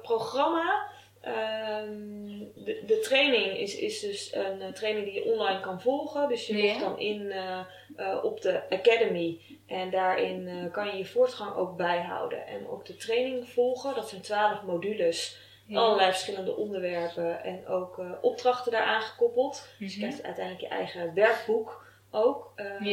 programma. 0.01 0.89
Ehm, 1.21 2.39
de, 2.55 2.83
de 2.85 2.99
training 2.99 3.57
is, 3.57 3.75
is 3.75 3.99
dus 3.99 4.35
een 4.35 4.61
eh, 4.61 4.71
training 4.73 5.05
die 5.05 5.13
je 5.13 5.25
online 5.25 5.59
kan 5.59 5.81
volgen. 5.81 6.29
Dus 6.29 6.47
je 6.47 6.63
logt 6.63 6.79
dan 6.79 6.99
in 6.99 7.31
eh, 7.31 7.59
eh, 7.95 8.23
op 8.23 8.41
de 8.41 8.61
Academy. 8.69 9.39
En 9.67 9.89
daarin 9.89 10.69
kan 10.71 10.87
je 10.87 10.97
je 10.97 11.05
voortgang 11.05 11.55
ook 11.55 11.77
bijhouden. 11.77 12.47
En 12.47 12.67
ook 12.67 12.85
de 12.85 12.95
training 12.95 13.49
volgen. 13.49 13.95
Dat 13.95 14.09
zijn 14.09 14.21
twaalf 14.21 14.61
modules. 14.63 15.49
Allerlei 15.73 16.09
verschillende 16.11 16.55
onderwerpen. 16.55 17.43
En 17.43 17.67
ook 17.67 18.01
opdrachten 18.21 18.71
daaraan 18.71 19.01
gekoppeld. 19.01 19.67
Dus 19.79 19.93
je 19.93 19.99
Mhm. 19.99 20.07
krijgt 20.07 20.25
uiteindelijk 20.25 20.65
je 20.67 20.77
eigen 20.77 21.13
werkboek 21.13 21.85
ook. 22.11 22.51
Ehm, 22.55 22.83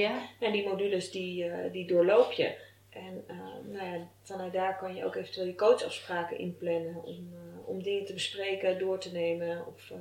en 0.40 0.52
die 0.52 0.68
modules 0.68 1.10
die, 1.10 1.50
die 1.70 1.86
doorloop 1.86 2.32
je. 2.32 2.54
En 2.90 3.24
nou 3.68 3.86
ja, 3.86 4.08
vanuit 4.22 4.52
daar 4.52 4.78
kan 4.78 4.94
je 4.94 5.04
ook 5.04 5.14
eventueel 5.14 5.46
je 5.46 5.54
coachafspraken 5.54 6.38
inplannen 6.38 7.02
om, 7.04 7.32
om 7.68 7.82
dingen 7.82 8.04
te 8.04 8.12
bespreken, 8.12 8.78
door 8.78 8.98
te 8.98 9.12
nemen 9.12 9.64
of 9.66 9.90
eh, 9.90 9.96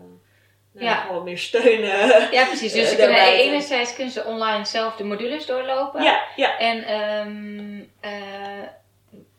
nou, 0.72 0.86
Ja. 0.86 0.96
gewoon 0.96 1.24
meer 1.24 1.38
steunen. 1.38 2.08
ja 2.38 2.46
precies. 2.46 2.74
Dus 2.74 2.82
Eh, 2.84 2.88
ze 2.90 2.96
kunnen, 2.96 3.34
enerzijds 3.34 3.96
kunnen 3.96 4.14
ze 4.14 4.24
online 4.26 4.66
zelf 4.66 4.96
de 4.96 5.04
modules 5.04 5.46
doorlopen. 5.46 6.04
ja, 6.04 6.24
ja. 6.36 6.58
En 6.60 6.84
eh, 8.02 8.64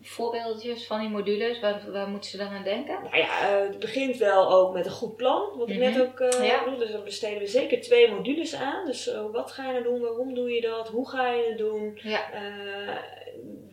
voorbeeldjes 0.03 0.87
van 0.87 1.01
die 1.01 1.09
modules, 1.09 1.61
waar, 1.61 1.81
waar 1.93 2.09
moeten 2.09 2.31
ze 2.31 2.37
dan 2.37 2.49
aan 2.49 2.63
denken? 2.63 3.03
Nou 3.03 3.17
ja, 3.17 3.29
het 3.63 3.79
begint 3.79 4.17
wel 4.17 4.51
ook 4.53 4.73
met 4.75 4.87
een 4.87 4.93
goed 4.93 5.17
plan. 5.17 5.43
Wat 5.57 5.69
ik 5.71 5.77
Mhm. 5.79 5.85
net 5.93 6.01
ook 6.01 6.21
eh 6.21 6.47
Ja. 6.47 6.59
bedoelde. 6.65 6.85
Dus 6.85 6.93
daar 6.95 7.03
besteden 7.03 7.39
we 7.39 7.47
zeker 7.47 7.81
twee 7.81 8.11
modules 8.11 8.55
aan. 8.55 8.87
Dus 8.87 9.11
wat 9.33 9.51
ga 9.53 9.67
je 9.67 9.73
nou 9.73 9.83
doen? 9.85 10.01
Waarom 10.01 10.35
doe 10.35 10.51
je 10.51 10.61
dat? 10.61 10.89
Hoe 10.89 11.09
ga 11.09 11.29
je 11.33 11.47
het 11.49 11.59
doen? 11.59 11.99
Ja, 12.03 12.21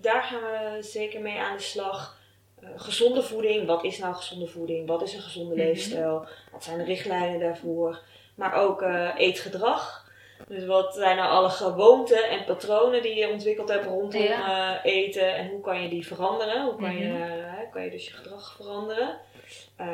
daar 0.02 0.24
gaan 0.24 0.42
we 0.42 0.84
zeker 0.84 1.22
mee 1.22 1.38
aan 1.40 1.56
de 1.58 1.64
slag. 1.64 2.18
Eh, 2.66 2.72
gezonde 2.76 3.24
voeding, 3.24 3.68
wat 3.68 3.84
is 3.84 3.98
nou 4.00 4.14
gezonde 4.16 4.48
voeding? 4.48 4.88
Wat 4.88 5.02
is 5.02 5.14
een 5.14 5.22
gezonde 5.22 5.56
Mhm. 5.56 5.64
leefstijl? 5.64 6.26
Wat 6.52 6.64
zijn 6.64 6.78
de 6.78 6.84
richtlijnen 6.84 7.40
daarvoor? 7.40 8.00
Maar 8.36 8.54
ook 8.54 8.82
eh, 8.82 9.10
eetgedrag. 9.18 10.04
Dus 10.48 10.66
wat 10.66 10.96
zijn 10.96 11.16
nou 11.18 11.30
alle 11.30 11.50
gewoonten 11.50 12.30
en 12.30 12.44
patronen 12.46 13.02
die 13.02 13.16
je 13.16 13.30
ontwikkeld 13.30 13.70
hebt 13.70 13.86
rondom 13.86 14.22
Ja. 14.22 14.82
eh, 14.84 14.92
eten 14.94 15.36
en 15.36 15.50
hoe 15.50 15.62
kan 15.62 15.82
je 15.82 15.90
die 15.90 16.08
veranderen? 16.08 16.64
Hoe 16.66 16.76
kan, 16.76 16.98
je, 16.98 17.08
Mhm. 17.08 17.72
kan 17.72 17.84
je 17.84 17.90
dus 17.90 18.06
je 18.08 18.14
gedrag 18.14 18.54
veranderen? 18.56 19.18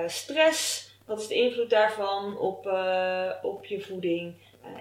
Stress, 0.07 0.89
wat 1.05 1.19
is 1.19 1.27
de 1.27 1.35
invloed 1.35 1.69
daarvan 1.69 2.37
op, 2.37 2.65
op 3.41 3.65
je 3.65 3.81
voeding? 3.81 4.33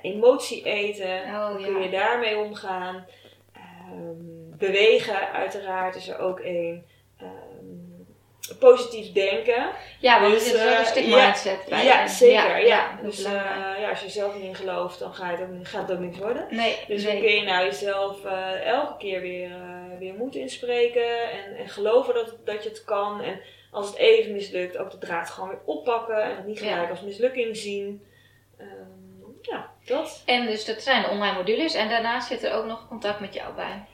Emotie 0.03 0.63
eten, 0.65 1.23
Oh, 1.23 1.51
hoe 1.51 1.61
ja. 1.61 1.67
kun 1.67 1.83
je 1.83 1.91
daarmee 1.91 2.37
omgaan? 2.39 3.07
Ehm, 3.53 4.57
bewegen, 4.59 5.33
uiteraard, 5.33 5.95
is 5.97 6.09
er 6.09 6.19
ook 6.19 6.41
één. 6.41 6.85
Positief 8.59 9.13
denken. 9.13 9.71
ja 10.01 10.21
want 10.21 10.33
Dus, 10.33 10.43
er 10.43 10.49
zit 10.51 10.59
wel 10.63 10.73
eh, 10.73 10.79
een 10.79 10.87
stuk 10.87 11.05
ja, 11.05 11.11
bij. 11.69 11.85
ja, 11.85 12.07
zeker. 12.07 12.67
Ja, 12.67 12.99
Dus 13.03 13.23
eh, 13.25 13.33
ja, 13.81 13.89
als 13.91 14.01
je 14.01 14.09
zelf 14.09 14.35
niet 14.35 14.45
in 14.45 14.55
gelooft, 14.55 14.99
dan 14.99 15.15
ga 15.15 15.31
je 15.31 15.37
het 15.37 15.43
ook, 15.43 15.51
niet- 15.57 15.69
gaat 15.69 15.89
het 15.89 15.97
ook 15.97 16.03
niks 16.05 16.19
worden. 16.19 16.47
nee, 16.51 16.77
Dus 16.89 17.03
nee. 17.05 17.13
hoe 17.13 17.23
kun 17.23 17.35
je 17.35 17.43
nou 17.43 17.65
jezelf 17.65 18.25
eh, 18.25 18.67
elke 18.67 18.97
keer 18.99 19.21
weer, 19.21 19.51
weer 19.99 20.15
moed 20.15 20.35
inspreken 20.35 21.31
en, 21.31 21.57
en 21.57 21.69
geloven 21.69 22.15
dat, 22.15 22.37
dat 22.45 22.63
je 22.63 22.69
het 22.69 22.85
kan. 22.85 23.23
En 23.23 23.41
als 23.71 23.87
het 23.87 23.97
even 23.97 24.33
mislukt, 24.33 24.77
ook 24.79 24.91
de 24.91 24.99
draad 24.99 25.31
gewoon 25.31 25.49
weer 25.49 25.61
oppakken 25.65 26.23
en 26.23 26.37
het 26.37 26.47
niet 26.47 26.59
gelijk 26.59 26.83
Ja. 26.83 26.89
als 26.91 27.01
mislukking 27.01 27.57
zien. 27.57 28.05
Ehm, 28.59 28.69
ja, 29.43 29.71
dat. 29.85 30.23
En 30.27 30.47
dus 30.47 30.65
dat 30.65 30.83
zijn 30.83 31.03
de 31.03 31.09
online 31.09 31.37
modules 31.37 31.75
en 31.75 31.89
daarnaast 31.89 32.29
zit 32.29 32.45
er 32.45 32.53
ook 32.53 32.65
nog 32.65 32.89
contact 32.89 33.21
met 33.21 33.35
jou 33.35 33.55
bij. 33.55 33.85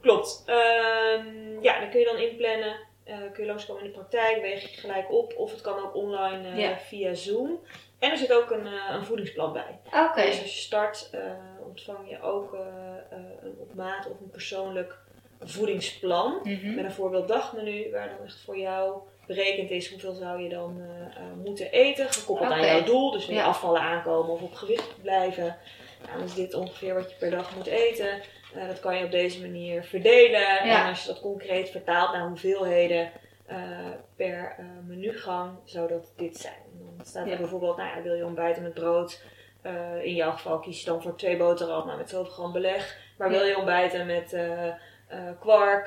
Klopt. 0.00 0.42
Ehm, 0.46 1.60
ja, 1.62 1.80
dan 1.80 1.90
kun 1.90 2.00
je 2.00 2.04
dan 2.06 2.16
inplannen. 2.18 2.76
Eh, 3.08 3.16
kun 3.32 3.42
je 3.42 3.48
langskomen 3.48 3.82
in 3.82 3.88
de 3.88 3.94
praktijk, 3.94 4.40
weeg 4.40 4.62
je 4.62 4.80
gelijk 4.80 5.12
op. 5.12 5.34
Of 5.36 5.50
het 5.50 5.60
kan 5.60 5.78
ook 5.78 5.94
online 5.94 6.62
eh, 6.62 6.76
via 6.76 7.14
Zoom. 7.14 7.60
En 7.98 8.10
er 8.10 8.16
zit 8.16 8.32
ook 8.32 8.50
een, 8.50 8.66
eh, 8.66 8.94
een 8.94 9.04
voedingsplan 9.04 9.52
bij. 9.52 9.78
Oké. 9.84 10.22
Dus 10.22 10.42
als 10.42 10.54
je 10.54 10.60
start, 10.60 11.10
ontvang 11.66 12.10
je 12.10 12.22
ook 12.22 12.52
een 13.42 13.54
op 13.58 13.74
maat 13.74 14.10
of 14.10 14.20
een 14.20 14.30
persoonlijk 14.30 14.98
voedingsplan. 15.40 16.40
Mhm. 16.42 16.74
Met 16.74 16.84
een 16.84 16.92
voorbeeld 16.92 17.28
dagmenu, 17.28 17.90
waar 17.90 18.08
dan 18.08 18.26
echt 18.26 18.40
voor 18.44 18.58
jou 18.58 18.98
berekend 19.26 19.70
is 19.70 19.90
hoeveel 19.90 20.12
zou 20.12 20.42
je 20.42 20.48
dan 20.48 20.82
moeten 21.44 21.70
eten, 21.70 22.12
gekoppeld 22.12 22.50
aan 22.50 22.66
jouw 22.66 22.84
doel. 22.84 23.10
Dus 23.10 23.26
wil 23.26 23.34
je 23.34 23.40
Ja. 23.40 23.46
afvallen 23.46 23.80
aankomen 23.80 24.32
of 24.32 24.42
op 24.42 24.54
gewicht 24.54 25.02
blijven. 25.02 25.56
Nou, 26.06 26.18
dan 26.18 26.26
is 26.26 26.34
dit 26.34 26.54
ongeveer 26.54 26.94
wat 26.94 27.10
je 27.10 27.16
per 27.16 27.30
dag 27.30 27.56
moet 27.56 27.66
eten. 27.66 28.20
Eh, 28.54 28.66
dat 28.66 28.80
kan 28.80 28.96
je 28.98 29.04
op 29.04 29.10
deze 29.10 29.40
manier 29.40 29.82
verdelen. 29.84 30.40
Ja. 30.40 30.82
En 30.82 30.88
als 30.88 31.00
je 31.02 31.06
dat 31.08 31.20
concreet 31.20 31.70
vertaalt 31.70 32.12
naar 32.12 32.26
hoeveelheden 32.28 33.10
eh, 33.46 33.58
per 34.16 34.54
eh, 34.58 34.64
menugang, 34.86 35.58
zou 35.64 35.88
dat 35.88 36.12
dit 36.16 36.36
zijn. 36.36 36.62
Dan 36.96 37.06
staat 37.06 37.24
er 37.24 37.30
Ja. 37.32 37.36
bijvoorbeeld, 37.38 37.76
nou 37.76 37.96
ja, 37.96 38.02
wil 38.02 38.14
je 38.14 38.24
ontbijten 38.24 38.62
met 38.62 38.74
brood? 38.74 39.22
In 40.02 40.14
jouw 40.14 40.30
geval 40.30 40.58
kies 40.58 40.80
je 40.80 40.86
dan 40.86 41.02
voor 41.02 41.16
twee 41.16 41.36
boterhammen 41.36 41.96
met 41.96 42.08
zoveel 42.10 42.32
gram 42.32 42.52
beleg. 42.52 42.98
Maar 43.18 43.28
wil 43.28 43.44
je 43.44 43.56
ontbijten 43.56 44.06
met 44.06 44.36
kwark 45.40 45.86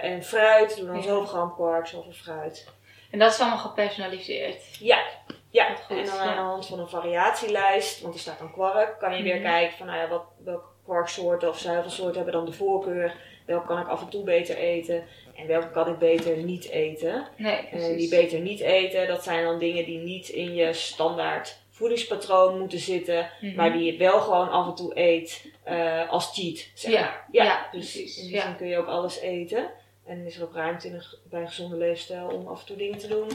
en 0.00 0.22
fruit, 0.24 0.76
doe 0.76 0.86
dan 0.86 1.02
zoveel 1.02 1.24
gram 1.26 1.54
kwark, 1.54 1.86
zoveel 1.86 2.12
fruit. 2.12 2.68
En 3.10 3.18
dat 3.18 3.32
is 3.32 3.40
allemaal 3.40 3.58
gepersonaliseerd. 3.58 4.78
Ja, 4.78 5.02
ja. 5.50 5.74
Goed, 5.74 5.96
en 5.98 6.04
dan 6.04 6.18
aan 6.18 6.34
de 6.36 6.42
hand 6.42 6.66
van 6.66 6.78
een 6.78 6.88
variatielijst, 6.88 8.00
want 8.00 8.14
er 8.14 8.20
staat 8.20 8.38
dan 8.38 8.52
kwark, 8.52 8.98
kan 8.98 9.16
je 9.16 9.22
weer 9.22 9.34
Mhm. 9.34 9.44
kijken 9.44 9.76
van 9.76 9.86
nou 9.86 9.98
ja, 9.98 10.08
wat, 10.08 10.24
welke 10.44 10.66
kwarksoorten 10.94 11.48
of 11.48 11.58
zuivelsoorten 11.58 12.14
hebben 12.16 12.32
dan 12.32 12.44
de 12.44 12.52
voorkeur. 12.52 13.14
Welke 13.46 13.66
kan 13.66 13.80
ik 13.80 13.88
af 13.88 14.00
en 14.02 14.08
toe 14.08 14.24
beter 14.24 14.56
eten 14.56 15.02
en 15.36 15.46
welke 15.46 15.70
kan 15.70 15.88
ik 15.88 15.98
beter 15.98 16.36
niet 16.36 16.68
eten. 16.68 17.26
Nee, 17.36 17.56
En 17.56 17.66
precies. 17.70 17.88
Eh, 17.88 17.96
die 17.96 18.08
beter 18.08 18.40
niet 18.40 18.60
eten, 18.60 19.08
dat 19.08 19.22
zijn 19.22 19.44
dan 19.44 19.58
dingen 19.58 19.84
die 19.84 19.98
niet 19.98 20.28
in 20.28 20.54
je 20.54 20.72
standaard 20.72 21.58
voedingspatroon 21.70 22.58
moeten 22.58 22.78
zitten, 22.78 23.30
Mhm. 23.40 23.54
maar 23.56 23.72
die 23.72 23.92
je 23.92 23.98
wel 23.98 24.20
gewoon 24.20 24.50
af 24.50 24.66
en 24.66 24.74
toe 24.74 24.98
eet 24.98 25.48
eh, 25.62 26.08
als 26.10 26.30
cheat. 26.34 26.66
Zeg 26.74 26.92
Ja, 26.92 27.00
maar. 27.00 27.26
ja, 27.30 27.68
dus 27.72 27.92
precies, 27.92 28.16
in 28.18 28.24
die 28.26 28.34
ja. 28.34 28.42
zin 28.42 28.56
kun 28.56 28.66
je 28.66 28.76
ook 28.78 28.86
alles 28.86 29.20
eten. 29.20 29.70
En 30.06 30.26
is 30.26 30.36
er 30.36 30.42
ook 30.42 30.54
ruimte 30.54 30.86
in 30.88 30.94
een, 30.94 31.02
bij 31.30 31.40
een 31.40 31.48
gezonde 31.48 31.76
leefstijl 31.76 32.26
om 32.28 32.46
af 32.46 32.60
en 32.60 32.66
toe 32.66 32.76
dingen 32.76 32.98
te 32.98 33.08
doen 33.08 33.28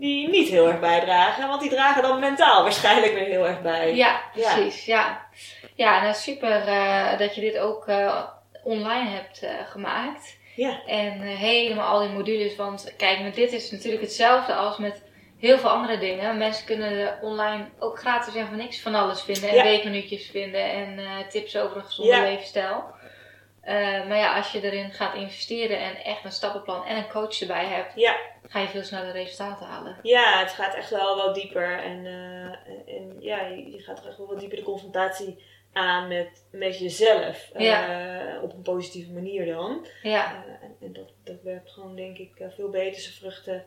die 0.00 0.28
niet 0.28 0.48
heel 0.48 0.68
erg 0.68 0.80
bijdragen. 0.80 1.48
Want 1.48 1.60
die 1.60 1.70
dragen 1.70 2.02
dan 2.02 2.18
mentaal 2.20 2.62
waarschijnlijk 2.62 3.14
weer 3.14 3.24
heel 3.26 3.46
erg 3.46 3.62
bij. 3.62 3.94
Ja, 3.94 4.20
Ja. 4.34 4.54
precies. 4.54 4.84
Ja, 4.84 5.26
ja 5.74 6.02
nou 6.02 6.14
super 6.14 6.68
eh, 6.68 7.18
dat 7.18 7.34
je 7.34 7.40
dit 7.40 7.58
ook 7.58 7.86
eh, 7.88 8.22
online 8.64 9.08
hebt 9.10 9.42
eh, 9.42 9.50
gemaakt. 9.64 10.38
Ja. 10.56 10.80
En 10.86 11.22
eh, 11.22 11.36
helemaal 11.36 11.88
al 11.88 12.00
die 12.00 12.08
modules. 12.08 12.56
Want 12.56 12.94
kijk, 12.96 13.20
met 13.20 13.34
dit 13.34 13.52
is 13.52 13.70
natuurlijk 13.70 14.02
hetzelfde 14.02 14.54
als 14.54 14.78
met 14.78 15.02
heel 15.38 15.58
veel 15.58 15.70
andere 15.70 15.98
dingen. 15.98 16.38
Mensen 16.38 16.66
kunnen 16.66 17.18
online 17.22 17.64
ook 17.78 17.98
gratis 17.98 18.34
en 18.34 18.46
voor 18.46 18.56
niks 18.56 18.80
van 18.80 18.94
alles 18.94 19.22
vinden. 19.22 19.48
En 19.48 19.54
Ja. 19.54 19.62
weekminuutjes 19.62 20.30
vinden 20.30 20.64
en 20.70 20.98
eh, 20.98 21.06
tips 21.28 21.56
over 21.56 21.76
een 21.76 21.84
gezonde 21.84 22.12
Ja. 22.16 22.22
levensstijl. 22.22 22.84
Eh, 23.60 23.74
maar 24.08 24.16
ja, 24.16 24.36
als 24.36 24.52
je 24.52 24.60
erin 24.62 24.92
gaat 24.92 25.14
investeren 25.14 25.78
en 25.78 26.04
echt 26.04 26.24
een 26.24 26.32
stappenplan 26.32 26.84
en 26.86 26.96
een 26.96 27.08
coach 27.08 27.40
erbij 27.40 27.64
hebt, 27.64 27.92
Ja. 27.94 28.16
Ga 28.50 28.58
je 28.60 28.68
veel 28.68 28.82
sneller 28.82 29.12
resultaten 29.12 29.66
halen. 29.66 29.96
Ja, 30.02 30.38
het 30.38 30.50
gaat 30.52 30.74
echt 30.74 30.90
wel 30.90 31.16
wat 31.16 31.34
dieper. 31.34 31.78
En, 31.82 32.06
eh, 32.06 32.96
en 32.96 33.16
ja, 33.20 33.46
je 33.46 33.78
gaat 33.78 33.96
toch 33.96 34.06
echt 34.06 34.18
wel 34.18 34.26
wat 34.26 34.40
dieper 34.40 34.56
de 34.58 34.64
confrontatie 34.64 35.44
aan 35.72 36.08
met, 36.08 36.44
met 36.50 36.78
jezelf. 36.78 37.50
Eh, 37.52 38.42
op 38.42 38.52
een 38.52 38.62
positieve 38.62 39.12
manier 39.12 39.46
dan. 39.46 39.86
Ja, 40.02 40.44
Eh, 40.44 40.64
en 40.64 40.76
en 40.80 40.92
dat, 40.92 41.12
dat 41.24 41.42
werpt 41.42 41.70
gewoon, 41.70 41.96
denk 41.96 42.18
ik, 42.18 42.30
veel 42.54 42.68
beter 42.68 43.00
zijn 43.00 43.14
vruchten 43.14 43.64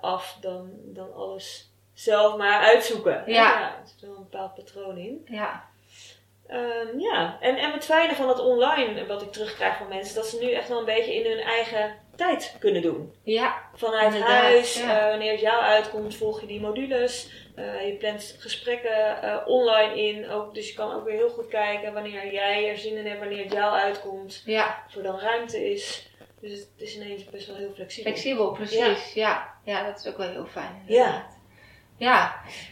af 0.00 0.38
dan, 0.40 0.70
dan 0.84 1.14
alles 1.14 1.72
zelf 1.92 2.36
maar 2.36 2.60
uitzoeken. 2.60 3.22
Ja. 3.26 3.78
er 3.80 3.86
zit 3.88 4.00
wel 4.00 4.16
een 4.16 4.22
bepaald 4.30 4.54
patroon 4.54 4.98
in. 4.98 5.26
ja, 5.26 5.68
Ehm, 6.46 6.98
ja, 6.98 7.38
en, 7.40 7.56
en 7.56 7.72
het 7.72 7.84
fijne 7.84 8.14
van 8.14 8.28
het 8.28 8.40
online, 8.40 9.06
wat 9.06 9.22
ik 9.22 9.32
terugkrijg 9.32 9.76
van 9.76 9.88
mensen, 9.88 10.14
dat 10.14 10.26
ze 10.26 10.38
nu 10.38 10.52
echt 10.52 10.68
wel 10.68 10.78
een 10.78 10.84
beetje 10.84 11.14
in 11.14 11.30
hun 11.30 11.40
eigen 11.40 11.94
tijd 12.16 12.56
kunnen 12.58 12.82
doen. 12.82 13.14
ja, 13.22 13.62
Vanuit 13.74 14.04
Inderdaad, 14.14 14.42
huis, 14.42 14.80
ja. 14.80 15.00
eh, 15.00 15.08
wanneer 15.08 15.30
het 15.32 15.40
jou 15.40 15.62
uitkomt, 15.62 16.16
volg 16.16 16.40
je 16.40 16.46
die 16.46 16.60
modules. 16.60 17.30
Eh, 17.54 17.86
je 17.86 17.94
plant 17.94 18.36
gesprekken 18.38 19.22
eh, 19.22 19.36
online 19.46 20.02
in. 20.02 20.30
Ook, 20.30 20.54
dus 20.54 20.68
je 20.68 20.74
kan 20.74 20.94
ook 20.94 21.04
weer 21.04 21.14
heel 21.16 21.28
goed 21.30 21.48
kijken 21.48 21.92
wanneer 21.92 22.32
jij 22.32 22.68
er 22.68 22.78
zin 22.78 22.96
in 22.96 23.06
hebt, 23.06 23.18
wanneer 23.18 23.42
het 23.44 23.52
jou 23.52 23.74
uitkomt. 23.74 24.42
ja. 24.44 24.84
Of 24.88 24.94
er 24.96 25.02
dan 25.02 25.18
ruimte 25.18 25.70
is. 25.70 26.08
Dus 26.40 26.52
het 26.52 26.68
is 26.76 26.96
ineens 26.96 27.24
best 27.24 27.46
wel 27.46 27.56
heel 27.56 27.72
flexibel. 27.74 28.12
Flexibel, 28.12 28.52
precies. 28.52 29.12
Ja. 29.14 29.54
ja, 29.64 29.86
dat 29.86 29.98
is 30.00 30.06
ook 30.06 30.16
wel 30.16 30.28
heel 30.28 30.46
fijn. 30.46 30.84
Inderdaad. 30.86 31.14
Ja, 31.22 31.33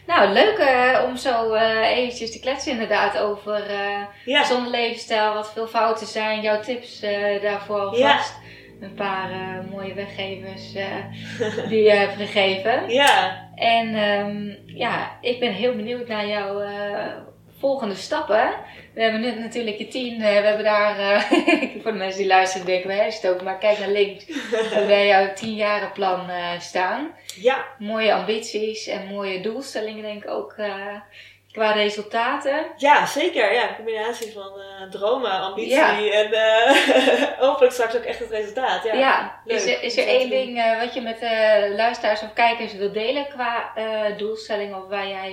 nou 0.07 0.29
leuk 0.29 0.57
eh, 0.57 0.99
om 1.07 1.15
zo 1.17 1.53
eh, 1.53 1.97
eventjes 1.97 2.31
te 2.31 2.39
kletsen 2.39 2.71
inderdaad 2.71 3.17
over 3.17 3.69
eh 3.69 4.01
Ja, 4.25 4.41
gezonde 4.41 4.69
levensstijl, 4.69 5.33
wat 5.33 5.51
veel 5.53 5.67
fouten 5.67 6.07
zijn, 6.07 6.41
jouw 6.41 6.59
tips 6.59 6.99
daarvoor 7.41 7.97
Ja. 7.97 8.09
alvast. 8.11 8.35
Een 8.81 8.93
paar 8.93 9.29
mooie 9.71 9.93
weggevers 9.93 10.71
die 11.69 11.83
je 11.83 11.91
hebt 11.91 12.15
gegeven. 12.15 12.89
ja, 13.01 13.47
En 13.55 13.95
ehm, 13.95 14.51
ja, 14.77 15.17
ik 15.21 15.39
ben 15.39 15.51
heel 15.53 15.75
benieuwd 15.75 16.07
naar 16.07 16.27
jouw 16.27 16.61
volgende 17.59 17.95
stappen. 17.95 18.53
We 18.93 19.01
hebben 19.01 19.21
nu 19.21 19.39
natuurlijk 19.39 19.77
je 19.77 19.87
tien, 19.87 20.13
eh, 20.21 20.39
we 20.39 20.45
hebben 20.47 20.63
daar, 20.63 20.99
eh, 20.99 21.21
voor 21.81 21.91
de 21.91 21.97
mensen 21.97 22.17
die 22.19 22.27
luisteren 22.27 22.65
denken 22.65 22.87
we 22.89 22.95
herstoken, 22.95 23.43
maar 23.43 23.57
kijk 23.57 23.79
naar 23.79 23.89
links. 23.89 24.25
We 24.25 24.57
hebben 24.69 24.87
bij 24.87 25.07
jouw 25.07 25.33
tienjarenplan 25.33 26.29
eh 26.29 26.59
staan. 26.59 27.15
ja, 27.35 27.65
Mooie 27.79 28.13
ambities 28.13 28.87
en 28.87 29.05
mooie 29.07 29.41
doelstellingen 29.41 30.01
denk 30.03 30.23
ik 30.23 30.29
ook 30.29 30.55
qua 31.51 31.71
resultaten. 31.71 32.65
ja, 32.77 33.05
zeker. 33.05 33.53
Ja, 33.53 33.69
een 33.69 33.75
combinatie 33.75 34.31
van 34.33 34.51
dromen, 34.89 35.31
ambitie 35.31 35.71
Ja. 35.73 35.97
en 36.11 36.29
hopelijk 37.47 37.73
straks 37.73 37.95
ook 37.95 38.03
echt 38.03 38.19
het 38.19 38.29
resultaat. 38.29 38.83
Ja, 38.83 38.93
Ja, 38.93 39.41
leuk. 39.45 39.57
is 39.57 39.65
er, 39.67 39.83
is 39.83 39.97
er 39.97 40.07
één 40.07 40.29
ding 40.29 40.77
wat 40.79 40.93
je 40.93 41.01
met 41.01 41.21
luisteraars 41.75 42.21
of 42.21 42.33
kijkers 42.33 42.73
wilt 42.73 42.93
delen 42.93 43.27
qua 43.27 43.71
doelstelling 44.17 44.75
of 44.75 44.87
waar 44.87 45.07
jij, 45.07 45.31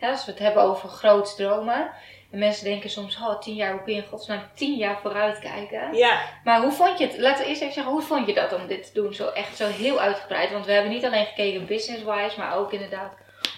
ja, 0.00 0.08
als 0.10 0.24
we 0.24 0.30
het 0.30 0.40
hebben 0.40 0.62
over 0.62 0.88
groots 0.88 1.36
dromen. 1.36 1.90
En 2.36 2.42
mensen 2.42 2.64
denken 2.64 2.90
soms, 2.90 3.16
oh, 3.16 3.40
tien 3.40 3.54
jaar, 3.54 3.72
hoe 3.72 3.82
kun 3.82 3.94
je 3.94 4.02
in 4.02 4.08
godsnaam 4.08 4.42
tien 4.54 4.76
jaar 4.76 4.98
vooruit 5.02 5.38
kijken? 5.38 5.94
Ja, 5.94 6.20
Maar 6.44 6.60
hoe 6.60 6.72
vond 6.72 6.98
je 6.98 7.06
het, 7.06 7.18
laten 7.18 7.42
we 7.42 7.48
eerst 7.48 7.60
even 7.60 7.74
zeggen, 7.74 7.92
hoe 7.92 8.02
vond 8.02 8.26
je 8.26 8.34
dat 8.34 8.52
om 8.52 8.66
dit 8.66 8.86
te 8.86 9.00
doen? 9.00 9.14
Zo 9.14 9.28
echt 9.28 9.56
zo 9.56 9.66
heel 9.66 10.00
uitgebreid. 10.00 10.52
Want 10.52 10.66
we 10.66 10.72
hebben 10.72 10.92
niet 10.92 11.04
alleen 11.04 11.26
gekeken 11.26 11.66
business-wise, 11.66 12.38
maar 12.38 12.56
ook 12.56 12.72
inderdaad, 12.72 13.12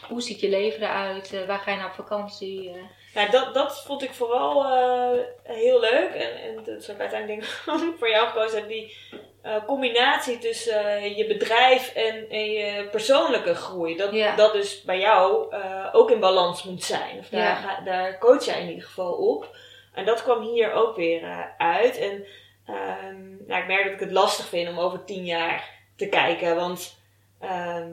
hoe 0.09 0.22
ziet 0.22 0.41
je 0.41 0.49
leven 0.49 0.83
eruit? 0.83 1.33
Eh, 1.33 1.47
waar 1.47 1.59
ga 1.59 1.70
je 1.70 1.76
naar 1.76 1.87
op 1.87 1.93
vakantie? 1.93 2.70
Eh, 2.70 2.76
Ja, 3.19 3.29
dat, 3.31 3.55
dat 3.55 3.83
vond 3.85 4.03
ik 4.03 4.11
vooral 4.12 4.64
eh, 4.64 5.19
heel 5.43 5.81
leuk. 5.81 6.11
En, 6.14 6.43
en 6.43 6.55
dat 6.64 6.69
is 6.83 6.91
ook 6.91 6.99
uiteindelijk 6.99 7.41
denk 7.41 7.83
ik 7.91 7.95
voor 7.99 8.09
jou 8.11 8.29
gekozen 8.29 8.59
heb. 8.59 8.69
Die 8.69 8.97
eh, 9.43 9.64
combinatie 9.66 10.39
tussen 10.39 10.85
eh, 10.87 11.16
je 11.16 11.27
bedrijf 11.27 11.95
en, 11.95 12.29
en 12.31 12.51
je 12.51 12.89
persoonlijke 12.91 13.55
groei. 13.55 13.97
Dat, 13.97 14.12
Ja. 14.12 14.37
dat 14.37 14.53
dus 14.53 14.83
bij 14.83 14.99
jou 14.99 15.55
ook 15.93 16.11
in 16.11 16.21
balans 16.21 16.62
moet 16.64 16.85
zijn. 16.85 17.19
Of 17.19 17.29
daar, 17.29 17.41
Ja. 17.41 17.55
ga- 17.55 17.81
daar 17.85 18.19
coach 18.19 18.45
jij 18.45 18.61
in 18.62 18.69
ieder 18.69 18.85
geval 18.85 19.12
op. 19.12 19.57
En 19.95 20.05
dat 20.05 20.23
kwam 20.23 20.43
hier 20.43 20.73
ook 20.73 20.97
weer 20.97 21.55
uit. 21.59 21.99
En 21.99 22.25
ehm, 22.66 23.47
nou, 23.47 23.61
ik 23.62 23.66
merk 23.66 23.85
dat 23.85 23.93
ik 23.93 24.01
het 24.01 24.11
lastig 24.12 24.47
vind 24.49 24.69
om 24.69 24.79
over 24.79 25.05
tien 25.05 25.25
jaar 25.25 25.71
te 25.97 26.09
kijken. 26.09 26.57
Want 26.57 27.01
ehm, 27.41 27.93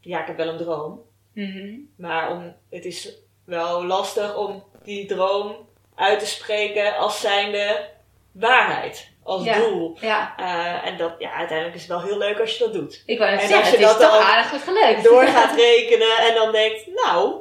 ja, 0.00 0.20
ik 0.20 0.26
heb 0.26 0.36
wel 0.36 0.48
een 0.48 0.56
droom. 0.56 1.00
mhm. 1.34 1.74
Maar 1.96 2.30
om, 2.30 2.56
het 2.70 2.84
is 2.84 3.20
wel 3.56 3.84
lastig 3.86 4.36
om 4.36 4.64
die 4.82 5.06
droom 5.06 5.68
uit 5.94 6.18
te 6.18 6.26
spreken 6.26 6.96
als 6.96 7.20
zijnde 7.20 7.88
waarheid. 8.32 9.10
Als 9.24 9.44
Ja. 9.44 9.58
doel. 9.58 9.96
Ja, 10.00 10.34
Eh, 10.36 10.86
en 10.86 10.96
dat, 10.96 11.14
ja, 11.18 11.32
uiteindelijk 11.32 11.76
is 11.76 11.82
het 11.82 11.90
wel 11.90 12.02
heel 12.02 12.18
leuk 12.18 12.40
als 12.40 12.56
je 12.58 12.64
dat 12.64 12.72
doet. 12.72 13.02
ik 13.06 13.18
wou 13.18 13.30
net 13.30 13.40
zeggen, 13.40 13.58
als 13.58 13.70
het 13.70 13.78
je 13.78 13.84
is 13.84 13.90
dat 13.92 14.00
toch 14.00 14.18
aardig 14.20 14.50
goed 14.50 14.62
gelukt. 14.62 15.04
Door 15.04 15.26
gaat 15.36 15.56
rekenen 15.56 16.16
en 16.18 16.34
dan 16.34 16.52
denkt, 16.52 16.86
nou, 16.86 17.40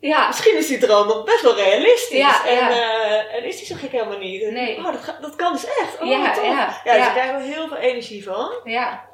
Ja, 0.00 0.26
misschien 0.26 0.56
is 0.56 0.66
die 0.66 0.78
droom 0.78 1.06
nog 1.06 1.24
best 1.24 1.40
wel 1.42 1.54
realistisch. 1.54 2.18
Ja, 2.18 2.46
en, 2.46 2.54
ja. 2.56 2.70
eh, 2.70 3.34
en 3.34 3.44
is 3.44 3.56
die 3.56 3.66
zo 3.66 3.74
gek 3.74 3.90
helemaal 3.92 4.18
niet. 4.18 4.42
En, 4.42 4.52
Nee. 4.52 4.76
Oh, 4.78 4.84
dat, 4.92 5.02
ga- 5.02 5.18
dat 5.20 5.36
kan 5.36 5.52
dus 5.52 5.64
echt. 5.64 6.00
Oh, 6.00 6.08
Ja, 6.08 6.32
tof. 6.34 6.44
ja, 6.44 6.50
ja, 6.84 6.92
dus 6.92 7.02
daar 7.02 7.12
krijgen 7.12 7.36
we 7.36 7.42
heel 7.42 7.68
veel 7.68 7.76
energie 7.76 8.24
van. 8.24 8.60
ja. 8.64 9.06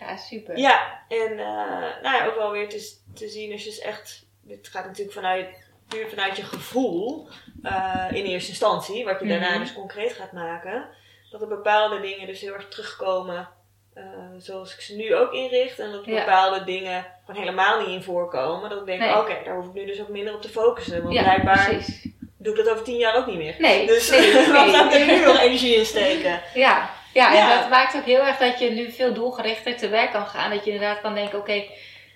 Ja, 0.00 0.16
super. 0.16 0.58
Ja, 0.58 1.02
en 1.08 1.38
eh, 1.38 2.02
nou 2.02 2.16
ja, 2.16 2.26
ook 2.26 2.34
wel 2.36 2.50
weer 2.50 2.68
te, 2.68 2.92
te 3.14 3.28
zien 3.28 3.52
als 3.52 3.62
je 3.64 3.70
dus 3.70 3.78
echt, 3.78 4.26
dit 4.42 4.68
gaat 4.68 4.84
natuurlijk 4.84 5.16
vanuit, 5.16 5.48
puur 5.90 6.08
vanuit 6.08 6.36
je 6.36 6.42
gevoel 6.42 7.28
eh, 7.62 8.06
in 8.10 8.24
eerste 8.24 8.48
instantie, 8.50 9.04
wat 9.04 9.20
je 9.20 9.26
daarna 9.26 9.50
Mhm. 9.50 9.58
dus 9.58 9.72
concreet 9.72 10.12
gaat 10.12 10.32
maken, 10.32 10.88
dat 11.30 11.40
er 11.42 11.48
bepaalde 11.48 12.00
dingen 12.00 12.26
dus 12.26 12.40
heel 12.40 12.54
erg 12.54 12.68
terugkomen 12.68 13.48
eh, 13.94 14.04
zoals 14.38 14.74
ik 14.74 14.80
ze 14.80 14.96
nu 14.96 15.14
ook 15.16 15.32
inricht 15.32 15.78
en 15.78 15.92
dat 15.92 16.04
Ja. 16.04 16.14
bepaalde 16.24 16.64
dingen 16.64 17.06
gewoon 17.26 17.40
helemaal 17.40 17.78
niet 17.80 17.88
in 17.88 18.02
voorkomen. 18.02 18.70
Dat 18.70 18.80
ik 18.80 18.86
denk, 18.86 19.00
Nee. 19.00 19.16
oké, 19.18 19.36
daar 19.44 19.54
hoef 19.56 19.66
ik 19.66 19.72
nu 19.72 19.86
dus 19.86 20.00
ook 20.00 20.08
minder 20.08 20.34
op 20.34 20.42
te 20.42 20.48
focussen, 20.48 21.02
want 21.02 21.14
Ja, 21.14 21.22
blijkbaar 21.22 21.68
precies. 21.68 22.08
doe 22.38 22.52
ik 22.58 22.64
dat 22.64 22.72
over 22.72 22.84
tien 22.84 22.96
jaar 22.98 23.16
ook 23.16 23.26
niet 23.26 23.36
meer. 23.36 23.54
Nee, 23.58 23.86
Dus 23.86 24.10
nee, 24.10 24.32
wat 24.52 24.64
nee. 24.64 24.70
zou 24.74 24.86
ik 24.86 24.92
er 24.92 25.06
nu 25.06 25.24
nog 25.24 25.40
energie 25.40 25.74
in 25.76 25.86
steken? 25.86 26.40
Ja, 26.54 26.90
ja, 27.14 27.32
Ja. 27.32 27.52
en 27.52 27.58
dat 27.60 27.70
maakt 27.70 27.96
ook 27.96 28.04
heel 28.04 28.20
erg 28.26 28.36
dat 28.36 28.58
je 28.58 28.70
nu 28.70 28.90
veel 28.92 29.12
doelgerichter 29.14 29.76
te 29.76 29.88
werk 29.88 30.12
kan 30.12 30.26
gaan. 30.26 30.50
Dat 30.50 30.64
je 30.64 30.70
inderdaad 30.70 31.00
kan 31.00 31.14
denken, 31.14 31.38
oké, 31.38 31.62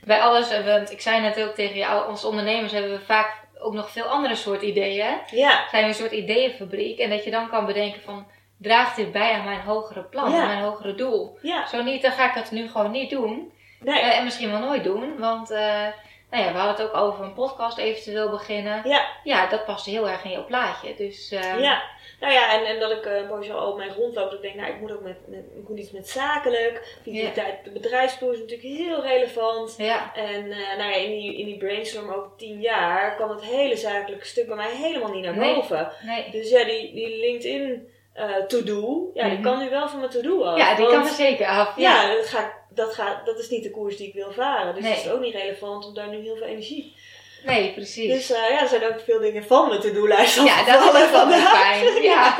bij 0.05 0.21
alles, 0.21 0.63
want 0.65 0.91
ik 0.93 1.01
zei 1.01 1.21
net 1.21 1.43
ook 1.43 1.55
tegen 1.55 1.77
jou, 1.77 2.07
als 2.09 2.25
ondernemers 2.25 2.73
hebben 2.73 2.91
we 2.91 3.01
vaak 3.05 3.43
ook 3.65 3.75
nog 3.75 3.91
veel 3.91 4.05
andere 4.05 4.35
soort 4.35 4.63
ideeën. 4.63 5.15
Ja, 5.31 5.65
Zijn 5.71 5.83
we 5.83 5.89
een 5.89 5.95
soort 5.95 6.13
ideeënfabriek 6.13 6.99
en 6.99 7.11
dat 7.11 7.25
je 7.25 7.31
dan 7.31 7.49
kan 7.49 7.67
bedenken 7.67 8.01
van, 8.03 8.27
draagt 8.59 8.97
dit 8.97 9.13
bij 9.13 9.33
aan 9.33 9.45
mijn 9.45 9.61
hogere 9.61 10.03
plan, 10.03 10.31
Ja. 10.31 10.41
aan 10.41 10.47
mijn 10.47 10.63
hogere 10.63 10.95
doel? 10.95 11.39
ja, 11.43 11.67
Zo 11.67 11.83
niet, 11.83 12.03
dan 12.03 12.13
ga 12.13 12.29
ik 12.29 12.35
het 12.35 12.51
nu 12.51 12.69
gewoon 12.69 12.91
niet 12.91 13.11
doen. 13.11 13.53
Nee. 13.81 14.01
Eh, 14.01 14.19
en 14.19 14.25
misschien 14.25 14.51
wel 14.51 14.61
nooit 14.61 14.85
doen, 14.85 15.19
want 15.19 15.51
eh, 15.51 15.87
nou 16.35 16.47
ja, 16.47 16.53
we 16.53 16.59
hadden 16.59 16.77
het 16.87 16.95
ook 16.95 17.03
over 17.03 17.25
een 17.25 17.35
podcast 17.35 17.79
eventueel 17.79 18.31
beginnen. 18.31 18.81
Ja, 18.85 19.07
Ja, 19.25 19.47
dat 19.49 19.65
past 19.65 19.87
heel 19.87 20.09
erg 20.09 20.25
in 20.25 20.31
jouw 20.31 20.45
plaatje. 20.47 20.95
Dus 20.97 21.31
eh, 21.31 21.61
ja. 21.61 21.83
Nou 22.21 22.33
ja, 22.33 22.53
en, 22.59 22.65
en 22.67 22.81
dat 22.81 22.91
ik 22.91 23.07
uh, 23.07 23.55
al 23.57 23.77
mee 23.77 23.89
rondloop, 23.97 24.25
dat 24.31 24.33
ik 24.33 24.43
denk, 24.43 24.55
nou, 24.55 24.69
ik 24.73 24.81
moet 24.81 24.93
ook 24.93 25.01
met, 25.03 25.17
met 25.27 25.39
ik 25.57 25.69
moet 25.69 25.79
iets 25.79 25.91
met 25.91 26.09
zakelijk. 26.09 26.97
Vitaliteit, 27.03 27.73
bedrijfsvoer 27.73 28.33
is 28.33 28.39
natuurlijk 28.39 28.69
heel 28.69 29.03
relevant. 29.03 29.75
ja, 29.79 30.15
En 30.15 30.51
eh, 30.53 30.77
nou 30.79 30.91
ja, 30.91 30.97
in 30.97 31.11
die, 31.11 31.39
in 31.39 31.45
die 31.47 31.57
brainstorm 31.59 32.11
over 32.11 32.31
tien 32.37 32.61
jaar 32.61 33.15
kwam 33.15 33.31
het 33.31 33.45
hele 33.45 33.77
zakelijke 33.77 34.27
stuk 34.27 34.47
bij 34.47 34.57
mij 34.57 34.71
helemaal 34.77 35.11
niet 35.11 35.25
naar 35.25 35.55
boven. 35.55 35.93
nee. 36.03 36.31
Dus 36.31 36.51
ja, 36.51 36.65
die, 36.65 36.95
die 36.95 37.19
LinkedIn 37.19 37.89
eh, 38.13 38.35
to-do, 38.49 39.11
ja, 39.15 39.25
die 39.29 39.33
Mhm. 39.39 39.43
kan 39.43 39.59
nu 39.59 39.71
wel 39.71 39.89
van 39.89 39.99
mijn 39.99 40.11
to-do 40.11 40.43
af. 40.45 40.57
Ja, 40.59 40.75
die 40.75 40.85
Want- 40.85 40.97
kan 40.97 41.07
er 41.07 41.13
zeker 41.15 41.47
af. 41.47 41.77
Ja, 41.77 42.03
Ja, 42.03 42.15
dat, 42.15 42.27
gaat, 42.27 42.53
dat, 42.75 42.95
gaat, 42.95 43.27
dat 43.27 43.39
is 43.39 43.49
niet 43.49 43.63
de 43.63 43.71
koers 43.71 43.97
die 43.97 44.09
ik 44.09 44.15
wil 44.15 44.33
varen. 44.33 44.75
Dus 44.75 44.83
Nee. 44.83 44.93
het 44.93 45.05
is 45.05 45.11
ook 45.11 45.21
niet 45.21 45.35
relevant 45.35 45.87
om 45.87 45.95
daar 45.95 46.09
nu 46.09 46.21
heel 46.23 46.37
veel 46.37 46.47
energie. 46.47 46.97
nee, 47.45 47.73
precies. 47.73 48.13
Dus 48.13 48.31
eh, 48.33 48.51
ja, 48.51 48.61
er 48.61 48.69
zijn 48.69 48.85
ook 48.85 49.01
veel 49.05 49.21
dingen 49.21 49.45
van 49.45 49.69
mijn 49.69 49.81
to-do-lijst 49.81 50.37
ja, 50.45 50.65
dat 50.65 50.81
is 50.95 51.03
ook 51.03 51.11
wel 51.11 51.31
fijn. 51.41 52.03
Ja. 52.03 52.37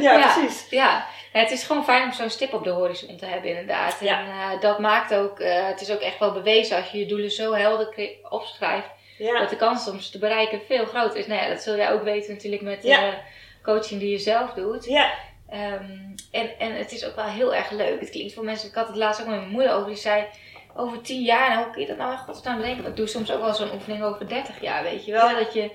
Ja, 0.00 0.12
Ja. 0.18 0.32
precies. 0.32 0.66
Ja, 0.70 1.06
het 1.32 1.50
is 1.50 1.62
gewoon 1.64 1.84
fijn 1.84 2.02
om 2.02 2.12
zo'n 2.12 2.30
stip 2.30 2.52
op 2.54 2.64
de 2.64 2.70
horizon 2.70 3.16
te 3.16 3.26
hebben, 3.26 3.50
inderdaad. 3.50 3.96
Ja. 4.00 4.20
En 4.20 4.26
eh, 4.26 4.60
dat 4.60 4.78
maakt 4.78 5.14
ook, 5.14 5.40
eh, 5.40 5.66
het 5.66 5.80
is 5.80 5.90
ook 5.90 6.00
echt 6.00 6.18
wel 6.18 6.32
bewezen 6.32 6.76
als 6.76 6.90
je 6.90 6.98
je 6.98 7.06
doelen 7.06 7.30
zo 7.30 7.52
helder 7.52 8.10
opschrijft, 8.28 8.88
Ja, 9.18 9.38
dat 9.40 9.50
de 9.50 9.56
kans 9.56 9.88
om 9.88 10.00
ze 10.00 10.10
te 10.10 10.18
bereiken 10.18 10.60
veel 10.66 10.84
groter 10.86 11.16
is. 11.18 11.26
Nou 11.26 11.42
ja, 11.42 11.48
dat 11.48 11.62
zul 11.62 11.76
jij 11.76 11.92
ook 11.92 12.02
weten 12.02 12.32
natuurlijk 12.32 12.62
met 12.62 12.82
de 12.82 13.12
coaching 13.62 14.00
die 14.00 14.10
je 14.10 14.18
zelf 14.18 14.52
doet. 14.52 14.84
ja, 14.84 15.10
Ehm, 15.48 15.90
en, 16.30 16.58
en 16.58 16.76
het 16.76 16.92
is 16.92 17.04
ook 17.06 17.16
wel 17.16 17.24
heel 17.24 17.54
erg 17.54 17.70
leuk. 17.70 18.00
Het 18.00 18.10
klinkt 18.10 18.34
voor 18.34 18.44
mensen, 18.44 18.68
ik 18.68 18.74
had 18.74 18.86
het 18.86 18.96
laatst 18.96 19.20
ook 19.20 19.26
met 19.26 19.36
mijn 19.36 19.50
moeder 19.50 19.72
over, 19.72 19.86
die 19.88 19.96
zei 19.96 20.26
over 20.74 21.00
10 21.00 21.22
jaar, 21.22 21.50
nou 21.50 21.62
hoe 21.62 21.72
kun 21.72 21.80
je 21.80 21.88
dat 21.88 21.96
nou 21.96 22.12
in 22.12 22.18
godsnaam 22.18 22.56
bedenken? 22.56 22.82
Want 22.82 22.94
ik 22.94 23.00
doe 23.00 23.06
soms 23.06 23.32
ook 23.32 23.40
wel 23.40 23.54
zo'n 23.54 23.74
oefening 23.74 24.02
over 24.02 24.28
30 24.28 24.60
jaar, 24.60 24.82
weet 24.82 25.04
je 25.04 25.12
wel. 25.12 25.28
Ja. 25.28 25.38
Dat 25.38 25.52
je, 25.52 25.70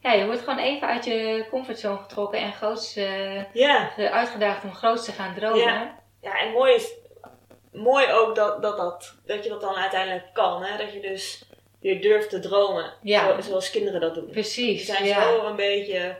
ja, 0.00 0.12
je 0.12 0.26
wordt 0.26 0.40
gewoon 0.40 0.58
even 0.58 0.88
uit 0.88 1.04
je 1.04 1.46
comfortzone 1.50 1.98
getrokken 1.98 2.40
en 2.40 2.52
groots, 2.52 2.96
eh, 2.96 3.54
ja. 3.54 3.90
uitgedaagd 3.96 4.64
om 4.64 4.74
groots 4.74 5.04
te 5.04 5.12
gaan 5.12 5.34
dromen. 5.34 5.58
Ja. 5.58 6.04
Ja, 6.20 6.38
en 6.40 6.52
mooi 6.52 6.74
is 6.74 6.94
mooi 7.72 8.12
ook 8.12 8.34
dat, 8.34 8.62
dat, 8.62 8.76
dat, 8.76 9.14
dat 9.26 9.44
je 9.44 9.48
dat 9.50 9.60
dan 9.60 9.74
uiteindelijk 9.74 10.24
kan. 10.32 10.62
Hè? 10.62 10.76
Dat 10.76 10.92
je 10.92 11.00
dus 11.00 11.44
weer 11.80 12.00
durft 12.00 12.30
te 12.30 12.40
dromen. 12.40 12.92
Ja. 13.02 13.26
Zo- 13.26 13.40
zoals 13.40 13.70
kinderen 13.70 14.00
dat 14.00 14.14
doen. 14.14 14.30
Precies, 14.30 14.86
zijn 14.86 15.04
ja. 15.04 15.22
zo 15.22 15.46
een 15.46 15.56
beetje 15.56 16.16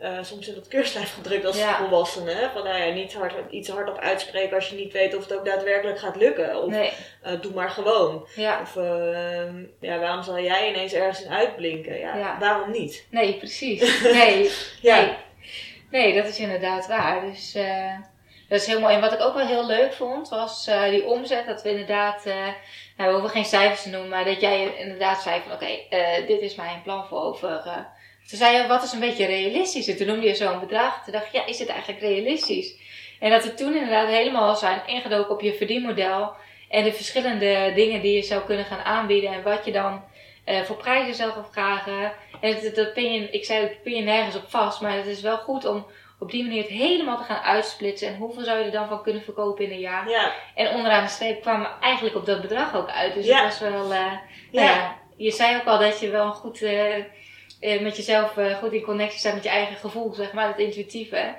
eh, 0.00 0.18
soms 0.22 0.48
in 0.48 0.54
dat 0.54 0.68
keurslijf 0.68 1.14
gedrukt 1.14 1.44
als 1.46 1.58
Ja. 1.58 1.76
volwassenen. 1.76 2.36
Hè? 2.36 2.48
Van 2.50 2.64
nou 2.64 2.78
ja, 2.82 2.92
niet 2.92 3.14
hard, 3.14 3.34
iets 3.50 3.68
hardop 3.68 3.98
uitspreken 3.98 4.54
als 4.56 4.68
je 4.68 4.76
niet 4.76 4.92
weet 4.92 5.16
of 5.16 5.22
het 5.22 5.34
ook 5.38 5.44
daadwerkelijk 5.44 5.98
gaat 5.98 6.16
lukken. 6.16 6.62
Of 6.62 6.70
Nee, 6.70 6.92
eh, 7.22 7.32
doe 7.40 7.52
maar 7.54 7.70
gewoon. 7.70 8.26
ja. 8.34 8.60
Of 8.60 8.76
eh, 8.76 9.54
ja, 9.80 9.98
waarom 9.98 10.22
zal 10.22 10.38
jij 10.40 10.68
ineens 10.68 10.92
ergens 10.92 11.22
in 11.24 11.30
uitblinken? 11.30 11.98
Ja, 11.98 12.16
Ja. 12.16 12.36
waarom 12.38 12.70
niet? 12.70 13.06
Nee, 13.10 13.34
precies. 13.36 14.02
Nee, 14.12 14.50
Ja. 14.80 14.96
nee. 15.00 15.16
Nee, 15.90 16.14
dat 16.14 16.26
is 16.26 16.38
inderdaad 16.38 16.86
waar. 16.86 17.20
Dus 17.20 17.54
eh, 17.54 17.94
dat 18.48 18.60
is 18.60 18.66
heel 18.66 18.80
mooi. 18.80 18.94
En 18.94 19.00
wat 19.00 19.12
ik 19.12 19.20
ook 19.20 19.34
wel 19.34 19.46
heel 19.46 19.66
leuk 19.66 19.92
vond, 19.92 20.28
was 20.28 20.70
die 20.90 21.06
omzet. 21.06 21.46
Dat 21.46 21.62
we 21.62 21.70
inderdaad, 21.70 22.24
nou, 22.96 23.08
we 23.08 23.10
hoeven 23.12 23.30
geen 23.30 23.44
cijfers 23.44 23.82
te 23.82 23.88
noemen, 23.90 24.08
maar 24.10 24.24
dat 24.24 24.40
jij 24.40 24.74
inderdaad 24.78 25.22
zei 25.22 25.40
van 25.40 25.52
oké, 25.52 25.66
dit 26.26 26.40
is 26.40 26.54
mijn 26.54 26.82
plan 26.82 27.06
voor 27.06 27.20
over... 27.22 27.62
toen 28.30 28.38
zei 28.38 28.56
je, 28.56 28.66
wat 28.66 28.82
is 28.82 28.92
een 28.92 29.00
beetje 29.00 29.26
realistisch? 29.26 29.88
En 29.88 29.96
toen 29.96 30.06
noemde 30.06 30.26
je 30.26 30.34
zo'n 30.34 30.60
bedrag. 30.60 31.04
Toen 31.04 31.12
dacht 31.12 31.26
ik, 31.26 31.32
ja, 31.32 31.46
is 31.46 31.58
het 31.58 31.68
eigenlijk 31.68 32.00
realistisch? 32.00 32.74
En 33.20 33.30
dat 33.30 33.44
we 33.44 33.54
toen 33.54 33.74
inderdaad 33.74 34.08
helemaal 34.08 34.56
zijn 34.56 34.80
ingedoken 34.86 35.30
op 35.34 35.40
je 35.40 35.54
verdienmodel. 35.54 36.32
En 36.68 36.84
de 36.84 36.92
verschillende 36.92 37.72
dingen 37.74 38.00
die 38.00 38.14
je 38.14 38.22
zou 38.22 38.42
kunnen 38.42 38.64
gaan 38.64 38.84
aanbieden. 38.84 39.32
En 39.32 39.42
wat 39.42 39.64
je 39.64 39.72
dan 39.72 40.04
eh, 40.44 40.62
voor 40.62 40.76
prijzen 40.76 41.14
zou 41.14 41.30
gaan 41.32 41.48
vragen. 41.52 42.12
En 42.40 42.58
dat, 42.62 42.74
dat 42.74 42.92
pin 42.92 43.12
je, 43.12 43.30
ik 43.30 43.44
zei, 43.44 43.60
dat 43.60 43.82
pin 43.82 43.94
je 43.96 44.02
nergens 44.02 44.36
op 44.36 44.44
vast. 44.48 44.80
Maar 44.80 44.96
het 44.96 45.06
is 45.06 45.20
wel 45.20 45.36
goed 45.36 45.64
om 45.64 45.86
op 46.18 46.30
die 46.30 46.42
manier 46.42 46.62
het 46.62 46.70
helemaal 46.70 47.16
te 47.16 47.24
gaan 47.24 47.42
uitsplitsen. 47.42 48.08
En 48.08 48.16
hoeveel 48.16 48.44
zou 48.44 48.58
je 48.58 48.64
er 48.64 48.70
dan 48.70 48.88
van 48.88 49.02
kunnen 49.02 49.22
verkopen 49.22 49.64
in 49.64 49.70
een 49.70 49.78
jaar? 49.80 50.08
Ja, 50.08 50.32
En 50.54 50.68
onderaan 50.68 51.04
de 51.04 51.10
streep 51.10 51.40
kwamen 51.40 51.66
we 51.66 51.84
eigenlijk 51.84 52.16
op 52.16 52.26
dat 52.26 52.40
bedrag 52.40 52.74
ook 52.76 52.90
uit. 52.90 53.14
Dus 53.14 53.26
Ja. 53.26 53.34
het 53.44 53.44
was 53.58 53.70
wel, 53.70 53.92
eh, 53.92 54.12
nou 54.52 54.66
Ja. 54.66 54.96
je 55.16 55.30
zei 55.30 55.56
ook 55.56 55.66
al 55.66 55.78
dat 55.78 56.00
je 56.00 56.10
wel 56.10 56.26
een 56.26 56.32
goed 56.32 56.62
eh, 56.62 56.94
met 57.60 57.96
jezelf 57.96 58.36
eh, 58.36 58.56
goed 58.56 58.72
in 58.72 58.82
connectie 58.82 59.18
staat 59.18 59.34
met 59.34 59.42
je 59.42 59.48
eigen 59.48 59.76
gevoel, 59.76 60.12
zeg 60.12 60.32
maar, 60.32 60.48
het 60.48 60.58
intuïtieve. 60.58 61.34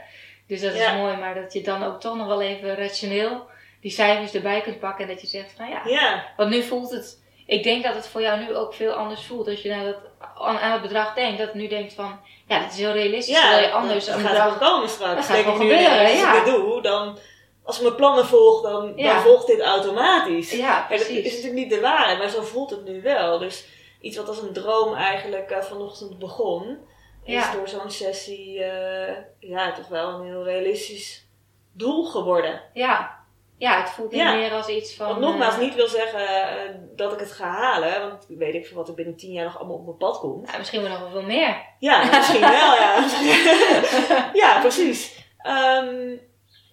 Dus 0.48 0.62
dat 0.62 0.74
is 0.74 0.80
Ja. 0.80 0.94
mooi, 0.96 1.18
maar 1.18 1.36
dat 1.36 1.54
je 1.54 1.62
dan 1.62 1.84
ook 1.84 2.00
toch 2.00 2.16
nog 2.18 2.28
wel 2.28 2.42
even 2.42 2.76
rationeel 2.76 3.46
die 3.82 3.92
cijfers 3.92 4.34
erbij 4.34 4.62
kunt 4.62 4.80
pakken 4.80 5.04
en 5.08 5.12
dat 5.14 5.22
je 5.22 5.28
zegt 5.28 5.54
van 5.56 5.70
ja, 5.70 5.82
ja, 5.86 6.26
want 6.38 6.50
nu 6.50 6.64
voelt 6.64 6.92
het, 6.92 7.22
ik 7.46 7.64
denk 7.64 7.84
dat 7.84 7.96
het 7.96 8.08
voor 8.08 8.22
jou 8.22 8.40
nu 8.40 8.56
ook 8.56 8.74
veel 8.74 8.92
anders 8.94 9.26
voelt. 9.26 9.48
Als 9.48 9.62
je 9.62 9.70
naar 9.70 9.86
dat, 9.86 9.98
aan, 10.38 10.58
aan 10.58 10.72
het 10.72 10.82
bedrag 10.82 11.14
denkt, 11.14 11.38
dat 11.38 11.48
het 11.48 11.56
nu 11.56 11.68
denkt 11.68 11.94
van 11.94 12.20
ja, 12.48 12.60
dat 12.60 12.72
is 12.72 12.78
heel 12.78 12.92
realistisch. 12.92 13.36
ja. 13.36 13.42
terwijl 13.42 13.68
je 13.68 13.72
anders 13.74 14.06
dat 14.06 14.16
een 14.16 14.22
gaat 14.22 14.32
bedrag 14.32 14.58
komen 14.58 14.90
straks. 14.90 15.28
Dat 15.28 15.38
gaat 15.38 15.56
ik 15.56 15.62
nu. 15.62 15.74
Als 15.74 16.12
ja. 16.14 16.34
ik 16.34 16.46
het 16.46 16.54
doe, 16.56 16.82
dan... 16.82 17.18
Als 17.64 17.76
ik 17.78 17.84
mijn 17.84 17.96
plannen 17.96 18.26
volg, 18.26 18.62
dan, 18.62 18.94
volgt 19.24 19.48
dit 19.48 19.62
automatisch. 19.62 20.52
Ja, 20.52 20.58
Ja, 20.58 20.88
dat 20.90 21.00
is 21.00 21.06
precies. 21.06 21.24
natuurlijk 21.24 21.54
niet 21.54 21.70
de 21.70 21.80
waarheid, 21.80 22.18
maar 22.18 22.30
zo 22.30 22.42
voelt 22.42 22.70
het 22.70 22.86
nu 22.86 23.02
wel. 23.02 23.40
Dus 23.40 23.66
iets 24.02 24.18
wat 24.18 24.28
als 24.28 24.42
een 24.42 24.54
droom 24.54 24.94
eigenlijk 24.94 25.50
eh, 25.52 25.62
vanochtend 25.64 26.20
begon, 26.20 26.78
is 27.24 27.52
door 27.54 27.68
zo'n 27.68 27.92
sessie 27.92 28.64
eh, 28.64 29.16
ja, 29.40 29.72
toch 29.74 29.88
wel 29.88 30.10
een 30.10 30.26
heel 30.26 30.44
realistisch 30.44 31.28
doel 31.74 32.04
geworden. 32.06 32.62
Ja, 32.74 33.20
ja 33.58 33.80
het 33.80 33.90
voelt 33.90 34.12
Ja. 34.14 34.34
meer 34.34 34.52
als 34.52 34.68
iets 34.68 34.96
van. 34.96 35.08
Wat 35.08 35.20
nogmaals 35.20 35.54
eh, 35.54 35.60
niet 35.60 35.76
wil 35.76 35.88
zeggen 35.88 36.92
dat 36.96 37.14
ik 37.14 37.20
het 37.20 37.32
ga 37.32 37.50
halen, 37.50 38.10
want 38.10 38.26
weet 38.28 38.54
ik 38.56 38.66
veel 38.66 38.78
wat 38.78 38.88
er 38.88 38.94
binnen 38.94 39.16
tien 39.16 39.32
jaar 39.32 39.46
nog 39.46 39.58
allemaal 39.60 39.78
op 39.78 39.86
mijn 39.86 39.98
pad 39.98 40.20
komt. 40.20 40.52
ja, 40.52 40.58
misschien 40.58 40.82
wel 40.82 40.90
nog 40.92 41.00
wel 41.00 41.10
veel 41.10 41.24
meer. 41.24 41.66
Ja, 41.80 42.04
misschien 42.06 42.40
wel, 42.42 42.76
ja. 42.76 43.06
ja, 44.44 44.60
precies. 44.60 45.26
Ehm, 45.38 46.18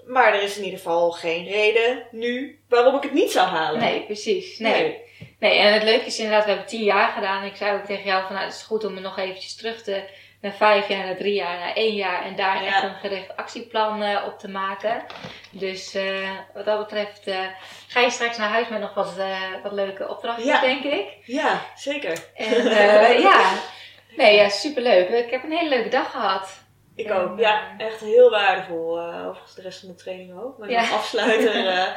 maar 0.09 0.35
er 0.35 0.43
is 0.43 0.57
in 0.57 0.65
ieder 0.65 0.79
geval 0.79 1.11
geen 1.11 1.45
reden 1.47 2.03
nu 2.11 2.61
waarom 2.69 2.97
ik 2.97 3.03
het 3.03 3.13
niet 3.13 3.31
zou 3.33 3.49
halen. 3.49 3.81
Nee, 3.81 4.03
precies. 4.05 4.59
Nee. 4.59 5.03
nee. 5.39 5.59
en 5.59 5.73
het 5.73 5.83
leuke 5.83 6.07
is 6.07 6.19
inderdaad, 6.19 6.45
we 6.45 6.51
hebben 6.51 6.69
tien 6.69 6.85
jaar 6.85 7.09
gedaan. 7.09 7.45
Ik 7.45 7.57
zei 7.57 7.77
ook 7.79 7.85
tegen 7.85 8.05
jou 8.05 8.23
van, 8.27 8.33
nou, 8.35 8.47
het 8.47 8.55
is 8.55 8.63
goed 8.63 8.85
om 8.85 8.95
er 8.97 9.03
nog 9.03 9.19
eventjes 9.19 9.57
terug 9.57 9.83
te... 9.83 10.03
Naar 10.41 10.53
vijf 10.53 10.89
jaar, 10.89 11.05
naar 11.05 11.17
drie 11.17 11.35
jaar, 11.35 11.59
naar 11.59 11.75
één 11.75 11.95
jaar. 11.95 12.25
En 12.25 12.37
daar 12.37 12.63
Ja. 12.63 12.67
echt 12.69 12.83
een 12.83 12.95
gericht 12.95 13.37
actieplan 13.37 14.03
eh, 14.03 14.25
op 14.27 14.39
te 14.39 14.49
maken. 14.49 15.05
Dus 15.51 15.95
eh, 15.95 16.31
wat 16.55 16.65
dat 16.65 16.79
betreft 16.79 17.27
eh, 17.27 17.39
ga 17.89 18.01
je 18.01 18.11
straks 18.11 18.37
naar 18.37 18.49
huis 18.49 18.69
met 18.69 18.81
nog 18.81 18.95
wat, 18.95 19.15
wat 19.63 19.73
leuke 19.73 20.09
opdrachtjes, 20.09 20.47
Ja. 20.47 20.61
denk 20.61 20.85
ik. 20.85 21.07
Ja, 21.25 21.61
zeker. 21.77 22.19
En 22.35 22.63
ja, 23.21 23.53
nee, 24.17 24.35
ja, 24.37 24.49
superleuk. 24.49 25.09
Ik 25.09 25.31
heb 25.31 25.43
een 25.45 25.53
hele 25.57 25.69
leuke 25.69 25.89
dag 25.89 26.11
gehad. 26.11 26.67
Ik 26.99 27.07
En, 27.07 27.17
ook. 27.17 27.39
Ja, 27.39 27.61
echt 27.79 28.01
heel 28.01 28.31
waardevol. 28.31 28.99
eh 28.99 29.27
overigens 29.27 29.55
de 29.55 29.63
rest 29.63 29.81
van 29.81 29.89
de 29.89 29.95
training 29.95 30.41
ook. 30.43 30.59
Maar 30.59 30.71
Ja. 30.71 30.81
de 30.83 30.95
afsluiter 30.95 31.55
eh, 31.67 31.83
eh, 31.83 31.93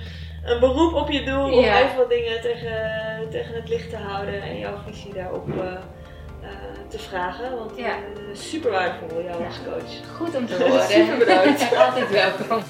een 0.43 0.60
beroep 0.60 0.93
op 0.93 1.10
je 1.12 1.24
doe. 1.24 1.43
Om 1.52 1.52
Ja. 1.64 1.84
even 1.84 1.98
wat 1.98 2.10
dingen 2.10 2.41
tegen, 2.41 3.28
tegen 3.30 3.56
het 3.56 3.70
licht 3.70 3.89
te 3.89 3.95
houden. 3.95 4.41
En 4.41 4.58
jouw 4.60 4.78
visie 4.88 5.14
daarop 5.14 5.48
uh, 5.48 5.74
te 6.88 7.00
vragen. 7.00 7.58
Want 7.58 7.78
Ja. 7.78 7.98
super 8.34 8.72
waardevol, 8.72 9.24
jou 9.24 9.45
als 9.45 9.60
coach. 9.64 10.16
Goed 10.18 10.36
om 10.36 10.45
te 10.48 10.54
horen. 10.64 10.82
Super 10.82 11.18
bedankt. 11.18 11.76
Altijd 11.86 12.10
welkom. 12.10 12.64